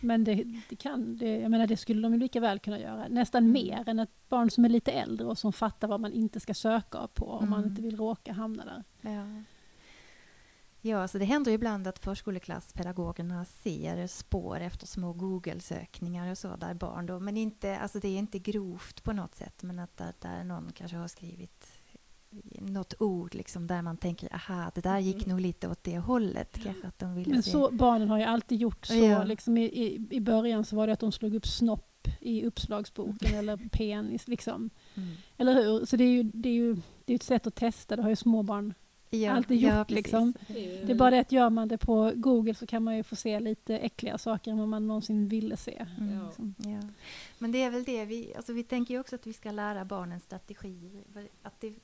Men 0.00 0.24
det, 0.24 0.44
det, 0.68 0.76
kan, 0.76 1.16
det, 1.16 1.38
jag 1.38 1.50
menar, 1.50 1.66
det 1.66 1.76
skulle 1.76 2.08
de 2.08 2.14
lika 2.18 2.40
väl 2.40 2.58
kunna 2.58 2.78
göra. 2.80 3.08
Nästan 3.08 3.42
Mm. 3.42 3.52
mer 3.52 3.88
än 3.88 3.98
ett 3.98 4.28
barn 4.28 4.50
som 4.50 4.64
är 4.64 4.68
lite 4.68 4.92
äldre 4.92 5.26
och 5.26 5.38
som 5.38 5.52
fattar 5.52 5.88
vad 5.88 6.00
man 6.00 6.12
inte 6.12 6.40
ska 6.40 6.54
söka 6.54 7.08
på 7.14 7.26
om 7.30 7.50
man 7.50 7.58
Mm. 7.58 7.70
inte 7.70 7.82
vill 7.82 7.96
råka 7.96 8.32
hamna 8.32 8.64
där. 8.64 8.84
Ja. 9.12 9.42
Ja, 10.86 11.08
så 11.08 11.18
det 11.18 11.24
händer 11.24 11.52
ibland 11.52 11.86
att 11.86 11.98
förskoleklasspedagogerna 11.98 13.44
ser 13.44 14.06
spår 14.06 14.60
efter 14.60 14.86
små 14.86 15.12
Google-sökningar 15.12 16.30
och 16.30 16.38
så 16.38 16.56
där 16.56 16.74
barn 16.74 17.06
då, 17.06 17.20
men 17.20 17.36
inte, 17.36 17.78
alltså 17.78 17.98
det 17.98 18.08
är 18.08 18.18
inte 18.18 18.38
grovt 18.38 19.04
på 19.04 19.12
något 19.12 19.34
sätt, 19.34 19.62
men 19.62 19.78
att 19.78 19.96
där, 19.96 20.12
där 20.18 20.44
någon 20.44 20.72
kanske 20.74 20.96
har 20.96 21.08
skrivit 21.08 21.73
något 22.60 22.94
ord 23.00 23.34
liksom 23.34 23.66
där 23.66 23.82
man 23.82 23.96
tänker 23.96 24.34
aha, 24.34 24.70
det 24.74 24.80
där 24.80 24.98
gick 24.98 25.16
Mm. 25.16 25.28
nog 25.28 25.40
lite 25.40 25.68
åt 25.68 25.84
det 25.84 25.98
hållet, 25.98 26.58
kanske 26.62 26.86
att 26.86 26.98
de 26.98 27.14
ville 27.14 27.30
Men 27.32 27.42
se. 27.42 27.50
så, 27.50 27.70
barnen 27.70 28.08
har 28.08 28.18
ju 28.18 28.24
alltid 28.24 28.58
gjort 28.58 28.86
så. 28.86 28.94
Ja. 28.94 29.24
Liksom 29.24 29.56
i, 29.58 29.64
i, 29.64 30.06
I 30.10 30.20
början 30.20 30.64
så 30.64 30.76
var 30.76 30.86
det 30.86 30.92
att 30.92 31.00
de 31.00 31.12
slog 31.12 31.34
upp 31.34 31.46
snopp 31.46 32.08
i 32.20 32.44
uppslagsboken 32.46 33.34
eller 33.38 33.56
penis. 33.56 34.28
Liksom. 34.28 34.70
Mm. 34.94 35.08
Eller 35.36 35.54
hur? 35.54 35.84
Så 35.86 35.96
det 35.96 36.04
är 36.04 36.08
ju, 36.08 36.22
det 36.22 36.48
är 36.48 36.52
ju 36.54 36.76
det 37.04 37.12
är 37.12 37.14
ett 37.14 37.22
sätt 37.22 37.46
att 37.46 37.54
testa. 37.54 37.96
Det 37.96 38.02
har 38.02 38.10
ju 38.10 38.16
små 38.16 38.42
barn 38.42 38.74
Ja, 39.10 39.32
alltid 39.32 39.60
ja, 39.60 39.78
gjort, 39.78 39.88
precis. 39.88 39.96
liksom. 40.04 40.34
Det 40.48 40.66
är 40.66 40.78
ju- 40.80 40.84
Det 40.86 40.92
är 40.92 40.96
bara 40.96 41.10
det 41.10 41.18
att 41.20 41.32
gör 41.32 41.50
man 41.50 41.68
det 41.68 41.78
på 41.78 42.12
Google 42.16 42.54
så 42.54 42.66
kan 42.66 42.82
man 42.82 42.96
ju 42.96 43.02
få 43.02 43.16
se 43.16 43.40
lite 43.40 43.78
äckliga 43.78 44.18
saker 44.18 44.50
än 44.50 44.58
vad 44.58 44.68
man 44.68 44.86
någonsin 44.86 45.28
ville 45.28 45.56
se. 45.56 45.86
Mm. 45.98 46.14
Ja. 46.14 46.26
Liksom. 46.26 46.54
Ja. 46.58 46.88
Men 47.38 47.52
det 47.52 47.62
är 47.62 47.70
väl 47.70 47.84
det 47.84 48.04
vi, 48.04 48.34
alltså 48.36 48.52
vi 48.52 48.62
tänker 48.64 48.94
ju 48.94 49.00
också 49.00 49.14
att 49.14 49.26
vi 49.26 49.32
ska 49.32 49.50
lära 49.50 49.84
barnen 49.84 50.20
strategier. 50.20 51.04
Att 51.42 51.60
det, 51.60 51.74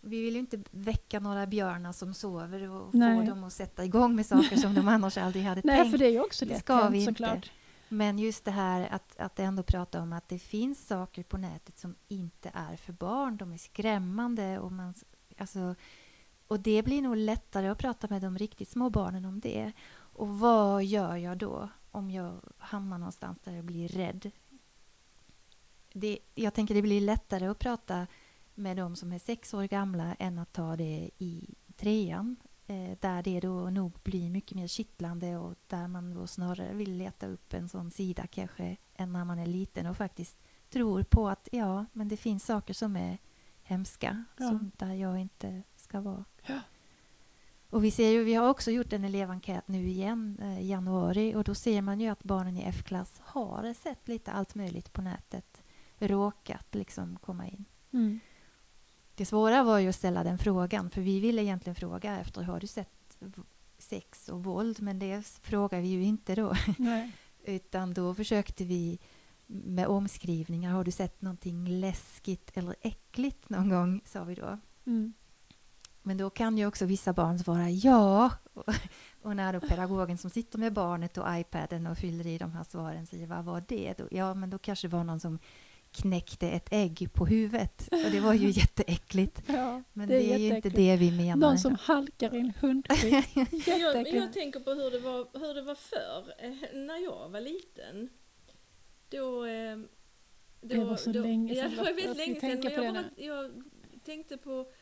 vi 0.00 0.22
vill 0.22 0.34
ju 0.34 0.40
inte 0.40 0.62
väcka 0.70 1.20
några 1.20 1.46
björnar 1.46 1.92
som 1.92 2.14
sover 2.14 2.70
och 2.70 2.94
Nej. 2.94 3.26
få 3.26 3.30
dem 3.30 3.44
att 3.44 3.52
sätta 3.52 3.84
igång 3.84 4.16
med 4.16 4.26
saker 4.26 4.56
som 4.56 4.74
de 4.74 4.88
annars 4.88 5.18
aldrig 5.18 5.44
hade 5.44 5.60
Nej, 5.64 5.76
tänkt. 5.76 5.90
för 5.90 5.98
det 5.98 6.06
är 6.06 6.10
ju 6.10 6.20
också 6.20 6.44
Det 6.44 6.52
lätt 6.52 6.60
ska 6.60 6.88
vi 6.88 6.98
inte. 6.98 7.12
såklart. 7.12 7.50
Men 7.88 8.18
just 8.18 8.44
det 8.44 8.50
här 8.50 8.88
att, 8.90 9.16
att 9.16 9.38
ändå 9.40 9.62
prata 9.62 10.02
om 10.02 10.12
att 10.12 10.28
det 10.28 10.38
finns 10.38 10.86
saker 10.86 11.22
på 11.22 11.38
nätet 11.38 11.78
som 11.78 11.94
inte 12.08 12.50
är 12.54 12.76
för 12.76 12.92
barn. 12.92 13.36
De 13.36 13.52
är 13.52 13.58
skrämmande. 13.58 14.58
Och, 14.58 14.72
man, 14.72 14.94
alltså, 15.38 15.74
och 16.48 16.60
det 16.60 16.82
blir 16.82 17.02
nog 17.02 17.16
lättare 17.16 17.68
att 17.68 17.78
prata 17.78 18.06
med 18.10 18.22
de 18.22 18.38
riktigt 18.38 18.68
små 18.68 18.90
barnen 18.90 19.24
om 19.24 19.40
det. 19.40 19.72
Och 19.92 20.28
vad 20.28 20.84
gör 20.84 21.16
jag 21.16 21.38
då 21.38 21.68
om 21.90 22.10
jag 22.10 22.40
hamnar 22.58 22.98
någonstans 22.98 23.38
där 23.44 23.52
jag 23.52 23.64
blir 23.64 23.88
rädd? 23.88 24.30
Det, 25.92 26.18
jag 26.34 26.54
tänker 26.54 26.74
det 26.74 26.82
blir 26.82 27.00
lättare 27.00 27.46
att 27.46 27.58
prata 27.58 28.06
med 28.60 28.76
de 28.76 28.96
som 28.96 29.12
är 29.12 29.18
sex 29.18 29.54
år 29.54 29.64
gamla 29.64 30.14
än 30.14 30.38
att 30.38 30.52
ta 30.52 30.76
det 30.76 31.10
i 31.18 31.54
trean. 31.76 32.36
Eh, 32.66 32.98
där 33.00 33.22
det 33.22 33.40
då 33.40 33.70
nog 33.70 33.92
blir 34.02 34.30
mycket 34.30 34.56
mer 34.56 34.66
kittlande 34.66 35.36
och 35.36 35.54
där 35.66 35.88
man 35.88 36.14
då 36.14 36.26
snarare 36.26 36.74
vill 36.74 36.96
leta 36.96 37.26
upp 37.26 37.54
en 37.54 37.68
sån 37.68 37.90
sida 37.90 38.26
kanske 38.26 38.76
än 38.94 39.12
när 39.12 39.24
man 39.24 39.38
är 39.38 39.46
liten 39.46 39.86
och 39.86 39.96
faktiskt 39.96 40.36
tror 40.70 41.02
på 41.02 41.28
att 41.28 41.48
ja, 41.52 41.84
men 41.92 42.08
det 42.08 42.16
finns 42.16 42.44
saker 42.44 42.74
som 42.74 42.96
är 42.96 43.18
hemska 43.62 44.24
Ja. 44.36 44.48
som 44.48 44.70
där 44.76 44.94
jag 44.94 45.18
inte 45.18 45.62
ska 45.76 46.00
vara. 46.00 46.24
Ja. 46.46 46.60
Och 47.70 47.84
vi 47.84 47.90
ser 47.90 48.08
ju, 48.08 48.24
vi 48.24 48.34
har 48.34 48.48
också 48.48 48.70
gjort 48.70 48.92
en 48.92 49.04
elevenkät 49.04 49.68
nu 49.68 49.88
igen 49.88 50.38
eh, 50.40 50.60
i 50.60 50.68
januari 50.68 51.34
och 51.34 51.44
då 51.44 51.54
ser 51.54 51.82
man 51.82 52.00
ju 52.00 52.08
att 52.08 52.24
barnen 52.24 52.56
i 52.56 52.62
F-klass 52.62 53.20
har 53.24 53.74
sett 53.74 54.08
lite 54.08 54.32
allt 54.32 54.54
möjligt 54.54 54.92
på 54.92 55.02
nätet. 55.02 55.62
Råkat 55.98 56.74
liksom 56.74 57.18
komma 57.22 57.46
in. 57.46 57.64
Mm. 57.92 58.20
Det 59.20 59.26
svåra 59.26 59.62
var 59.62 59.78
ju 59.78 59.88
att 59.88 59.94
ställa 59.94 60.24
den 60.24 60.38
frågan, 60.38 60.90
för 60.90 61.00
vi 61.00 61.20
ville 61.20 61.42
egentligen 61.42 61.74
fråga 61.74 62.18
efter 62.20 62.42
har 62.42 62.60
du 62.60 62.66
sett 62.66 63.18
sex 63.78 64.28
och 64.28 64.44
våld, 64.44 64.82
men 64.82 64.98
det 64.98 65.26
frågar 65.42 65.80
vi 65.80 65.88
ju 65.88 66.02
inte 66.02 66.34
då. 66.34 66.54
Nej. 66.78 67.12
Utan 67.44 67.94
då 67.94 68.14
försökte 68.14 68.64
vi 68.64 68.98
med 69.46 69.86
omskrivningar, 69.86 70.72
har 70.72 70.84
du 70.84 70.90
sett 70.90 71.22
någonting 71.22 71.68
läskigt 71.80 72.50
eller 72.54 72.74
äckligt 72.80 73.48
någon 73.48 73.68
gång, 73.68 74.00
sa 74.04 74.24
vi 74.24 74.34
då. 74.34 74.58
Mm. 74.86 75.12
Men 76.02 76.16
då 76.16 76.30
kan 76.30 76.58
ju 76.58 76.66
också 76.66 76.84
vissa 76.86 77.12
barn 77.12 77.38
svara 77.38 77.70
ja. 77.70 78.30
Och- 78.54 78.64
Och 79.22 79.36
när 79.36 79.52
då 79.52 79.60
pedagogen 79.60 80.18
som 80.18 80.30
sitter 80.30 80.58
med 80.58 80.72
barnet 80.72 81.18
och 81.18 81.26
iPaden 81.28 81.86
och 81.86 81.98
fyller 81.98 82.26
i 82.26 82.38
de 82.38 82.52
här 82.52 82.64
svaren 82.64 83.06
säger 83.06 83.26
vad 83.26 83.44
var 83.44 83.64
det? 83.68 83.94
Då, 83.98 84.08
ja, 84.10 84.34
men 84.34 84.50
då 84.50 84.58
kanske 84.58 84.88
det 84.88 84.96
var 84.96 85.04
någon 85.04 85.20
som 85.20 85.38
knäckte 85.92 86.48
ett 86.48 86.68
ägg 86.70 87.08
på 87.14 87.26
huvudet. 87.26 87.88
Och 87.90 88.10
det 88.10 88.20
var 88.20 88.34
ju 88.34 88.50
jätteäckligt. 88.60 89.42
Ja, 89.46 89.82
Men 89.92 90.08
det 90.08 90.18
det 90.18 90.30
är 90.30 90.34
är, 90.34 90.38
ju 90.38 90.56
inte 90.56 90.68
det 90.70 90.96
vi 90.96 91.10
menar. 91.10 91.36
Någon 91.36 91.58
som 91.58 91.74
halkar 91.74 92.34
i 92.34 92.38
en 92.38 92.52
hundskit. 92.60 93.26
Jag, 93.66 94.08
jag 94.08 94.32
tänker 94.32 94.60
på 94.60 94.70
hur 94.70 94.90
det 94.90 94.98
var, 94.98 95.46
hur 95.46 95.54
det 95.54 95.62
var 95.62 95.74
förr, 95.74 96.34
eh, 96.38 96.78
när 96.78 96.98
jag 97.04 97.28
var 97.28 97.40
liten. 97.40 98.08
Då... 99.08 99.46
eh, 99.46 99.78
då 100.60 100.68
Det 100.68 100.84
var 100.84 100.96
så 100.96 101.12
då, 101.12 101.20
länge 101.22 101.54
Ja, 101.54 101.62
sedan, 101.62 101.70
det 101.76 101.76
var 101.76 101.88
jag 101.88 101.94
väldigt 101.94 102.36
ska 102.38 102.46
länge 102.46 102.60
sedan. 102.60 102.60
Men 102.62 102.72
jag, 102.72 102.94
det 102.94 103.00
bara, 103.26 103.26
jag 103.26 103.62
tänkte 104.04 104.36
på, 104.36 104.72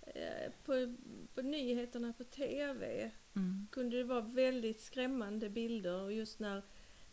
eh, 0.00 0.52
på, 0.64 0.94
på 1.34 1.42
nyheterna 1.42 2.12
på 2.12 2.24
TV. 2.24 3.10
Mm. 3.36 3.66
Kunde 3.72 3.96
det 3.96 4.04
vara 4.04 4.20
väldigt 4.20 4.80
skrämmande 4.80 5.50
bilder. 5.50 6.02
Och 6.02 6.12
just 6.12 6.38
när, 6.38 6.62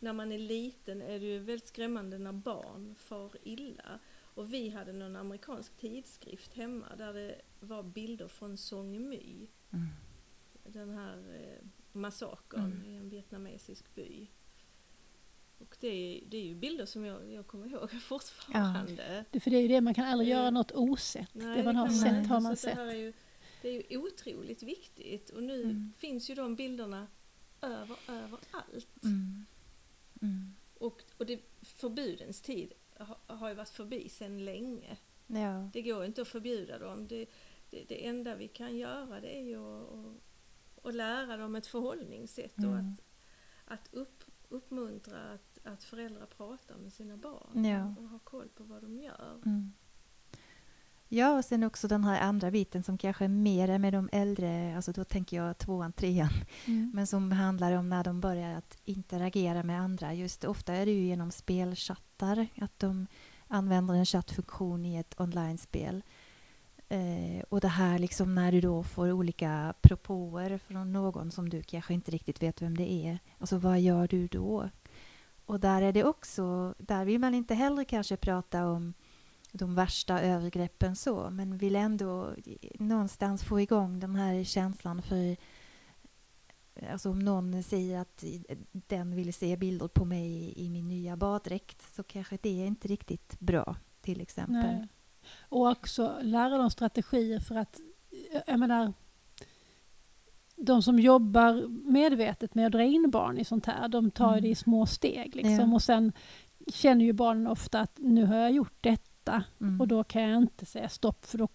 när 0.00 0.12
man 0.12 0.32
är 0.32 0.38
liten 0.38 1.02
är 1.02 1.20
det 1.20 1.26
ju 1.26 1.38
väldigt 1.38 1.68
skrämmande 1.68 2.18
när 2.18 2.32
barn 2.32 2.94
far 2.98 3.32
illa. 3.42 3.98
Och 4.34 4.52
vi 4.54 4.68
hade 4.68 4.92
någon 4.92 5.16
amerikansk 5.16 5.76
tidskrift 5.76 6.54
hemma 6.54 6.96
där 6.96 7.12
det 7.12 7.40
var 7.60 7.82
bilder 7.82 8.28
från 8.28 8.56
Song 8.56 9.08
My. 9.08 9.46
Mm. 9.72 9.86
den 10.64 10.90
här 10.90 11.16
eh, 11.34 11.66
massakern 11.92 12.72
Mm. 12.72 12.84
i 12.84 12.96
en 12.96 13.08
vietnamesisk 13.08 13.94
by. 13.94 14.26
Och 15.58 15.76
det 15.80 15.88
är, 15.88 16.24
det 16.26 16.36
är 16.36 16.42
ju 16.44 16.54
bilder 16.54 16.86
som 16.86 17.04
jag, 17.04 17.32
jag 17.32 17.46
kommer 17.46 17.66
ihåg 17.66 17.90
fortfarande. 18.02 19.24
Det, 19.30 19.40
för 19.40 19.50
det 19.50 19.56
är 19.56 19.60
ju 19.62 19.68
det, 19.68 19.80
man 19.80 19.94
kan 19.94 20.04
aldrig 20.06 20.28
göra 20.30 20.50
något 20.50 20.72
osett. 20.72 21.34
Nej, 21.34 21.56
det 21.58 21.64
man 21.64 21.76
har 21.76 21.86
man 21.86 21.94
sett 21.94 22.26
har 22.26 22.40
Så 22.40 22.42
man 22.42 22.50
det 22.52 22.56
sett. 22.56 22.74
här 22.74 22.86
är 22.86 22.94
ju, 22.94 23.12
det 23.62 23.68
är 23.68 23.90
ju 23.92 23.98
otroligt 23.98 24.62
viktigt 24.62 25.30
och 25.30 25.42
nu 25.42 25.62
Mm. 25.62 25.92
finns 25.98 26.30
ju 26.30 26.34
de 26.34 26.54
bilderna 26.54 27.06
över, 27.60 27.96
överallt. 28.08 29.04
Mm. 29.04 29.46
Mm. 30.22 30.54
Och, 30.78 31.02
och 31.18 31.26
det, 31.26 31.40
förbudens 31.62 32.40
tid 32.40 32.72
har, 32.98 33.16
har 33.26 33.48
ju 33.48 33.54
varit 33.54 33.68
förbi 33.68 34.08
sedan 34.08 34.44
länge. 34.44 34.96
Ja. 35.26 35.70
Det 35.72 35.82
går 35.82 36.04
inte 36.04 36.22
att 36.22 36.28
förbjuda 36.28 36.78
dem. 36.78 37.06
Det, 37.08 37.26
det, 37.70 37.84
det 37.88 38.06
enda 38.06 38.34
vi 38.34 38.48
kan 38.48 38.76
göra 38.76 39.20
det 39.20 39.36
är 39.38 39.42
ju 39.44 39.56
att, 39.56 39.94
att, 39.94 40.86
att 40.86 40.94
lära 40.94 41.36
dem 41.36 41.54
ett 41.56 41.66
förhållningssätt 41.66 42.56
och 42.58 42.64
Mm. 42.64 42.92
att, 43.66 43.72
att 43.72 43.94
upp, 43.94 44.24
uppmuntra 44.48 45.18
att, 45.18 45.58
att 45.64 45.84
föräldrar 45.84 46.26
pratar 46.26 46.76
med 46.76 46.92
sina 46.92 47.16
barn 47.16 47.64
Ja. 47.64 47.94
och 47.98 48.08
har 48.08 48.18
koll 48.18 48.48
på 48.48 48.64
vad 48.64 48.82
de 48.82 48.98
gör. 48.98 49.42
Mm. 49.46 49.72
Ja, 51.08 51.38
och 51.38 51.44
sen 51.44 51.62
också 51.62 51.88
den 51.88 52.04
här 52.04 52.20
andra 52.20 52.50
biten 52.50 52.82
som 52.82 52.98
kanske 52.98 53.24
är 53.24 53.28
mer 53.28 53.78
med 53.78 53.92
de 53.92 54.08
äldre, 54.12 54.76
alltså 54.76 54.92
då 54.92 55.04
tänker 55.04 55.36
jag 55.36 55.58
tvåan, 55.58 55.92
trean, 55.92 56.28
Mm. 56.66 56.90
men 56.94 57.06
som 57.06 57.32
handlar 57.32 57.72
om 57.72 57.88
när 57.88 58.04
de 58.04 58.20
börjar 58.20 58.54
att 58.54 58.78
interagera 58.84 59.62
med 59.62 59.80
andra. 59.80 60.14
Just 60.14 60.44
ofta 60.44 60.74
är 60.74 60.86
det 60.86 60.92
ju 60.92 61.00
genom 61.06 61.30
spelchattar, 61.30 62.46
att 62.60 62.78
de 62.78 63.06
använder 63.48 63.94
en 63.94 64.06
chattfunktion 64.06 64.86
i 64.86 64.96
ett 64.96 65.20
online-spel. 65.20 66.02
Eh, 66.88 67.42
och 67.48 67.60
det 67.60 67.68
här 67.68 67.98
liksom 67.98 68.34
när 68.34 68.52
du 68.52 68.60
då 68.60 68.82
får 68.82 69.12
olika 69.12 69.74
propåer 69.80 70.58
från 70.58 70.92
någon 70.92 71.30
som 71.30 71.48
du 71.48 71.62
kanske 71.62 71.94
inte 71.94 72.10
riktigt 72.10 72.42
vet 72.42 72.62
vem 72.62 72.76
det 72.76 72.92
är. 72.92 73.18
Alltså 73.38 73.58
vad 73.58 73.80
gör 73.80 74.08
du 74.08 74.26
då? 74.26 74.70
Och 75.46 75.60
där 75.60 75.82
är 75.82 75.92
det 75.92 76.04
också, 76.04 76.74
där 76.78 77.04
vill 77.04 77.18
man 77.20 77.34
inte 77.34 77.54
heller 77.54 77.84
kanske 77.84 78.16
prata 78.16 78.66
om 78.66 78.94
de 79.56 79.74
värsta 79.74 80.20
övergreppen 80.20 80.96
så, 80.96 81.30
men 81.30 81.58
vill 81.58 81.76
ändå 81.76 82.34
någonstans 82.74 83.44
få 83.44 83.60
igång 83.60 84.00
den 84.00 84.16
här 84.16 84.44
känslan 84.44 85.02
för 85.02 85.36
Alltså 86.92 87.10
om 87.10 87.18
någon 87.18 87.62
säger 87.62 88.00
att 88.00 88.24
den 88.72 89.14
vill 89.14 89.34
se 89.34 89.56
bilder 89.56 89.88
på 89.88 90.04
mig 90.04 90.52
i, 90.56 90.70
min 90.70 90.88
nya 90.88 91.16
baddräkt 91.16 91.94
så 91.94 92.02
kanske 92.02 92.38
det 92.42 92.62
är 92.62 92.66
inte 92.66 92.88
riktigt 92.88 93.40
bra 93.40 93.76
till 94.00 94.20
exempel. 94.20 94.54
Nej. 94.54 94.88
Och 95.38 95.68
också 95.68 96.18
lära 96.22 96.58
dem 96.58 96.70
strategier 96.70 97.40
för 97.40 97.54
att, 97.54 97.80
jag 98.46 98.58
menar, 98.58 98.92
de 100.56 100.82
som 100.82 100.98
jobbar 100.98 101.68
medvetet 101.68 102.54
med 102.54 102.66
att 102.66 102.72
dra 102.72 102.82
in 102.82 103.10
barn 103.10 103.38
i 103.38 103.44
sånt 103.44 103.66
här, 103.66 103.88
de 103.88 104.10
tar 104.10 104.32
Mm. 104.32 104.42
det 104.42 104.48
i 104.48 104.54
små 104.54 104.86
steg. 104.86 105.36
Liksom. 105.36 105.70
Ja. 105.70 105.74
Och 105.74 105.82
sen 105.82 106.12
känner 106.66 107.04
ju 107.04 107.12
barnen 107.12 107.46
ofta 107.46 107.80
att 107.80 107.98
nu 107.98 108.26
har 108.26 108.36
jag 108.36 108.52
gjort 108.52 108.76
detta 108.80 109.10
Mm. 109.60 109.80
och 109.80 109.88
då 109.88 110.04
kan 110.04 110.22
jag 110.22 110.42
inte 110.42 110.66
säga 110.66 110.88
stopp 110.88 111.26
för 111.26 111.38
då, 111.38 111.48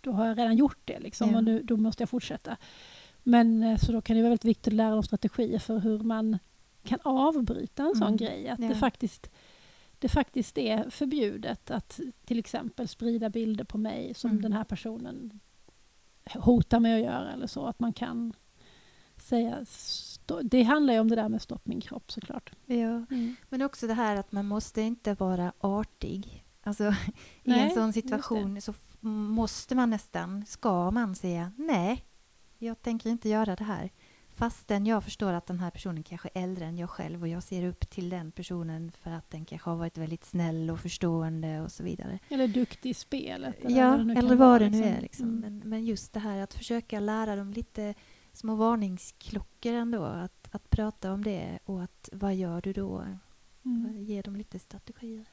då 0.00 0.12
har 0.12 0.26
jag 0.26 0.38
redan 0.38 0.56
gjort 0.56 0.78
det. 0.84 0.98
Liksom, 1.00 1.30
Ja. 1.30 1.36
och 1.36 1.44
nu, 1.44 1.62
då 1.62 1.76
måste 1.76 2.02
jag 2.02 2.10
fortsätta. 2.10 2.56
Men 3.22 3.62
eh, 3.62 3.76
så 3.78 3.92
då 3.92 4.00
kan 4.00 4.16
det 4.16 4.22
vara 4.22 4.30
väldigt 4.30 4.44
viktigt 4.44 4.66
att 4.68 4.72
lära 4.76 4.90
dem 4.90 5.02
strategier 5.02 5.58
för 5.58 5.78
hur 5.78 5.98
man 5.98 6.38
kan 6.84 6.98
avbryta 7.04 7.82
en 7.82 7.94
sån 7.94 8.02
Mm. 8.02 8.16
grej. 8.16 8.48
Att 8.48 8.58
Ja. 8.58 8.68
det, 8.68 8.74
faktiskt, 8.74 9.30
det 9.98 10.08
faktiskt 10.08 10.58
är 10.58 10.90
förbjudet 10.90 11.70
att 11.70 12.00
till 12.24 12.38
exempel 12.38 12.88
sprida 12.88 13.30
bilder 13.30 13.64
på 13.64 13.78
mig 13.78 14.14
som 14.14 14.30
Mm. 14.30 14.42
den 14.42 14.52
här 14.52 14.64
personen 14.64 15.40
hotar 16.34 16.80
mig 16.80 16.94
att 16.94 17.06
göra 17.12 17.32
eller 17.32 17.46
så. 17.46 17.66
Att 17.66 17.80
man 17.80 17.92
kan 17.92 18.32
säga... 19.16 19.64
Det 20.42 20.62
handlar 20.62 20.94
ju 20.94 21.00
om 21.00 21.08
det 21.08 21.16
där 21.16 21.28
med 21.28 21.42
stopp 21.42 21.66
min 21.66 21.80
kropp 21.80 22.12
såklart. 22.12 22.50
Ja. 22.66 22.74
Mm. 23.10 23.36
Men 23.48 23.62
också 23.62 23.86
det 23.86 23.94
här 23.94 24.16
att 24.16 24.32
man 24.32 24.46
måste 24.46 24.82
inte 24.82 25.14
vara 25.14 25.52
artig. 25.60 26.44
Alltså, 26.68 26.84
I 27.44 27.50
Nej, 27.50 27.60
en 27.60 27.74
sån 27.74 27.92
situation 27.92 28.60
så 28.60 28.74
måste 29.00 29.74
man 29.74 29.90
nästan, 29.90 30.46
ska 30.46 30.90
man 30.90 31.14
säga 31.14 31.52
nej, 31.56 32.04
jag 32.58 32.82
tänker 32.82 33.10
inte 33.10 33.28
göra 33.28 33.56
det 33.56 33.64
här. 33.64 33.90
Fastän 34.30 34.86
jag 34.86 35.04
förstår 35.04 35.32
att 35.32 35.46
den 35.46 35.58
här 35.58 35.70
personen 35.70 36.02
kanske 36.02 36.30
är 36.34 36.42
äldre 36.42 36.64
än 36.64 36.78
jag 36.78 36.90
själv 36.90 37.22
och 37.22 37.28
jag 37.28 37.42
ser 37.42 37.68
upp 37.68 37.90
till 37.90 38.10
den 38.10 38.32
personen 38.32 38.92
för 39.02 39.10
att 39.10 39.30
den 39.30 39.44
kanske 39.44 39.70
har 39.70 39.76
varit 39.76 39.98
väldigt 39.98 40.24
snäll 40.24 40.70
och 40.70 40.80
förstående 40.80 41.60
och 41.60 41.72
så 41.72 41.82
vidare. 41.82 42.18
Eller 42.28 42.48
duktig 42.48 42.90
i 42.90 42.94
spelet. 42.94 43.64
Eller 43.64 43.80
Ja, 43.80 43.90
vad 43.90 43.98
det 43.98 44.04
nu 44.04 44.14
kan 44.14 44.24
eller 44.24 44.36
vad 44.36 44.60
det 44.60 44.70
nu 44.70 44.78
liksom. 44.78 44.96
är. 44.96 45.00
Liksom. 45.00 45.28
Mm. 45.28 45.40
Men, 45.40 45.70
men 45.70 45.84
just 45.84 46.12
det 46.12 46.20
här 46.20 46.38
att 46.38 46.54
försöka 46.54 47.00
lära 47.00 47.36
dem 47.36 47.52
lite 47.52 47.94
små 48.32 48.54
varningsklockor 48.54 49.72
ändå. 49.72 50.04
Att, 50.04 50.48
att 50.54 50.70
prata 50.70 51.12
om 51.12 51.24
det 51.24 51.58
och 51.64 51.82
att 51.82 52.08
vad 52.12 52.34
gör 52.34 52.60
du 52.60 52.72
då? 52.72 53.04
Mm. 53.64 54.02
Ge 54.02 54.22
dem 54.22 54.36
lite 54.36 54.58
strategier. 54.58 55.26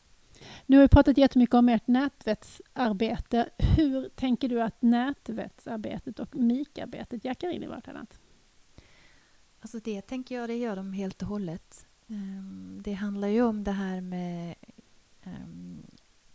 Nu 0.65 0.77
har 0.77 0.81
vi 0.81 0.87
pratat 0.87 1.17
jättemycket 1.17 1.55
om 1.55 1.69
ert 1.69 1.87
nätvettsarbete. 1.87 3.49
Hur 3.57 4.09
tänker 4.09 4.49
du 4.49 4.61
att 4.61 4.81
nätvettsarbetet 4.81 6.19
och 6.19 6.35
mikarbetet 6.35 7.25
jackar 7.25 7.49
in 7.49 7.63
i 7.63 7.67
vartannat? 7.67 8.19
Alltså 9.59 9.79
det 9.79 10.01
tänker 10.01 10.35
jag, 10.35 10.49
det 10.49 10.57
gör 10.57 10.75
de 10.75 10.93
helt 10.93 11.21
och 11.21 11.27
hållet. 11.27 11.87
Ehm, 12.07 12.81
det 12.83 12.93
handlar 12.93 13.27
ju 13.27 13.41
om 13.41 13.63
det 13.63 13.71
här 13.71 14.01
med 14.01 14.55
ehm, 15.23 15.83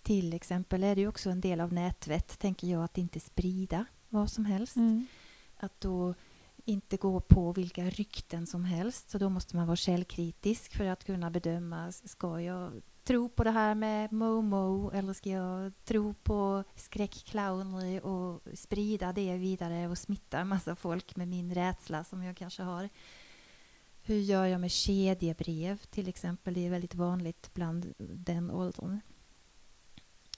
till 0.02 0.34
exempel 0.34 0.84
är 0.84 0.94
det 0.94 1.00
ju 1.00 1.08
också 1.08 1.30
en 1.30 1.40
del 1.40 1.60
av 1.60 1.72
nätvett, 1.72 2.38
tänker 2.38 2.66
jag, 2.66 2.84
att 2.84 2.98
inte 2.98 3.20
sprida 3.20 3.84
vad 4.08 4.30
som 4.30 4.44
helst. 4.44 4.76
Mm. 4.76 5.06
Att 5.56 5.80
då 5.80 6.14
inte 6.64 6.96
gå 6.96 7.20
på 7.20 7.52
vilka 7.52 7.84
rykten 7.84 8.46
som 8.46 8.64
helst. 8.64 9.10
Så 9.10 9.18
då 9.18 9.28
måste 9.28 9.56
man 9.56 9.66
vara 9.66 9.76
källkritisk 9.76 10.76
för 10.76 10.84
att 10.84 11.04
kunna 11.04 11.30
bedöma, 11.30 11.92
ska 11.92 12.40
jag 12.40 12.72
tro 13.10 13.28
på 13.28 13.44
det 13.44 13.50
här 13.50 13.74
med 13.74 14.12
Momo 14.12 14.90
eller 14.94 15.12
ska 15.12 15.30
jag 15.30 15.72
tro 15.84 16.14
på 16.14 16.64
skräckclowner 16.76 18.04
och 18.04 18.42
sprida 18.54 19.12
det 19.12 19.36
vidare 19.36 19.88
och 19.88 19.98
smitta 19.98 20.38
en 20.38 20.48
massa 20.48 20.76
folk 20.76 21.16
med 21.16 21.28
min 21.28 21.54
rädsla 21.54 22.04
som 22.04 22.22
jag 22.22 22.36
kanske 22.36 22.62
har. 22.62 22.88
Hur 24.02 24.18
gör 24.18 24.46
jag 24.46 24.60
med 24.60 24.70
kedjebrev 24.70 25.76
till 25.76 26.08
exempel? 26.08 26.54
Det 26.54 26.66
är 26.66 26.70
väldigt 26.70 26.94
vanligt 26.94 27.54
bland 27.54 27.94
den 27.98 28.50
åldern. 28.50 29.00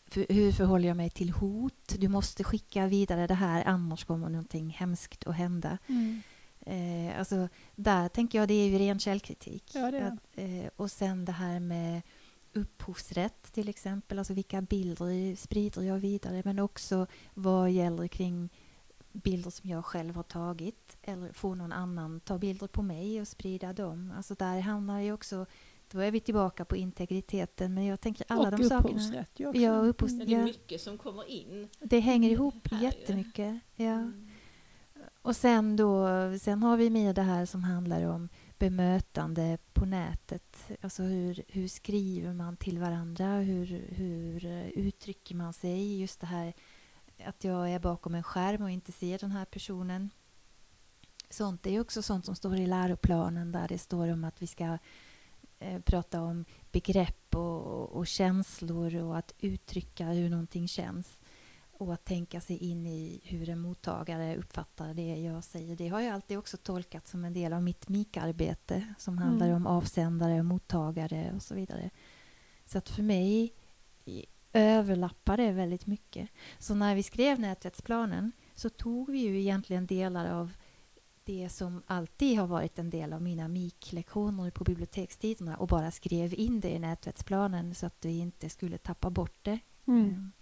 För, 0.06 0.26
hur 0.28 0.52
förhåller 0.52 0.88
jag 0.88 0.96
mig 0.96 1.10
till 1.10 1.30
hot? 1.30 1.94
Du 1.98 2.08
måste 2.08 2.44
skicka 2.44 2.86
vidare 2.86 3.26
det 3.26 3.34
här 3.34 3.64
annars 3.64 4.04
kommer 4.04 4.28
någonting 4.28 4.70
hemskt 4.70 5.26
att 5.26 5.36
hända. 5.36 5.78
Mm. 5.86 6.22
Eh, 6.60 7.18
alltså, 7.18 7.48
där 7.76 8.08
tänker 8.08 8.38
jag 8.38 8.48
det 8.48 8.54
är 8.54 8.68
ju 8.68 8.78
ren 8.78 8.98
källkritik. 8.98 9.70
Ja, 9.74 9.90
det 9.90 9.98
är 9.98 10.06
Att, 10.06 10.18
eh, 10.34 10.70
och 10.76 10.90
sen 10.90 11.24
det 11.24 11.32
här 11.32 11.60
med 11.60 12.02
upphovsrätt 12.52 13.52
till 13.52 13.68
exempel. 13.68 14.18
Alltså 14.18 14.34
vilka 14.34 14.60
bilder 14.62 15.36
sprider 15.36 15.82
jag 15.82 15.98
vidare? 15.98 16.42
Men 16.44 16.58
också 16.58 17.06
vad 17.34 17.70
gäller 17.70 18.08
kring 18.08 18.48
bilder 19.12 19.50
som 19.50 19.70
jag 19.70 19.84
själv 19.84 20.14
har 20.16 20.22
tagit 20.22 20.96
eller 21.02 21.32
får 21.32 21.54
någon 21.54 21.72
annan 21.72 22.20
ta 22.20 22.38
bilder 22.38 22.66
på 22.66 22.82
mig 22.82 23.20
och 23.20 23.28
sprida 23.28 23.72
dem. 23.72 24.12
Alltså 24.16 24.34
där 24.34 24.60
hamnar 24.60 25.00
ju 25.00 25.12
också, 25.12 25.46
då 25.90 25.98
är 25.98 26.10
vi 26.10 26.20
tillbaka 26.20 26.64
på 26.64 26.76
integriteten 26.76 27.74
men 27.74 27.84
jag 27.84 28.00
tänker 28.00 28.26
alla 28.28 28.42
och 28.42 28.50
de 28.50 28.64
sakerna. 28.68 28.78
upphovsrätt 28.78 29.40
ju 29.40 29.46
också. 29.48 29.60
Ja, 29.60 29.72
upphovs- 29.82 30.18
Men 30.18 30.20
Mm. 30.26 30.28
det 30.28 30.34
är 30.42 30.44
mycket 30.44 30.80
som 30.80 30.98
kommer 30.98 31.30
in. 31.30 31.68
Det 31.80 32.00
hänger 32.00 32.30
ihop 32.30 32.68
Här 32.70 32.78
ju. 32.78 32.84
jättemycket. 32.84 33.60
Ja. 33.76 33.84
Mm. 33.86 34.28
Och 35.22 35.36
sen 35.36 35.76
då, 35.76 36.06
sen 36.40 36.62
har 36.62 36.76
vi 36.76 36.90
mer 36.90 37.14
det 37.14 37.22
här 37.22 37.46
som 37.46 37.64
handlar 37.64 38.02
om 38.08 38.28
bemötande 38.62 39.58
på 39.72 39.84
nätet. 39.84 40.70
Alltså 40.80 41.02
hur, 41.02 41.42
hur 41.48 41.68
skriver 41.68 42.32
man 42.32 42.56
till 42.56 42.78
varandra? 42.78 43.26
Hur, 43.26 43.66
hur 43.88 44.44
eh, 44.44 44.68
uttrycker 44.68 45.34
man 45.34 45.52
sig? 45.52 46.00
Just 46.00 46.20
det 46.20 46.26
här 46.26 46.52
att 47.24 47.44
jag 47.44 47.70
är 47.70 47.78
bakom 47.78 48.14
en 48.14 48.22
skärm 48.22 48.62
och 48.62 48.70
inte 48.70 48.92
ser 48.92 49.18
den 49.18 49.30
här 49.30 49.44
personen. 49.44 50.10
Sånt 51.30 51.66
är 51.66 51.70
ju 51.70 51.80
också 51.80 52.02
sånt 52.02 52.24
som 52.24 52.36
står 52.36 52.56
i 52.56 52.66
läroplanen 52.66 53.52
där 53.52 53.68
det 53.68 53.78
står 53.78 54.12
om 54.12 54.24
att 54.24 54.42
vi 54.42 54.46
ska 54.46 54.78
eh, 55.58 55.80
prata 55.80 56.22
om 56.22 56.44
begrepp 56.72 57.34
och, 57.34 57.88
och 57.88 58.06
känslor 58.06 58.96
och 58.96 59.18
att 59.18 59.34
uttrycka 59.38 60.06
hur 60.06 60.30
någonting 60.30 60.68
känns 60.68 61.20
och 61.88 61.94
att 61.94 62.04
tänka 62.04 62.40
sig 62.40 62.56
in 62.56 62.86
i 62.86 63.20
hur 63.24 63.48
en 63.48 63.60
mottagare 63.60 64.36
uppfattar 64.36 64.94
det 64.94 65.16
jag 65.16 65.44
säger. 65.44 65.76
Det 65.76 65.88
har 65.88 66.00
jag 66.00 66.14
alltid 66.14 66.38
också 66.38 66.56
tolkat 66.56 67.08
som 67.08 67.24
en 67.24 67.32
del 67.32 67.52
av 67.52 67.62
mitt 67.62 67.88
MIK-arbete 67.88 68.94
som 68.98 69.18
handlar 69.18 69.46
Mm. 69.46 69.56
om 69.56 69.66
avsändare 69.66 70.38
och 70.38 70.44
mottagare 70.44 71.32
och 71.36 71.42
så 71.42 71.54
vidare. 71.54 71.90
Så 72.66 72.78
att 72.78 72.88
för 72.88 73.02
mig 73.02 73.54
överlappar 74.52 75.36
det 75.36 75.52
väldigt 75.52 75.86
mycket. 75.86 76.28
Så 76.58 76.74
när 76.74 76.94
vi 76.94 77.02
skrev 77.02 77.40
nätverksplanen 77.40 78.32
så 78.54 78.68
tog 78.68 79.10
vi 79.10 79.18
ju 79.18 79.40
egentligen 79.40 79.86
delar 79.86 80.30
av 80.30 80.52
det 81.24 81.48
som 81.48 81.82
alltid 81.86 82.38
har 82.38 82.46
varit 82.46 82.78
en 82.78 82.90
del 82.90 83.12
av 83.12 83.22
mina 83.22 83.48
MIK-lektioner 83.48 84.50
på 84.50 84.64
bibliotekstiderna 84.64 85.56
och 85.56 85.68
bara 85.68 85.90
skrev 85.90 86.34
in 86.34 86.60
det 86.60 86.70
i 86.70 86.78
nätverksplanen 86.78 87.74
så 87.74 87.86
att 87.86 88.04
vi 88.04 88.18
inte 88.18 88.48
skulle 88.48 88.78
tappa 88.78 89.10
bort 89.10 89.38
det. 89.42 89.58
Mm. 89.86 90.32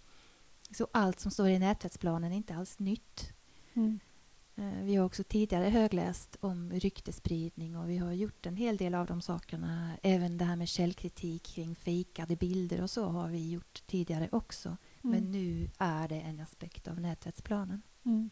Så 0.71 0.89
allt 0.93 1.21
som 1.21 1.31
står 1.31 1.49
i 1.49 1.59
nätverksplanen 1.59 2.33
är 2.33 2.37
inte 2.37 2.55
alls 2.55 2.79
nytt. 2.79 3.33
Mm. 3.75 4.01
Eh, 4.57 4.83
Vi 4.85 4.97
har 4.97 5.07
också 5.07 5.25
tidigare 5.25 5.65
högläst 5.65 6.37
om 6.41 6.73
ryktespridning 6.73 7.77
och 7.77 7.91
vi 7.91 7.97
har 7.99 8.13
gjort 8.13 8.47
en 8.47 8.57
hel 8.57 8.77
del 8.77 8.95
av 8.95 9.07
de 9.07 9.23
sakerna. 9.23 9.91
Även 10.03 10.39
det 10.39 10.45
här 10.45 10.57
med 10.57 10.69
källkritik 10.69 11.43
kring 11.43 11.75
fejkade 11.75 12.37
bilder 12.37 12.83
och 12.83 12.91
så 12.91 13.05
har 13.05 13.29
vi 13.29 13.51
gjort 13.51 13.83
tidigare 13.87 14.29
också. 14.33 14.77
Men 15.03 15.15
Mm. 15.19 15.31
nu 15.31 15.71
är 15.79 16.09
det 16.09 16.21
en 16.21 16.41
aspekt 16.41 16.89
av 16.89 17.01
nätverksplanen. 17.01 17.83
Mm. 18.05 18.31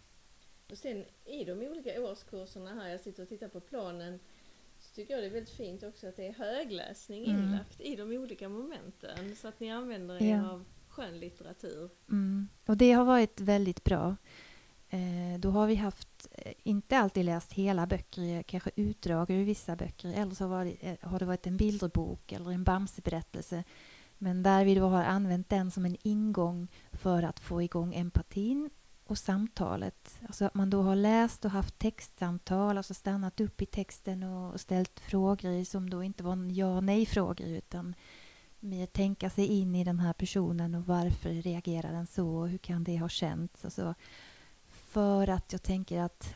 Och 0.70 0.78
sen 0.78 1.04
i 1.24 1.44
de 1.44 1.52
olika 1.52 2.02
årskurserna 2.02 2.74
här, 2.74 2.88
jag 2.88 3.00
sitter 3.00 3.22
och 3.22 3.28
tittar 3.28 3.48
på 3.48 3.60
planen, 3.60 4.20
så 4.80 4.94
tycker 4.94 5.14
jag 5.14 5.22
det 5.22 5.26
är 5.26 5.30
väldigt 5.30 5.54
fint 5.54 5.82
också 5.82 6.06
att 6.08 6.16
det 6.16 6.26
är 6.26 6.32
högläsning 6.32 7.24
Mm. 7.24 7.42
inlagt 7.42 7.80
i 7.80 7.96
de 7.96 8.10
olika 8.12 8.48
momenten 8.48 9.36
så 9.36 9.48
att 9.48 9.60
ni 9.60 9.70
använder 9.70 10.22
er 10.22 10.36
Ja. 10.36 10.50
av 10.50 10.64
skönlitteratur. 10.98 11.90
Mm. 12.08 12.48
Och 12.66 12.76
det 12.76 12.92
har 12.92 13.04
varit 13.04 13.40
väldigt 13.40 13.84
bra. 13.84 14.16
Eh, 14.90 15.38
då 15.38 15.50
har 15.50 15.66
vi 15.66 15.74
haft, 15.74 16.28
eh, 16.32 16.52
inte 16.62 16.98
alltid 16.98 17.24
läst 17.24 17.52
hela 17.52 17.86
böcker, 17.86 18.36
eh, 18.36 18.42
kanske 18.42 18.70
utdrag 18.76 19.30
ur 19.30 19.44
vissa 19.44 19.76
böcker. 19.76 20.12
Eller 20.12 20.34
så 20.34 20.46
har 20.46 20.64
det, 20.64 20.76
eh, 20.80 21.08
har 21.08 21.18
det 21.18 21.24
varit 21.24 21.46
en 21.46 21.56
bilderbok 21.56 22.32
eller 22.32 22.50
en 22.50 22.64
Bamseberättelse. 22.64 23.64
Men 24.18 24.42
där 24.42 24.64
vi 24.64 24.74
då 24.74 24.88
har 24.88 25.04
använt 25.04 25.48
den 25.48 25.70
som 25.70 25.84
en 25.84 25.96
ingång 26.02 26.68
för 26.92 27.22
att 27.22 27.40
få 27.40 27.62
igång 27.62 27.94
empatin 27.94 28.70
och 29.04 29.18
samtalet. 29.18 30.20
Alltså 30.26 30.44
att 30.44 30.54
man 30.54 30.70
då 30.70 30.82
har 30.82 30.96
läst 30.96 31.44
och 31.44 31.50
haft 31.50 31.78
textsamtal, 31.78 32.76
alltså 32.76 32.94
stannat 32.94 33.40
upp 33.40 33.62
i 33.62 33.66
texten 33.66 34.22
och 34.22 34.60
ställt 34.60 35.00
frågor 35.00 35.64
som 35.64 35.90
då 35.90 36.02
inte 36.02 36.24
var 36.24 36.52
ja 36.52 36.76
och 36.76 36.84
nej-frågor 36.84 37.46
utan 37.46 37.94
mer 38.60 38.86
tänka 38.86 39.30
sig 39.30 39.46
in 39.46 39.74
i 39.74 39.84
den 39.84 40.00
här 40.00 40.12
personen 40.12 40.74
och 40.74 40.86
varför 40.86 41.30
reagerar 41.30 41.92
den 41.92 42.06
så 42.06 42.28
och 42.28 42.48
hur 42.48 42.58
kan 42.58 42.84
det 42.84 42.98
ha 42.98 43.08
känts 43.08 43.64
och 43.64 43.72
så. 43.72 43.94
För 44.68 45.28
att 45.28 45.52
jag 45.52 45.62
tänker 45.62 46.00
att 46.00 46.34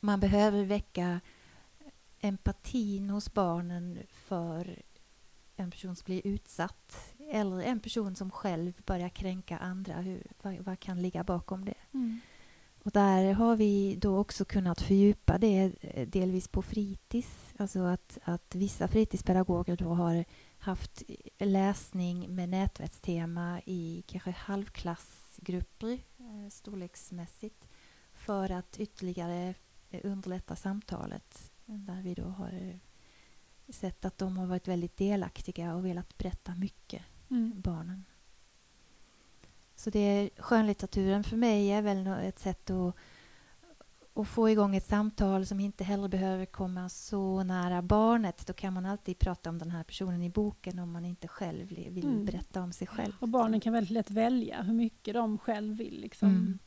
man 0.00 0.20
behöver 0.20 0.64
väcka 0.64 1.20
empatin 2.20 3.10
hos 3.10 3.34
barnen 3.34 3.98
för 4.08 4.82
en 5.56 5.70
person 5.70 5.96
som 5.96 6.04
blir 6.04 6.26
utsatt 6.26 7.14
eller 7.30 7.60
en 7.60 7.80
person 7.80 8.16
som 8.16 8.30
själv 8.30 8.72
börjar 8.86 9.08
kränka 9.08 9.58
andra. 9.58 9.94
Hur, 9.94 10.26
vad, 10.42 10.58
vad 10.58 10.80
kan 10.80 11.02
ligga 11.02 11.24
bakom 11.24 11.64
det? 11.64 11.74
Mm. 11.94 12.20
Och 12.82 12.92
där 12.92 13.32
har 13.32 13.56
vi 13.56 13.96
då 14.00 14.18
också 14.18 14.44
kunnat 14.44 14.80
fördjupa 14.80 15.38
det 15.38 15.72
eh, 15.80 16.08
delvis 16.08 16.48
på 16.48 16.62
fritids. 16.62 17.54
Alltså 17.56 17.80
att, 17.80 18.18
att 18.24 18.54
vissa 18.54 18.88
fritidspedagoger 18.88 19.76
då 19.76 19.94
har 19.94 20.24
haft 20.66 21.02
läsning 21.38 22.34
med 22.34 22.48
nätverkstema 22.48 23.60
i 23.64 24.04
kanske 24.06 24.30
halvklassgrupper 24.30 25.92
eh, 26.18 26.50
storleksmässigt 26.50 27.68
för 28.14 28.50
att 28.50 28.80
ytterligare 28.80 29.54
eh, 29.90 30.00
underlätta 30.04 30.56
samtalet. 30.56 31.52
Där 31.66 32.02
vi 32.02 32.14
då 32.14 32.24
har 32.24 32.52
eh, 32.52 32.76
sett 33.72 34.04
att 34.04 34.18
de 34.18 34.36
har 34.38 34.46
varit 34.46 34.68
väldigt 34.68 34.96
delaktiga 34.96 35.74
och 35.74 35.86
velat 35.86 36.18
berätta 36.18 36.54
mycket 36.54 37.02
Mm. 37.30 37.60
barnen. 37.60 38.04
Så 39.74 39.90
det 39.90 39.98
är, 39.98 40.30
skönlitteraturen 40.42 41.24
för 41.24 41.36
mig 41.36 41.68
är 41.70 41.82
väl 41.82 42.06
ett 42.06 42.38
sätt 42.38 42.70
att, 42.70 42.96
att 44.16 44.28
få 44.28 44.50
igång 44.50 44.76
ett 44.76 44.86
samtal 44.86 45.46
som 45.46 45.60
inte 45.60 45.84
heller 45.84 46.08
behöver 46.08 46.46
komma 46.46 46.88
så 46.88 47.42
nära 47.42 47.82
barnet. 47.82 48.46
Då 48.46 48.52
kan 48.52 48.72
man 48.72 48.86
alltid 48.86 49.18
prata 49.18 49.50
om 49.50 49.58
den 49.58 49.70
här 49.70 49.84
personen 49.84 50.22
i 50.22 50.30
boken 50.30 50.78
om 50.78 50.92
man 50.92 51.04
inte 51.04 51.28
själv 51.28 51.68
vill 51.68 52.04
Mm. 52.04 52.24
berätta 52.24 52.62
om 52.62 52.72
sig 52.72 52.86
själv. 52.86 53.12
Och 53.20 53.28
barnen 53.28 53.60
kan 53.60 53.72
väldigt 53.72 53.90
lätt 53.90 54.10
välja 54.10 54.62
hur 54.62 54.74
mycket 54.74 55.14
de 55.14 55.38
själv 55.38 55.76
vill 55.76 56.00
liksom, 56.00 56.58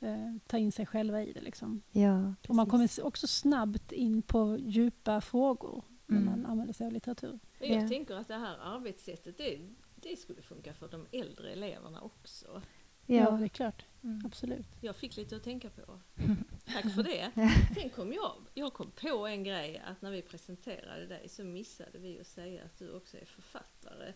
eh, 0.00 0.34
ta 0.46 0.58
in 0.58 0.72
sig 0.72 0.86
själva 0.86 1.22
i 1.22 1.32
det. 1.32 1.40
Liksom. 1.40 1.82
Ja, 1.92 2.34
Och 2.48 2.54
man 2.54 2.66
kommer 2.66 2.88
också 3.06 3.26
snabbt 3.26 3.92
in 3.92 4.22
på 4.22 4.56
djupa 4.60 5.20
frågor 5.20 5.84
när 6.06 6.18
Mm. 6.18 6.30
man 6.30 6.46
använder 6.50 6.74
sig 6.74 6.86
av 6.86 6.92
litteratur. 6.92 7.38
Jag 7.60 7.82
Ja. 7.82 7.88
tänker 7.88 8.14
att 8.14 8.28
det 8.28 8.34
här 8.38 8.56
arbetssättet 8.76 9.38
det, 9.38 9.58
det 9.96 10.16
skulle 10.16 10.42
funka 10.42 10.74
för 10.74 10.88
de 10.88 11.06
äldre 11.12 11.52
eleverna 11.52 12.00
också. 12.00 12.62
Ja, 13.06 13.16
Ja. 13.16 13.30
det 13.30 13.44
är 13.44 13.48
klart. 13.48 13.84
Mm. 14.04 14.22
Absolut. 14.26 14.66
Jag 14.80 14.96
fick 14.96 15.16
lite 15.16 15.36
att 15.36 15.42
tänka 15.44 15.70
på. 15.70 16.00
Tack 16.72 16.94
för 16.94 17.02
det. 17.02 17.30
Sen 17.74 17.90
kom 17.90 18.12
jag, 18.12 18.32
jag 18.54 18.72
kom 18.72 18.90
på 18.90 19.26
en 19.26 19.44
grej 19.44 19.82
att 19.86 20.02
när 20.02 20.10
vi 20.10 20.22
presenterade 20.22 21.06
dig 21.06 21.28
så 21.28 21.44
missade 21.44 21.98
vi 21.98 22.20
att 22.20 22.26
säga 22.26 22.64
att 22.64 22.78
du 22.78 22.92
också 22.96 23.16
är 23.16 23.24
författare. 23.24 24.12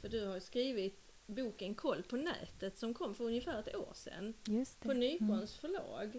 För 0.00 0.08
du 0.08 0.26
har 0.26 0.40
skrivit 0.40 1.12
boken 1.26 1.74
Koll 1.74 2.02
på 2.02 2.16
nätet 2.16 2.78
som 2.78 2.94
kom 2.94 3.14
för 3.14 3.24
ungefär 3.24 3.60
ett 3.60 3.76
år 3.76 3.92
sedan 3.94 4.34
Just 4.46 4.80
på. 4.80 4.92
Nykons 4.92 5.56
förlag. 5.58 6.18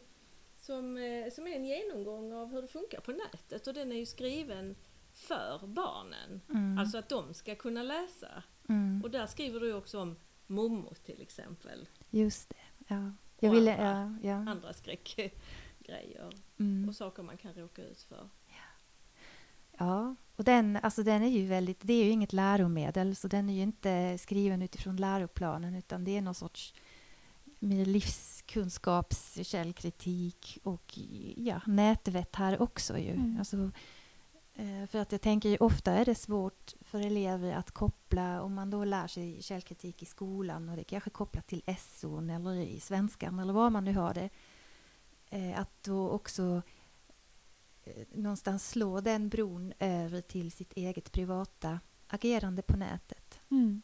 Som, 0.58 0.98
eh, 0.98 1.32
som 1.32 1.48
är 1.48 1.52
en 1.56 1.66
genomgång 1.66 2.34
av 2.34 2.52
hur 2.52 2.62
det 2.62 2.68
funkar 2.68 3.00
på 3.02 3.12
nätet 3.12 3.68
och 3.68 3.74
den 3.74 3.92
är 3.92 3.96
ju 3.96 4.06
skriven 4.06 4.76
för 5.12 5.68
barnen. 5.68 6.42
Mm. 6.50 6.78
Alltså 6.78 6.98
att 6.98 7.10
de 7.10 7.34
ska 7.34 7.56
kunna 7.56 7.84
läsa. 7.84 8.44
Mm. 8.70 9.02
Och 9.04 9.12
där 9.12 9.26
skriver 9.28 9.60
du 9.60 9.74
också 9.74 10.00
om 10.00 10.16
Momo 10.48 10.94
till 11.06 11.22
exempel. 11.22 11.88
Just 12.12 12.50
det. 12.50 12.56
Ja. 12.88 13.12
Jag 13.40 13.50
Och 13.50 13.56
ville, 13.58 13.78
andra. 13.78 14.20
ja, 14.22 14.30
ja. 14.30 14.52
Andra 14.52 14.74
skräckgrejer 14.74 16.30
Mm. 16.60 16.90
och 16.90 16.96
saker 16.96 17.24
man 17.24 17.38
kan 17.38 17.54
råka 17.54 17.82
ut 17.84 18.02
för. 18.02 18.30
Ja, 19.78 20.16
och 20.36 20.44
den, 20.44 20.76
alltså 20.84 21.04
den 21.04 21.24
är 21.24 21.28
ju 21.30 21.46
väldigt, 21.46 21.80
det 21.82 21.94
är 21.94 22.06
ju 22.06 22.12
inget 22.12 22.34
läromedel 22.34 23.16
så 23.16 23.28
den 23.28 23.50
är 23.50 23.54
ju 23.54 23.62
inte 23.62 24.18
skriven 24.18 24.62
utifrån 24.62 24.96
läroplanen 24.96 25.76
utan 25.76 26.04
det 26.04 26.18
är 26.18 26.22
någon 26.22 26.36
sorts 26.36 26.74
mer 27.60 27.86
livskunskaps, 27.86 29.38
källkritik 29.48 30.58
och 30.64 30.98
ja, 31.38 31.62
nätvett 31.66 32.36
här 32.36 32.62
också 32.62 32.98
ju. 32.98 33.12
Mm. 33.12 33.36
Alltså, 33.40 33.72
för 34.90 35.00
att 35.00 35.12
jag 35.12 35.22
tänker 35.22 35.50
ju 35.50 35.58
ofta 35.58 35.92
är 35.92 36.06
det 36.06 36.16
svårt 36.16 36.74
för 36.82 37.00
elever 37.00 37.54
att 37.54 37.72
koppla, 37.72 38.42
om 38.42 38.54
man 38.54 38.70
då 38.70 38.84
lär 38.84 39.08
sig 39.08 39.42
källkritik 39.42 40.04
i 40.04 40.06
skolan 40.06 40.70
och 40.70 40.76
det 40.76 40.84
kanske 40.84 41.10
kopplat 41.10 41.48
till 41.48 41.64
SO 41.80 42.30
eller 42.30 42.54
i 42.54 42.80
svenskan 42.80 43.40
eller 43.40 43.54
var 43.54 43.70
man 43.70 43.84
nu 43.84 43.94
har 43.94 44.14
det, 44.14 44.30
eh, 45.30 45.60
att 45.60 45.84
då 45.84 46.10
också 46.10 46.62
eh, 47.84 48.08
någonstans 48.14 48.70
slå 48.70 49.02
den 49.02 49.30
bron 49.30 49.74
över 49.80 50.22
till 50.22 50.52
sitt 50.52 50.74
eget 50.74 51.12
privata 51.12 51.80
agerande 52.08 52.62
på 52.62 52.78
nätet. 52.78 53.40
Mm. 53.52 53.82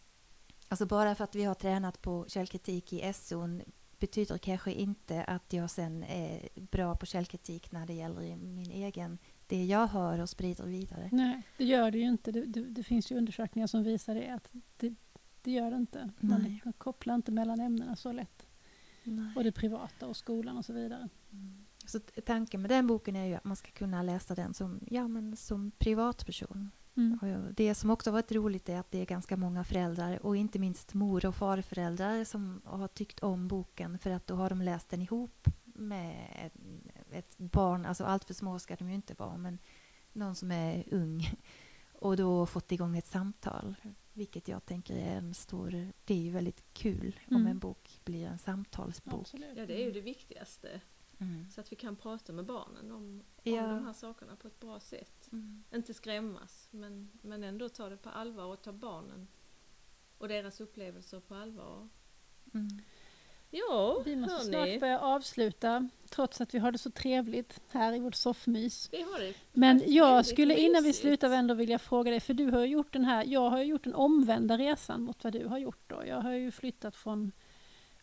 Alltså 0.67 0.85
bara 0.85 1.15
för 1.15 1.23
att 1.23 1.35
vi 1.35 1.43
har 1.43 1.55
tränat 1.55 2.01
på 2.01 2.25
källkritik 2.27 2.93
i 2.93 3.13
SO 3.13 3.59
betyder 3.99 4.37
kanske 4.37 4.71
inte 4.71 5.23
att 5.23 5.53
jag 5.53 5.69
sen 5.69 6.03
är 6.03 6.49
bra 6.55 6.95
på 6.95 7.05
källkritik 7.05 7.71
när 7.71 7.85
det 7.85 7.93
gäller 7.93 8.37
min 8.37 8.71
egen, 8.71 9.17
det 9.47 9.65
jag 9.65 9.87
hör 9.87 10.19
och 10.19 10.29
sprider 10.29 10.65
vidare. 10.65 11.09
Nej, 11.11 11.41
det 11.57 11.65
gör 11.65 11.91
det 11.91 11.97
ju 11.97 12.07
inte. 12.07 12.31
Det, 12.31 12.45
det, 12.45 12.61
det 12.61 12.83
finns 12.83 13.11
ju 13.11 13.17
undersökningar 13.17 13.67
som 13.67 13.83
visar 13.83 14.15
det. 14.15 14.29
Att 14.29 14.51
det, 14.77 14.95
det 15.41 15.51
gör 15.51 15.71
det 15.71 15.77
inte. 15.77 16.09
Man, 16.19 16.41
Nej. 16.41 16.61
man 16.65 16.73
kopplar 16.73 17.15
inte 17.15 17.31
mellan 17.31 17.59
ämnena 17.59 17.95
så 17.95 18.11
lätt. 18.11 18.47
Och 19.35 19.43
det 19.43 19.51
privata 19.51 20.07
och 20.07 20.17
skolan 20.17 20.57
och 20.57 20.65
så 20.65 20.73
vidare. 20.73 21.09
Mm. 21.31 21.65
Så 21.85 21.99
tanken 22.25 22.61
med 22.61 22.71
den 22.71 22.87
boken 22.87 23.15
är 23.15 23.25
ju 23.25 23.35
att 23.35 23.43
man 23.43 23.55
ska 23.55 23.71
kunna 23.71 24.03
läsa 24.03 24.35
den 24.35 24.53
som, 24.53 24.79
ja, 24.91 25.07
men 25.07 25.37
som 25.37 25.71
privatperson. 25.71 26.71
Mm. 26.97 27.53
Det 27.55 27.75
som 27.75 27.89
också 27.89 28.11
varit 28.11 28.31
roligt 28.31 28.69
är 28.69 28.79
att 28.79 28.91
det 28.91 29.01
är 29.01 29.05
ganska 29.05 29.37
många 29.37 29.63
föräldrar 29.63 30.25
och 30.25 30.37
inte 30.37 30.59
minst 30.59 30.93
mor 30.93 31.25
och 31.25 31.35
farföräldrar 31.35 32.23
som 32.23 32.61
har 32.65 32.87
tyckt 32.87 33.19
om 33.19 33.47
boken 33.47 33.99
för 33.99 34.09
att 34.09 34.27
då 34.27 34.35
har 34.35 34.49
de 34.49 34.61
läst 34.61 34.89
den 34.89 35.01
ihop 35.01 35.47
med 35.63 36.51
ett- 37.11 37.37
barn, 37.37 37.85
alltså 37.85 38.03
allt 38.03 38.23
för 38.25 38.33
små 38.33 38.59
ska 38.59 38.75
de 38.75 38.89
ju 38.89 38.95
inte 38.95 39.13
vara, 39.13 39.37
men 39.37 39.59
någon 40.13 40.35
som 40.35 40.51
är 40.51 40.93
ung 40.93 41.21
och 41.93 42.17
då 42.17 42.45
fått 42.45 42.71
igång 42.71 42.97
ett 42.97 43.07
samtal, 43.07 43.75
vilket 44.13 44.47
jag 44.47 44.65
tänker 44.65 44.95
är 44.95 45.17
en 45.17 45.33
stor, 45.33 45.71
det 46.05 46.13
är 46.13 46.17
ju 46.21 46.31
väldigt 46.31 46.73
kul 46.73 47.19
om 47.27 47.35
Mm. 47.35 47.47
en 47.47 47.59
bok 47.59 48.01
blir 48.03 48.25
en 48.27 48.37
samtalsbok. 48.37 49.21
Absolut. 49.21 49.57
Ja, 49.57 49.65
det 49.65 49.81
är 49.81 49.85
ju 49.85 49.91
det 49.91 50.01
viktigaste. 50.01 50.81
Mm. 51.19 51.49
Så 51.51 51.61
att 51.61 51.71
vi 51.71 51.75
kan 51.75 51.95
prata 51.95 52.33
med 52.33 52.45
barnen 52.45 52.91
om, 52.91 52.97
om 52.97 53.23
Ja. 53.43 53.67
de 53.67 53.85
här 53.85 53.93
sakerna 53.93 54.35
på 54.35 54.47
ett 54.47 54.59
bra 54.59 54.79
sätt. 54.79 55.29
Mm. 55.31 55.63
Inte 55.73 55.93
skrämmas, 55.93 56.67
men, 56.71 57.09
men 57.21 57.43
ändå 57.43 57.69
ta 57.69 57.89
det 57.89 57.97
på 57.97 58.09
allvar 58.09 58.45
och 58.45 58.61
ta 58.61 58.71
barnen 58.71 59.27
och 60.17 60.27
deras 60.27 60.61
upplevelser 60.61 61.19
på 61.19 61.35
allvar. 61.35 61.89
Mm. 62.53 62.67
Ja, 63.49 64.01
Vi 64.05 64.15
måste 64.15 64.35
hörni. 64.35 64.49
snart 64.49 64.79
börja 64.79 64.99
avsluta, 64.99 65.89
trots 66.09 66.41
att 66.41 66.53
vi 66.53 66.59
har 66.59 66.71
det 66.71 66.77
så 66.77 66.91
trevligt 66.91 67.61
här 67.71 67.93
i 67.93 67.99
vårt 67.99 68.15
soffmys. 68.15 68.89
Vi 68.91 69.01
har 69.01 69.19
det 69.19 69.33
Men 69.53 69.81
jag 69.85 70.25
skulle 70.25 70.55
innan 70.55 70.83
vi 70.83 70.93
slutar 70.93 71.29
ändå 71.29 71.53
vilja 71.53 71.79
fråga 71.79 72.11
dig, 72.11 72.19
för 72.19 72.33
du 72.33 72.51
har 72.51 72.65
gjort 72.65 72.93
den 72.93 73.05
här, 73.05 73.25
jag 73.25 73.49
har 73.49 73.61
gjort 73.61 73.83
den 73.83 73.93
omvända 73.95 74.57
resan 74.57 75.01
mot 75.01 75.23
vad 75.23 75.33
du 75.33 75.45
har 75.45 75.57
gjort 75.57 75.83
då. 75.87 76.03
Jag 76.05 76.21
har 76.21 76.31
ju 76.31 76.51
flyttat 76.51 76.95
från, 76.95 77.31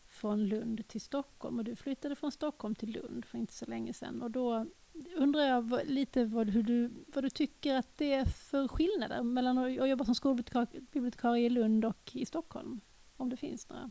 från 0.08 0.46
Lund 0.46 0.88
till 0.88 1.00
Stockholm 1.00 1.58
och 1.58 1.64
du 1.64 1.76
flyttade 1.76 2.16
från 2.16 2.32
Stockholm 2.32 2.74
till 2.74 2.92
Lund 2.92 3.24
för 3.24 3.38
inte 3.38 3.52
så 3.52 3.66
länge 3.66 3.92
sedan. 3.92 4.22
Och 4.22 4.30
då 4.30 4.66
undrar 5.16 5.42
jag 5.42 5.80
lite 5.84 6.24
vad, 6.24 6.50
hur 6.50 6.62
du, 6.62 6.90
vad 7.06 7.24
du 7.24 7.30
tycker 7.30 7.74
att 7.74 7.98
det 7.98 8.12
är 8.12 8.24
för 8.24 8.68
skillnader 8.68 9.22
mellan 9.22 9.58
att 9.58 9.80
att 9.80 9.88
jobba 9.88 10.04
som 10.04 10.14
skolbibliotekarie 10.14 11.46
i 11.46 11.50
Lund 11.50 11.84
och 11.84 12.10
i 12.12 12.26
Stockholm. 12.26 12.80
Om 13.16 13.28
det 13.28 13.36
finns 13.36 13.68
några. 13.68 13.90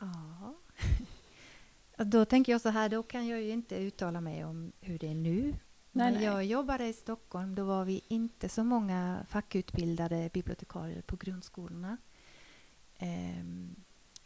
Ja. 0.00 0.54
Då 2.04 2.24
tänker 2.24 2.52
jag 2.52 2.60
så 2.60 2.68
här, 2.68 2.88
då 2.88 3.02
kan 3.02 3.26
jag 3.28 3.42
ju 3.42 3.50
inte 3.50 3.76
uttala 3.76 4.20
mig 4.20 4.44
om 4.44 4.72
hur 4.80 4.98
det 4.98 5.08
är 5.08 5.14
nu. 5.14 5.42
Nej, 5.42 5.56
När 5.92 6.12
nej. 6.12 6.24
jag 6.24 6.44
jobbade 6.44 6.86
i 6.86 6.92
Stockholm 6.92 7.54
då 7.54 7.64
var 7.64 7.84
vi 7.84 8.00
inte 8.08 8.48
så 8.48 8.64
många 8.64 9.26
fackutbildade 9.28 10.30
bibliotekarier 10.32 11.02
på 11.02 11.16
grundskolorna. 11.16 11.96
Ehm, 12.98 13.74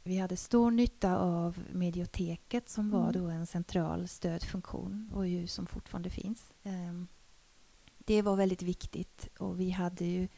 vi 0.03 0.18
hade 0.18 0.37
stor 0.37 0.70
nytta 0.70 1.16
av 1.18 1.59
medioteket 1.72 2.68
som 2.68 2.91
var 2.91 3.09
Mm. 3.09 3.12
då 3.12 3.27
en 3.29 3.47
central 3.47 4.09
stödfunktion 4.09 5.11
och 5.14 5.27
ju 5.29 5.47
som 5.47 5.66
fortfarande 5.66 6.11
finns. 6.11 6.53
Ehm, 6.62 7.07
det 7.99 8.22
var 8.22 8.37
väldigt 8.37 8.62
viktigt 8.62 9.29
och 9.39 9.61
vi 9.61 9.70
hade 9.70 10.05
ju 10.05 10.29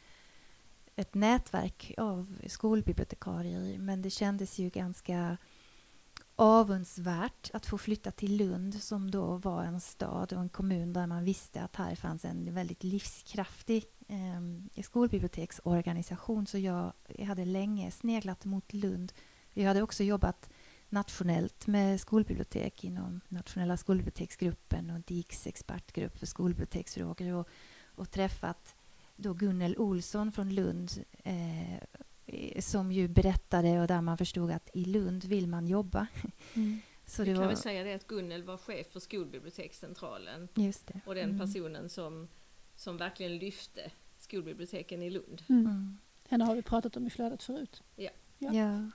ett 0.97 1.15
nätverk 1.15 1.93
av 1.97 2.37
skolbibliotekarier 2.47 3.79
men 3.79 4.01
det 4.01 4.09
kändes 4.09 4.59
ju 4.59 4.69
ganska 4.69 5.37
avundsvärt 6.35 7.49
att 7.53 7.65
få 7.65 7.77
flytta 7.77 8.11
till 8.11 8.37
Lund 8.37 8.81
som 8.81 9.11
då 9.11 9.37
var 9.37 9.63
en 9.63 9.81
stad 9.81 10.33
och 10.33 10.41
en 10.41 10.49
kommun 10.49 10.93
där 10.93 11.07
man 11.07 11.23
visste 11.23 11.61
att 11.61 11.75
här 11.75 11.95
fanns 11.95 12.25
en 12.25 12.53
väldigt 12.53 12.83
livskraftig 12.83 13.85
eh, 14.07 14.83
skolbiblioteksorganisation. 14.83 16.47
Så 16.47 16.57
jag, 16.57 16.93
jag 17.07 17.25
hade 17.25 17.45
länge 17.45 17.91
sneglat 17.91 18.45
mot 18.45 18.73
Lund. 18.73 19.13
Vi 19.53 19.63
hade 19.63 19.81
också 19.81 20.03
jobbat 20.03 20.49
nationellt 20.89 21.67
med 21.67 22.01
skolbibliotek 22.01 22.83
inom 22.83 23.21
nationella 23.27 23.77
skolbiblioteksgruppen 23.77 24.89
och 24.89 25.01
DIKs 25.01 25.47
expertgrupp 25.47 26.19
för 26.19 26.25
skolbiblioteksfrågor 26.25 27.33
och, 27.33 27.47
och 27.95 28.11
träffat 28.11 28.75
då 29.17 29.33
Gunnel 29.33 29.77
Olsson 29.77 30.31
från 30.31 30.55
Lund 30.55 30.91
eh, 31.23 32.59
som 32.59 32.91
ju 32.91 33.07
berättade 33.07 33.81
och 33.81 33.87
där 33.87 34.01
man 34.01 34.17
förstod 34.17 34.51
att 34.51 34.69
i 34.73 34.85
Lund 34.85 35.25
vill 35.25 35.47
man 35.47 35.67
jobba. 35.67 36.07
Mm. 36.53 36.79
Så 37.05 37.23
det 37.23 37.31
kan 37.31 37.39
var... 37.39 37.47
väl 37.47 37.57
säga 37.57 37.83
det 37.83 37.93
att 37.93 38.07
Gunnel 38.07 38.43
var 38.43 38.57
chef 38.57 38.87
för 38.91 38.99
skolbibliotekscentralen. 38.99 40.47
Just 40.55 40.87
det. 40.87 41.01
Och 41.05 41.15
den 41.15 41.29
mm. 41.29 41.39
personen 41.39 41.89
som, 41.89 42.27
som 42.75 42.97
verkligen 42.97 43.37
lyfte 43.37 43.91
skolbiblioteken 44.17 45.01
i 45.01 45.09
Lund. 45.09 45.43
Mm. 45.49 45.65
mm. 45.65 45.97
Henne 46.29 46.45
har 46.45 46.55
vi 46.55 46.61
pratat 46.61 46.97
om 46.97 47.07
i 47.07 47.09
flödet 47.09 47.43
förut. 47.43 47.83
Ja. 47.95 48.09
ja. 48.37 48.53
ja. 48.53 48.91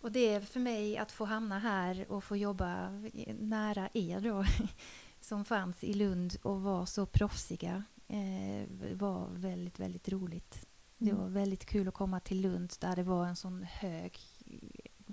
Och 0.00 0.12
det 0.12 0.34
är 0.34 0.40
för 0.40 0.60
mig 0.60 0.98
att 0.98 1.12
få 1.12 1.24
hamna 1.24 1.58
här 1.58 2.06
och 2.08 2.24
få 2.24 2.36
jobba 2.36 2.90
nära 3.38 3.88
er 3.94 4.20
då, 4.20 4.44
som 5.20 5.44
fanns 5.44 5.84
i 5.84 5.94
Lund 5.94 6.36
och 6.42 6.62
var 6.62 6.86
så 6.86 7.06
proffsiga, 7.06 7.84
eh, 8.10 8.96
var 8.96 9.28
väldigt, 9.30 9.80
väldigt 9.80 10.08
roligt. 10.08 10.66
Det 10.98 11.10
mm. 11.10 11.22
var 11.22 11.28
väldigt 11.28 11.66
kul 11.66 11.88
att 11.88 11.94
komma 11.94 12.20
till 12.20 12.40
Lund 12.40 12.72
där 12.80 12.96
det 12.96 13.02
var 13.02 13.26
en 13.26 13.36
sån 13.36 13.62
hög 13.62 14.18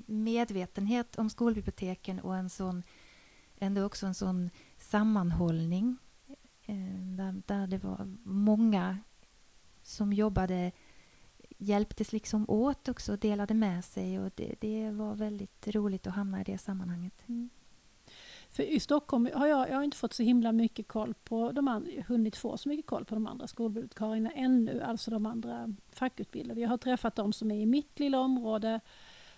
medvetenhet 0.06 1.16
om 1.16 1.30
skolbiblioteken 1.30 2.20
och 2.20 2.36
en 2.36 2.50
sån, 2.50 2.84
ändå 3.56 3.84
också 3.84 4.06
en 4.06 4.14
sån 4.14 4.50
sammanhållning. 4.78 5.98
Eh, 6.66 7.02
där, 7.02 7.42
där 7.46 7.68
det 7.68 7.78
var 7.78 8.16
många 8.24 8.98
som 9.84 10.14
jobbade 10.14 10.72
hjälptes 11.58 12.12
liksom 12.12 12.46
åt 12.50 12.88
också 12.88 13.12
och 13.12 13.20
delade 13.20 13.54
med 13.54 13.86
sig. 13.86 14.20
och 14.20 14.32
det, 14.36 14.56
det 14.60 14.92
var 14.92 15.16
väldigt 15.16 15.68
roligt 15.68 16.08
att 16.08 16.14
hamna 16.14 16.42
i 16.42 16.44
det 16.44 16.58
sammanhanget. 16.58 17.14
Mm. 17.28 17.50
För 18.58 18.64
i 18.64 18.80
Stockholm 18.80 19.30
har 19.34 19.48
jag, 19.48 19.70
jag 19.70 19.76
har 19.76 19.84
inte 19.84 19.98
fått 19.98 20.14
så 20.14 20.24
himla 20.24 20.52
mycket 20.52 20.88
koll 20.88 21.14
på 21.24 21.52
de 21.52 21.68
andra, 21.68 21.92
hunnit 22.08 22.36
få 22.36 22.58
så 22.58 22.70
mycket 22.70 22.86
koll 22.86 23.06
på 23.06 23.16
de 23.16 23.28
andra 23.28 23.48
skolbibliotekarierna 23.48 24.32
ännu, 24.32 24.82
alltså 24.82 25.12
de 25.12 25.26
andra 25.26 25.74
fackutbildade. 25.90 26.62
Jag 26.62 26.70
har 26.70 26.78
träffat 26.78 27.16
de 27.16 27.34
som 27.34 27.52
är 27.52 27.62
i 27.62 27.66
mitt 27.66 28.00
lilla 28.00 28.20
område 28.20 28.80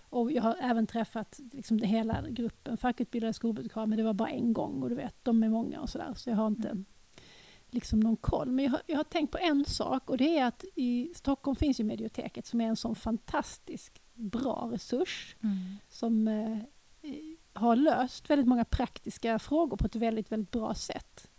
och 0.09 0.31
jag 0.31 0.43
har 0.43 0.55
även 0.61 0.87
träffat 0.87 1.39
liksom 1.51 1.77
hela 1.77 2.21
gruppen 2.29 2.77
fackutbildade 2.77 3.33
skolbibliotekarier, 3.33 3.87
men 3.87 3.97
det 3.97 4.03
var 4.03 4.13
bara 4.13 4.29
en 4.29 4.53
gång 4.53 4.83
och 4.83 4.89
du 4.89 4.95
vet, 4.95 5.15
de 5.23 5.43
är 5.43 5.49
många 5.49 5.81
och 5.81 5.89
sådär, 5.89 6.13
så 6.15 6.29
jag 6.29 6.35
har 6.35 6.47
inte 6.47 6.69
mm. 6.69 6.85
liksom 7.69 7.99
någon 7.99 8.17
koll. 8.17 8.51
Men 8.51 8.65
jag 8.65 8.71
har, 8.71 8.81
jag 8.85 8.97
har 8.97 9.03
tänkt 9.03 9.31
på 9.31 9.37
en 9.37 9.65
sak 9.65 10.09
och 10.09 10.17
det 10.17 10.37
är 10.37 10.45
att 10.45 10.65
i 10.75 11.11
Stockholm 11.15 11.55
finns 11.55 11.79
ju 11.79 11.83
Medioteket 11.83 12.45
som 12.45 12.61
är 12.61 12.67
en 12.67 12.75
sån 12.75 12.95
fantastisk 12.95 14.01
bra 14.13 14.69
resurs 14.73 15.35
mm. 15.41 15.75
som 15.89 16.27
eh, 16.27 16.57
har 17.59 17.75
löst 17.75 18.29
väldigt 18.29 18.47
många 18.47 18.65
praktiska 18.65 19.39
frågor 19.39 19.77
på 19.77 19.85
ett 19.85 19.95
väldigt, 19.95 20.31
väldigt 20.31 20.51
bra 20.51 20.73
sätt. 20.73 21.29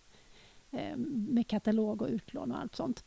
Eh, 0.71 0.97
med 0.97 1.47
katalog 1.47 2.03
och 2.03 2.09
utlån 2.09 2.53
och 2.53 2.59
allt 2.59 2.77
sånt. 2.77 3.05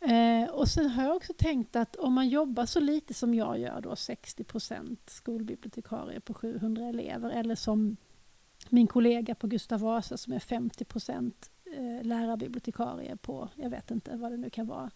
Eh, 0.00 0.50
och 0.50 0.68
sen 0.68 0.90
har 0.90 1.04
jag 1.04 1.16
också 1.16 1.32
tänkt 1.32 1.76
att 1.76 1.96
om 1.96 2.12
man 2.12 2.28
jobbar 2.28 2.66
så 2.66 2.80
lite 2.80 3.14
som 3.14 3.34
jag 3.34 3.58
gör 3.58 3.80
då, 3.80 3.94
60% 3.94 4.96
skolbibliotekarie 5.06 6.20
på 6.20 6.34
700 6.34 6.88
elever, 6.88 7.30
eller 7.30 7.54
som 7.54 7.96
min 8.68 8.86
kollega 8.86 9.34
på 9.34 9.46
Gustav 9.46 9.80
Vasa 9.80 10.16
som 10.16 10.32
är 10.32 10.38
50 10.38 10.84
eh, 10.84 10.86
% 10.86 11.50
lärarbibliotekarie 12.02 13.16
på, 13.16 13.48
jag 13.56 13.70
vet 13.70 13.90
inte 13.90 14.16
vad 14.16 14.32
det 14.32 14.36
nu 14.36 14.50
kan 14.50 14.66
vara, 14.66 14.90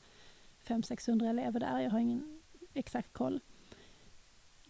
500-600 0.66 1.30
elever 1.30 1.60
där, 1.60 1.80
jag 1.80 1.90
har 1.90 1.98
ingen 1.98 2.40
exakt 2.74 3.12
koll. 3.12 3.40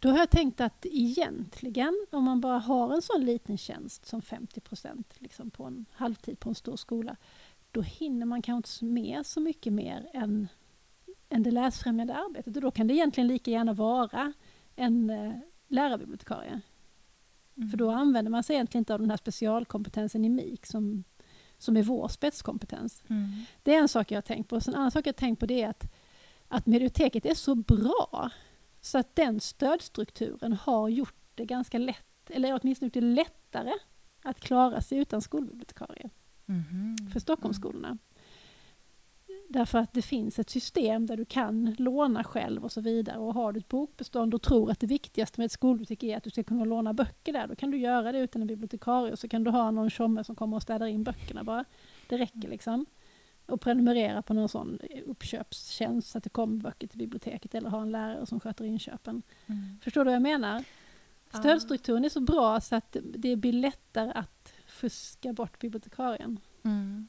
Då 0.01 0.09
har 0.09 0.19
jag 0.19 0.31
tänkt 0.31 0.61
att 0.61 0.87
egentligen, 0.87 2.07
om 2.11 2.25
man 2.25 2.41
bara 2.41 2.59
har 2.59 2.95
en 2.95 3.03
sån 3.03 3.25
liten 3.25 3.59
tjänst 3.59 4.07
som 4.07 4.23
50 4.23 4.61
procent 4.61 5.15
liksom 5.19 5.51
på 5.51 5.65
en 5.65 5.85
halvtid 5.93 6.41
på 6.41 6.49
en 6.49 6.55
stor 6.55 6.77
skola, 6.77 7.17
då 7.71 7.83
hinner 7.83 8.27
man 8.27 8.43
kanske 8.43 8.85
med 8.85 9.27
så 9.27 9.41
mycket 9.41 9.73
mer 9.73 10.11
än, 10.13 10.49
än 11.29 11.43
det 11.43 11.51
läsfrämjande 11.51 12.15
arbetet. 12.15 12.57
Och 12.57 12.63
då 12.63 12.71
kan 12.71 12.87
det 12.87 12.95
egentligen 12.95 13.29
lika 13.29 13.51
gärna 13.51 13.73
vara 13.73 14.33
en 14.77 15.11
eh, 15.11 15.33
lärarbibliotekarie. 15.69 16.61
Mm. 17.57 17.71
För 17.71 17.77
då 17.77 17.91
använder 17.91 18.31
man 18.31 18.43
sig 18.43 18.57
egentligen 18.57 18.81
inte 18.81 18.95
av 18.95 19.01
den 19.01 19.11
här 19.11 19.17
specialkompetensen 19.17 20.25
i 20.25 20.29
MIK 20.29 20.67
som, 20.67 21.05
som 21.59 21.77
är 21.77 21.83
vår 21.83 22.09
spetskompetens. 22.09 23.03
Mm. 23.09 23.31
Det 23.63 23.75
är 23.75 23.79
en 23.79 23.89
sak 23.89 24.11
jag 24.11 24.17
har 24.17 24.23
tänkt 24.23 24.49
på. 24.49 24.57
En 24.57 24.75
annan 24.75 24.91
sak 24.91 25.07
jag 25.07 25.13
har 25.13 25.19
tänkt 25.19 25.41
på 25.41 25.47
det 25.47 25.63
är 25.63 25.69
att, 25.69 25.93
att 26.49 26.67
medioteket 26.67 27.27
är 27.27 27.35
så 27.35 27.55
bra 27.55 28.31
så 28.89 28.99
att 28.99 29.17
den 29.17 29.41
stödstrukturen 29.41 30.53
har 30.53 30.89
gjort 30.89 31.15
det 31.35 31.45
ganska 31.45 31.79
lätt, 31.79 32.31
eller 32.31 32.59
åtminstone 32.61 32.87
gjort 32.87 32.95
det 32.95 33.01
lättare 33.01 33.73
att 34.23 34.41
klara 34.41 34.81
sig 34.81 34.99
utan 34.99 35.23
skolbibliotekarie 35.23 36.11
mm. 36.47 36.97
för 37.13 37.21
Stockholmsskolorna. 37.21 37.89
Mm. 37.89 37.99
Därför 39.49 39.79
att 39.79 39.93
det 39.93 40.03
finns 40.03 40.39
ett 40.39 40.51
system 40.51 41.07
där 41.07 41.17
du 41.17 41.25
kan 41.25 41.75
låna 41.79 42.25
själv 42.25 42.65
och 42.65 42.73
så 42.73 42.81
vidare. 42.81 43.19
Och 43.19 43.35
har 43.35 43.53
du 43.53 43.61
ett 43.61 43.69
bokbestånd 43.69 44.35
och 44.35 44.43
tror 44.43 44.71
att 44.71 44.81
det 44.81 44.87
viktigaste 44.87 45.41
med 45.41 45.45
ett 45.45 45.53
skolbibliotek 45.53 46.03
är 46.03 46.17
att 46.17 46.25
du 46.25 46.31
ska 46.31 46.45
kunna 46.45 46.65
låna 46.65 46.93
böcker 46.93 47.33
där, 47.33 47.47
då 47.47 47.57
kan 47.57 47.71
du 47.71 47.79
göra 47.79 48.13
det 48.13 48.19
utan 48.19 48.43
en 48.43 48.49
bibliotekarie 48.49 49.13
och 49.13 49.19
så 49.19 49.29
kan 49.29 49.45
du 49.45 49.51
ha 49.51 49.71
någon 49.71 49.91
tjomme 49.91 50.25
som 50.25 50.35
kommer 50.35 50.57
och 50.57 50.63
städar 50.63 50.87
in 50.87 51.05
böckerna 51.05 51.45
bara. 51.45 51.65
Det 52.09 52.19
räcker 52.19 52.37
mm. 52.37 52.51
liksom 52.51 52.87
och 53.49 53.61
prenumerera 53.61 54.23
på 54.23 54.35
någon 54.35 54.49
sån 54.49 54.79
uppköpstjänst 55.07 56.11
så 56.11 56.19
att 56.19 56.25
det 56.25 56.31
kommer 56.31 56.63
böcker 56.63 56.87
till 56.87 56.99
biblioteket 56.99 57.55
eller 57.55 57.71
ha 57.71 57.83
en 57.83 57.93
lärare 57.93 58.27
som 58.27 58.41
sköter 58.41 58.65
inköpen. 58.65 59.23
Mm. 59.47 59.79
Förstår 59.83 60.01
du 60.01 60.05
vad 60.05 60.15
jag 60.15 60.23
menar? 60.23 60.65
Stödstrukturen 61.31 62.05
är 62.05 62.09
så 62.09 62.21
bra 62.21 62.61
så 62.61 62.77
att 62.77 62.97
det 63.03 63.37
blir 63.37 63.53
lättare 63.53 64.13
att 64.15 64.53
fuska 64.67 65.33
bort 65.33 65.59
bibliotekarien. 65.59 66.41
Mm. 66.65 67.09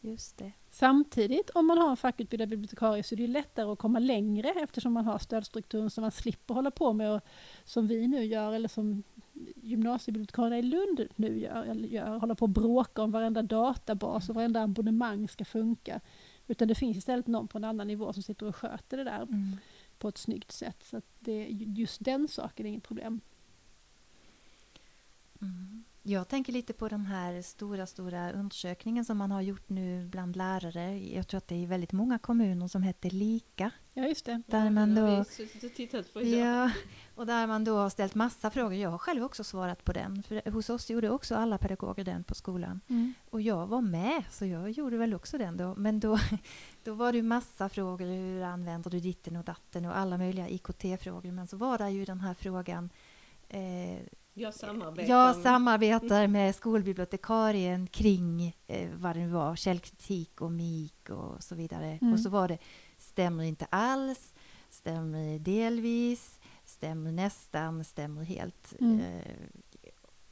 Just 0.00 0.38
det. 0.38 0.52
Samtidigt, 0.70 1.50
om 1.50 1.66
man 1.66 1.78
har 1.78 1.90
en 1.90 1.96
fackutbildad 1.96 2.48
bibliotekarie 2.48 3.02
så 3.02 3.14
är 3.14 3.16
det 3.16 3.26
lättare 3.26 3.72
att 3.72 3.78
komma 3.78 3.98
längre 3.98 4.48
eftersom 4.48 4.92
man 4.92 5.04
har 5.04 5.18
stödstrukturen 5.18 5.90
så 5.90 6.00
man 6.00 6.10
slipper 6.10 6.54
hålla 6.54 6.70
på 6.70 6.92
med, 6.92 7.12
och, 7.12 7.20
som 7.64 7.86
vi 7.86 8.08
nu 8.08 8.24
gör, 8.24 8.52
eller 8.52 8.68
som 8.68 9.02
gymnasiebibliotekarierna 9.56 10.58
i 10.58 10.62
Lund 10.62 11.08
nu 11.16 11.38
gör, 11.38 11.74
gör, 11.74 12.18
hålla 12.18 12.34
på 12.34 12.44
och 12.44 12.48
bråka 12.48 13.02
om 13.02 13.10
varenda 13.10 13.42
databas 13.42 14.28
och 14.28 14.34
varenda 14.34 14.62
abonnemang 14.62 15.28
ska 15.28 15.44
funka. 15.44 16.00
Utan 16.46 16.68
det 16.68 16.74
finns 16.74 16.96
istället 16.96 17.26
någon 17.26 17.48
på 17.48 17.58
en 17.58 17.64
annan 17.64 17.86
nivå 17.86 18.12
som 18.12 18.22
sitter 18.22 18.46
och 18.46 18.56
sköter 18.56 18.96
det 18.96 19.04
där 19.04 19.22
mm. 19.22 19.56
på 19.98 20.08
ett 20.08 20.18
snyggt 20.18 20.52
sätt. 20.52 20.82
Så 20.82 21.02
det, 21.18 21.46
just 21.50 22.04
den 22.04 22.28
saken 22.28 22.66
är 22.66 22.70
inget 22.70 22.82
problem. 22.82 23.20
Mm. 25.40 25.84
Jag 26.08 26.28
tänker 26.28 26.52
lite 26.52 26.72
på 26.72 26.88
den 26.88 27.06
här 27.06 27.42
stora, 27.42 27.86
stora 27.86 28.32
undersökningen 28.32 29.04
som 29.04 29.18
man 29.18 29.30
har 29.30 29.40
gjort 29.40 29.68
nu 29.68 30.06
bland 30.06 30.36
lärare. 30.36 30.98
Jag 30.98 31.28
tror 31.28 31.38
att 31.38 31.48
det 31.48 31.62
är 31.62 31.66
väldigt 31.66 31.92
många 31.92 32.18
kommuner 32.18 32.68
som 32.68 32.82
heter 32.82 33.10
LIKA. 33.10 33.70
Ja, 33.92 34.06
just 34.06 34.24
det. 34.24 34.42
Där 34.46 34.70
man 34.70 34.94
då, 34.94 35.24
ja, 36.20 36.70
och 37.14 37.26
där 37.26 37.46
man 37.46 37.64
då 37.64 37.76
har 37.76 37.90
ställt 37.90 38.14
massa 38.14 38.50
frågor. 38.50 38.74
Jag 38.74 38.90
har 38.90 38.98
själv 38.98 39.24
också 39.24 39.44
svarat 39.44 39.84
på 39.84 39.92
den. 39.92 40.22
För 40.22 40.50
hos 40.50 40.70
oss 40.70 40.90
gjorde 40.90 41.10
också 41.10 41.34
alla 41.34 41.58
pedagoger 41.58 42.04
den 42.04 42.24
på 42.24 42.34
skolan. 42.34 42.80
Mm. 42.88 43.14
Och 43.30 43.40
jag 43.40 43.66
var 43.66 43.80
med, 43.80 44.24
så 44.30 44.46
jag 44.46 44.70
gjorde 44.70 44.96
väl 44.96 45.14
också 45.14 45.38
den 45.38 45.56
då. 45.56 45.74
Men 45.76 46.00
då, 46.00 46.18
då 46.84 46.94
var 46.94 47.12
det 47.12 47.22
massa 47.22 47.68
frågor. 47.68 48.06
Hur 48.06 48.42
använder 48.42 48.90
du 48.90 49.00
ditten 49.00 49.36
och 49.36 49.44
datten 49.44 49.84
och 49.84 49.98
alla 49.98 50.18
möjliga 50.18 50.48
IKT-frågor. 50.48 51.32
Men 51.32 51.46
så 51.46 51.56
var 51.56 51.78
det 51.78 51.90
ju 51.90 52.04
den 52.04 52.20
här 52.20 52.34
frågan 52.34 52.90
eh, 53.48 53.98
jag 54.38 54.54
samarbetar, 54.54 55.08
jag 55.10 55.36
samarbetar 55.36 56.26
med 56.26 56.54
skolbibliotekarien 56.54 57.86
kring 57.86 58.56
eh, 58.66 58.90
vad 58.94 59.16
det 59.16 59.20
nu 59.20 59.28
var, 59.28 59.56
källkritik 59.56 60.40
och 60.40 60.52
MIK 60.52 61.10
och 61.10 61.42
så 61.42 61.54
vidare. 61.54 61.98
Mm. 62.00 62.12
Och 62.12 62.20
så 62.20 62.30
var 62.30 62.48
det 62.48 62.58
stämmer 62.98 63.44
inte 63.44 63.66
alls, 63.70 64.34
stämmer 64.70 65.38
delvis, 65.38 66.40
stämmer 66.64 67.12
nästan, 67.12 67.84
stämmer 67.84 68.24
helt. 68.24 68.74
Mm. 68.80 69.00
Eh, 69.00 69.34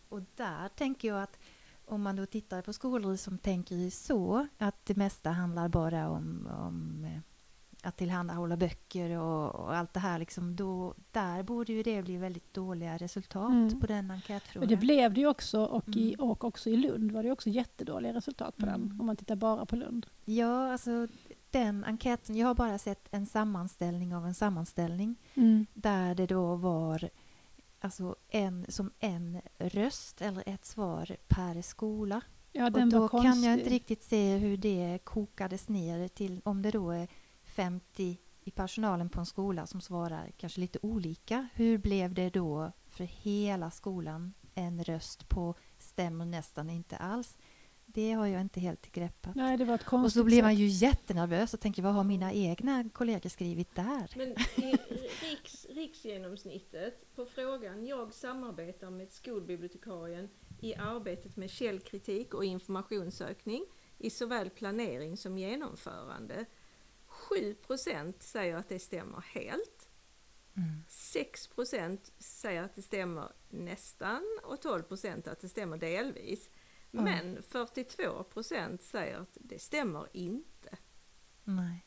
och 0.08 0.22
där 0.34 0.68
tänker 0.68 1.08
jag 1.08 1.22
att 1.22 1.38
om 1.84 2.02
man 2.02 2.16
då 2.16 2.26
tittar 2.26 2.62
på 2.62 2.72
skolor 2.72 3.16
som 3.16 3.38
tänker 3.38 3.90
så, 3.90 4.46
att 4.58 4.86
det 4.86 4.96
mesta 4.96 5.30
handlar 5.30 5.68
bara 5.68 6.08
om, 6.08 6.48
om 6.60 7.04
eh, 7.04 7.20
att 7.86 7.96
tillhandahålla 7.96 8.56
böcker 8.56 9.10
och, 9.18 9.54
och, 9.54 9.76
allt 9.76 9.94
det 9.94 10.00
här, 10.00 10.18
liksom, 10.18 10.56
då, 10.56 10.94
där 11.10 11.42
borde 11.42 11.72
ju 11.72 11.82
det 11.82 12.02
bli 12.02 12.16
väldigt 12.16 12.54
dåliga 12.54 12.96
resultat 12.96 13.50
mm. 13.50 13.80
på 13.80 13.86
den 13.86 14.10
enkätfrågan. 14.10 14.68
det 14.68 14.76
blev 14.76 15.14
det 15.14 15.20
ju 15.20 15.26
också 15.26 15.64
och, 15.64 15.88
i, 15.88 16.14
mm. 16.14 16.30
och 16.30 16.44
också 16.44 16.70
i 16.70 16.76
Lund 16.76 17.12
var 17.12 17.22
det 17.22 17.32
också 17.32 17.50
jättedåliga 17.50 18.12
resultat 18.12 18.56
på 18.56 18.66
mm. 18.66 18.80
den, 18.80 19.00
om 19.00 19.06
man 19.06 19.16
tittar 19.16 19.36
bara 19.36 19.66
på 19.66 19.76
Lund. 19.76 20.06
Ja, 20.24 20.72
alltså 20.72 21.06
den 21.50 21.84
enkäten, 21.84 22.36
jag 22.36 22.46
har 22.46 22.54
bara 22.54 22.78
sett 22.78 23.08
en 23.10 23.26
sammanställning 23.26 24.14
av 24.14 24.26
en 24.26 24.34
sammanställning 24.34 25.16
mm. 25.34 25.66
där 25.74 26.14
det 26.14 26.26
då 26.26 26.54
var 26.54 27.10
alltså 27.80 28.16
en, 28.28 28.66
som 28.68 28.90
en 28.98 29.40
röst 29.58 30.20
eller 30.20 30.42
ett 30.46 30.64
svar 30.64 31.16
per 31.28 31.62
skola. 31.62 32.20
Ja, 32.52 32.70
den 32.70 32.82
och 32.82 32.90
då 32.90 33.08
kan 33.08 33.42
jag 33.42 33.58
inte 33.58 33.70
riktigt 33.70 34.02
se 34.02 34.36
hur 34.36 34.56
det 34.56 34.98
kokades 35.04 35.68
ner 35.68 36.08
till 36.08 36.40
om 36.44 36.62
det 36.62 36.70
då 36.70 36.90
är 36.90 37.08
50 37.56 38.18
i 38.44 38.50
personalen 38.50 39.08
på 39.08 39.20
en 39.20 39.26
skola 39.26 39.66
som 39.66 39.80
svarar 39.80 40.32
kanske 40.36 40.60
lite 40.60 40.78
olika. 40.82 41.48
Hur 41.54 41.78
blev 41.78 42.14
det 42.14 42.30
då 42.30 42.72
för 42.88 43.04
hela 43.04 43.70
skolan? 43.70 44.34
En 44.54 44.84
röst 44.84 45.28
på 45.28 45.54
stämmer 45.78 46.24
nästan 46.24 46.70
inte 46.70 46.96
alls. 46.96 47.38
Det 47.86 48.12
har 48.12 48.26
jag 48.26 48.40
inte 48.40 48.60
helt 48.60 48.92
greppat. 48.92 49.34
Nej, 49.34 49.56
det 49.56 49.64
var 49.64 49.74
ett 49.74 49.92
och 49.92 50.12
så 50.12 50.24
blir 50.24 50.42
man 50.42 50.54
ju 50.54 50.66
jättenervös 50.66 51.54
och 51.54 51.60
tänker 51.60 51.82
vad 51.82 51.94
har 51.94 52.04
mina 52.04 52.32
egna 52.32 52.88
kollegor 52.92 53.28
skrivit 53.28 53.74
där? 53.74 54.12
Men 54.16 54.34
riks, 55.22 55.66
riksgenomsnittet 55.70 57.14
på 57.14 57.26
frågan 57.26 57.86
jag 57.86 58.14
samarbetar 58.14 58.90
med 58.90 59.12
skolbibliotekarien 59.12 60.28
i 60.60 60.74
arbetet 60.74 61.36
med 61.36 61.50
källkritik 61.50 62.34
och 62.34 62.44
informationssökning 62.44 63.64
i 63.98 64.10
såväl 64.10 64.50
planering 64.50 65.16
som 65.16 65.38
genomförande. 65.38 66.46
7% 67.30 68.14
säger 68.20 68.56
att 68.56 68.68
det 68.68 68.78
stämmer 68.78 69.20
helt. 69.20 69.88
Mm. 70.56 70.84
6% 70.88 72.12
säger 72.18 72.62
att 72.62 72.74
det 72.74 72.82
stämmer 72.82 73.32
nästan 73.48 74.38
och 74.42 74.64
12% 74.64 75.28
att 75.28 75.40
det 75.40 75.48
stämmer 75.48 75.76
delvis. 75.76 76.50
Men 76.90 77.38
42% 77.38 78.78
säger 78.80 79.18
att 79.18 79.38
det 79.40 79.58
stämmer 79.58 80.08
inte. 80.12 80.78
Nej. 81.44 81.86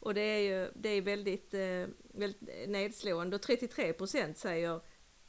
Och 0.00 0.14
det 0.14 0.20
är 0.20 0.38
ju 0.38 0.72
det 0.74 0.88
är 0.88 1.02
väldigt, 1.02 1.54
eh, 1.54 1.86
väldigt 2.14 2.68
nedslående 2.68 3.36
och 3.36 3.42
33% 3.42 4.34
säger 4.38 4.80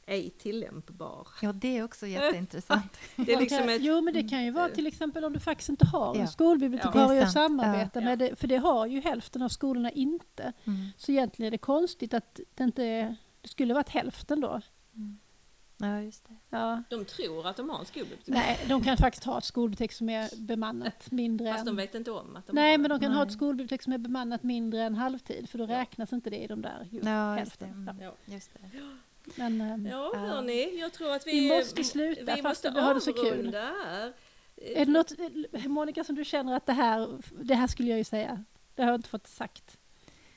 ej 0.06 0.30
tillämpbar. 0.30 1.28
Ja, 1.42 1.52
det 1.52 1.78
är 1.78 1.84
också 1.84 2.06
jätteintressant. 2.06 2.98
det 3.16 3.32
är 3.32 3.40
liksom 3.40 3.68
ett, 3.68 3.82
jo, 3.82 4.00
men 4.00 4.14
det 4.14 4.28
kan 4.28 4.44
ju 4.44 4.50
vara 4.50 4.68
till 4.68 4.86
exempel 4.86 5.24
om 5.24 5.32
du 5.32 5.40
faktiskt 5.40 5.68
inte 5.68 5.86
har 5.86 6.16
ja. 6.16 6.20
en 6.20 6.28
skolbibliotekarie 6.28 7.20
ja, 7.20 7.26
att 7.26 7.32
samarbeta 7.32 8.00
ja. 8.00 8.04
med, 8.04 8.18
det, 8.18 8.36
för 8.36 8.48
det 8.48 8.56
har 8.56 8.86
ju 8.86 9.00
hälften 9.00 9.42
av 9.42 9.48
skolorna 9.48 9.90
inte. 9.90 10.52
Mm. 10.64 10.86
Så 10.96 11.12
egentligen 11.12 11.46
är 11.46 11.50
det 11.50 11.58
konstigt 11.58 12.14
att 12.14 12.40
det 12.54 12.64
inte 12.64 12.84
är, 12.84 13.16
det 13.40 13.48
skulle 13.48 13.74
varit 13.74 13.88
hälften 13.88 14.40
då. 14.40 14.60
Mm. 14.94 15.18
Ja, 15.82 16.00
just 16.00 16.28
det. 16.28 16.36
Ja. 16.50 16.82
De 16.90 17.04
tror 17.04 17.46
att 17.46 17.56
de 17.56 17.70
har 17.70 17.78
en 17.78 17.86
skolbibliotek. 17.86 18.34
Nej, 18.34 18.58
de 18.68 18.82
kan 18.82 18.96
faktiskt 18.96 19.24
ha 19.24 19.38
ett 19.38 19.44
skolbibliotek 19.44 19.92
som 19.92 20.08
är 20.08 20.36
bemannat 20.36 21.10
mindre 21.10 21.52
Fast 21.52 21.66
de 21.66 21.76
vet 21.76 21.94
inte 21.94 22.10
om 22.10 22.36
att 22.36 22.46
de 22.46 22.52
Nej, 22.52 22.70
har 22.70 22.78
men 22.78 22.88
de 22.88 23.00
kan 23.00 23.10
Nej. 23.10 23.18
ha 23.18 23.26
ett 23.26 23.32
skolbibliotek 23.32 23.82
som 23.82 23.92
är 23.92 23.98
bemannat 23.98 24.42
mindre 24.42 24.82
än 24.82 24.94
halvtid, 24.94 25.48
för 25.48 25.58
då 25.58 25.64
ja. 25.64 25.68
räknas 25.68 26.12
inte 26.12 26.30
det 26.30 26.38
i 26.38 26.46
de 26.46 26.62
där 26.62 26.88
just 26.90 27.06
ja, 27.06 27.34
hälften. 27.34 27.86
Just 27.86 27.98
det. 27.98 28.04
Ja. 28.04 28.14
Just 28.24 28.50
det. 28.54 28.78
Men, 29.34 29.60
ähm, 29.60 29.86
ja, 29.86 30.12
hörni, 30.16 30.80
jag 30.80 30.92
tror 30.92 31.12
att 31.12 31.26
vi, 31.26 31.40
vi 31.40 31.48
måste 31.48 31.84
sluta 31.84 32.34
vi 32.36 32.42
fast 32.42 32.44
måste 32.44 32.70
vi 32.70 32.80
har 32.80 32.94
det 32.94 33.00
så 33.00 33.12
kul. 33.12 33.54
Här. 33.54 34.12
Är 34.56 34.86
det 34.86 34.92
något, 34.92 35.12
Monica, 35.66 36.04
som 36.04 36.14
du 36.14 36.24
känner 36.24 36.56
att 36.56 36.66
det 36.66 36.72
här, 36.72 37.20
det 37.30 37.54
här 37.54 37.66
skulle 37.66 37.88
jag 37.88 37.98
ju 37.98 38.04
säga, 38.04 38.44
det 38.74 38.82
har 38.82 38.90
jag 38.90 38.98
inte 38.98 39.08
fått 39.08 39.26
sagt. 39.26 39.78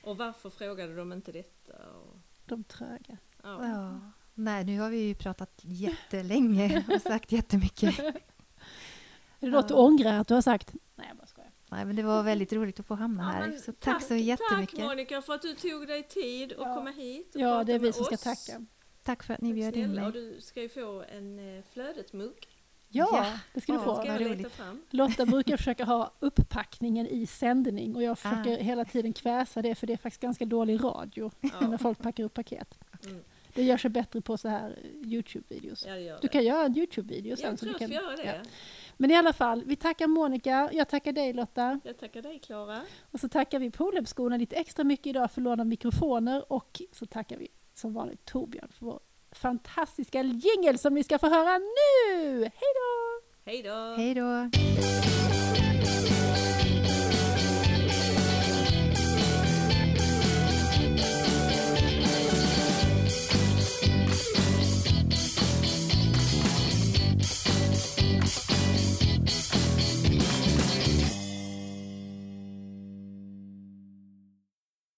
Och 0.04 0.18
varför 0.18 0.50
frågade 0.50 0.96
de 0.96 1.14
inte 1.14 1.32
detta? 1.32 1.74
Och... 1.74 2.18
De 2.46 2.64
tröga. 2.64 3.18
Ja. 3.44 3.68
ja. 3.68 4.00
Nej, 4.34 4.64
nu 4.66 4.80
har 4.80 4.90
vi 4.90 4.98
ju 4.98 5.16
pratat 5.16 5.60
jättelänge 5.62 6.86
och 6.96 7.02
sagt 7.02 7.32
jättemycket. 7.32 8.00
Är 9.40 9.48
det 9.48 9.50
något 9.50 9.68
du 9.68 9.74
ångrar 9.74 10.20
att 10.20 10.28
du 10.28 10.34
har 10.34 10.42
sagt? 10.42 10.74
Nej, 10.96 11.08
jag 11.08 11.18
bara 11.18 11.28
skojar. 11.28 11.52
Nej, 11.70 11.86
men 11.86 11.96
det 11.96 12.04
var 12.04 12.24
väldigt 12.24 12.54
roligt 12.54 12.80
att 12.80 12.86
få 12.86 12.96
hamna 12.96 13.24
här. 13.24 13.48
Ja, 13.48 13.60
så 13.60 13.72
tack, 13.72 13.80
tack, 13.80 14.04
så 14.04 14.16
jättemycket. 14.16 14.80
Tack 14.80 14.86
Monica 14.86 15.22
för 15.22 15.34
att 15.34 15.42
du 15.42 15.56
tog 15.56 15.88
dig 15.88 16.04
tid 16.04 16.52
att 16.52 16.60
ja. 16.60 16.76
komma 16.76 16.90
hit 16.90 17.36
och 17.36 17.42
Ja, 17.42 17.64
det 17.64 17.74
är 17.74 17.80
vi 17.80 17.94
som 17.94 18.06
ska 18.06 18.18
tacka. 18.18 18.66
Tack 19.04 19.24
för 19.24 19.34
att 19.34 19.42
ni 19.42 19.54
bjöd 19.54 19.76
in 19.76 19.92
mig. 19.92 20.06
Och 20.06 20.14
du 20.14 20.38
ska 20.42 20.62
ju 20.62 20.70
få 20.70 21.04
en 21.10 21.58
eh, 21.58 21.64
flödet-mugg. 21.74 22.48
Ja, 22.96 23.08
ja, 23.12 23.40
det 23.54 23.62
ska 23.62 23.74
du 23.74 23.80
få. 23.80 23.96
Ska 23.96 24.20
roligt. 24.20 24.62
Lotta 24.90 25.26
brukar 25.26 25.58
försöka 25.58 25.86
ha 25.86 26.12
upppackningen 26.20 27.08
i 27.08 27.26
sändning 27.28 27.96
och 27.96 28.04
jag 28.04 28.20
försöker 28.20 28.54
ah. 28.58 28.62
hela 28.62 28.86
tiden 28.86 29.14
kväsa 29.14 29.62
det 29.62 29.76
för 29.76 29.88
det 29.88 29.94
är 29.94 29.98
faktiskt 29.98 30.22
ganska 30.22 30.46
dålig 30.46 30.84
radio 30.84 31.32
ja. 31.42 31.68
när 31.68 31.78
folk 31.78 32.02
packar 32.02 32.24
upp 32.24 32.34
paket. 32.34 32.80
Mm. 33.06 33.24
Det 33.54 33.64
gör 33.64 33.78
sig 33.78 33.90
bättre 33.90 34.22
på 34.22 34.38
så 34.38 34.48
här 34.48 34.80
Youtube-videos. 35.04 35.88
Ja, 35.88 36.18
du 36.22 36.28
kan 36.28 36.44
göra 36.44 36.66
en 36.66 36.78
Youtube-video 36.78 37.36
sen. 37.36 37.50
Jag 37.50 37.60
tror 37.60 37.74
du 37.74 37.80
kan, 37.80 37.92
göra 37.92 38.16
det. 38.16 38.26
Ja. 38.26 38.50
Men 38.98 39.12
i 39.12 39.16
alla 39.16 39.34
fall, 39.34 39.64
vi 39.66 39.76
tackar 39.76 40.08
Monica, 40.08 40.70
jag 40.74 40.90
tackar 40.90 41.12
dig 41.12 41.34
Lotta. 41.34 41.80
Jag 41.84 41.98
tackar 41.98 42.22
dig 42.22 42.40
Klara. 42.40 42.82
Och 43.12 43.20
så 43.20 43.30
tackar 43.30 43.60
vi 43.60 43.72
Polhemskolan 43.72 44.40
lite 44.40 44.56
extra 44.56 44.84
mycket 44.84 45.08
idag 45.08 45.32
för 45.32 45.42
låna 45.42 45.64
mikrofoner 45.64 46.52
och 46.54 46.82
så 46.92 47.06
tackar 47.06 47.38
vi 47.38 47.48
som 47.74 47.94
vanligt 47.94 48.26
Torbjörn 48.26 48.72
för 48.72 48.86
vår 48.86 49.00
fantastiska 49.32 50.24
jingel 50.24 50.80
som 50.80 50.94
ni 50.94 51.04
ska 51.04 51.20
få 51.20 51.30
höra 51.30 51.58
nu! 51.58 52.42
Hej 52.42 52.74
då! 52.76 53.22
Hej 53.46 53.64
då! 53.64 53.96
Hej 53.98 54.14
då! 54.14 54.50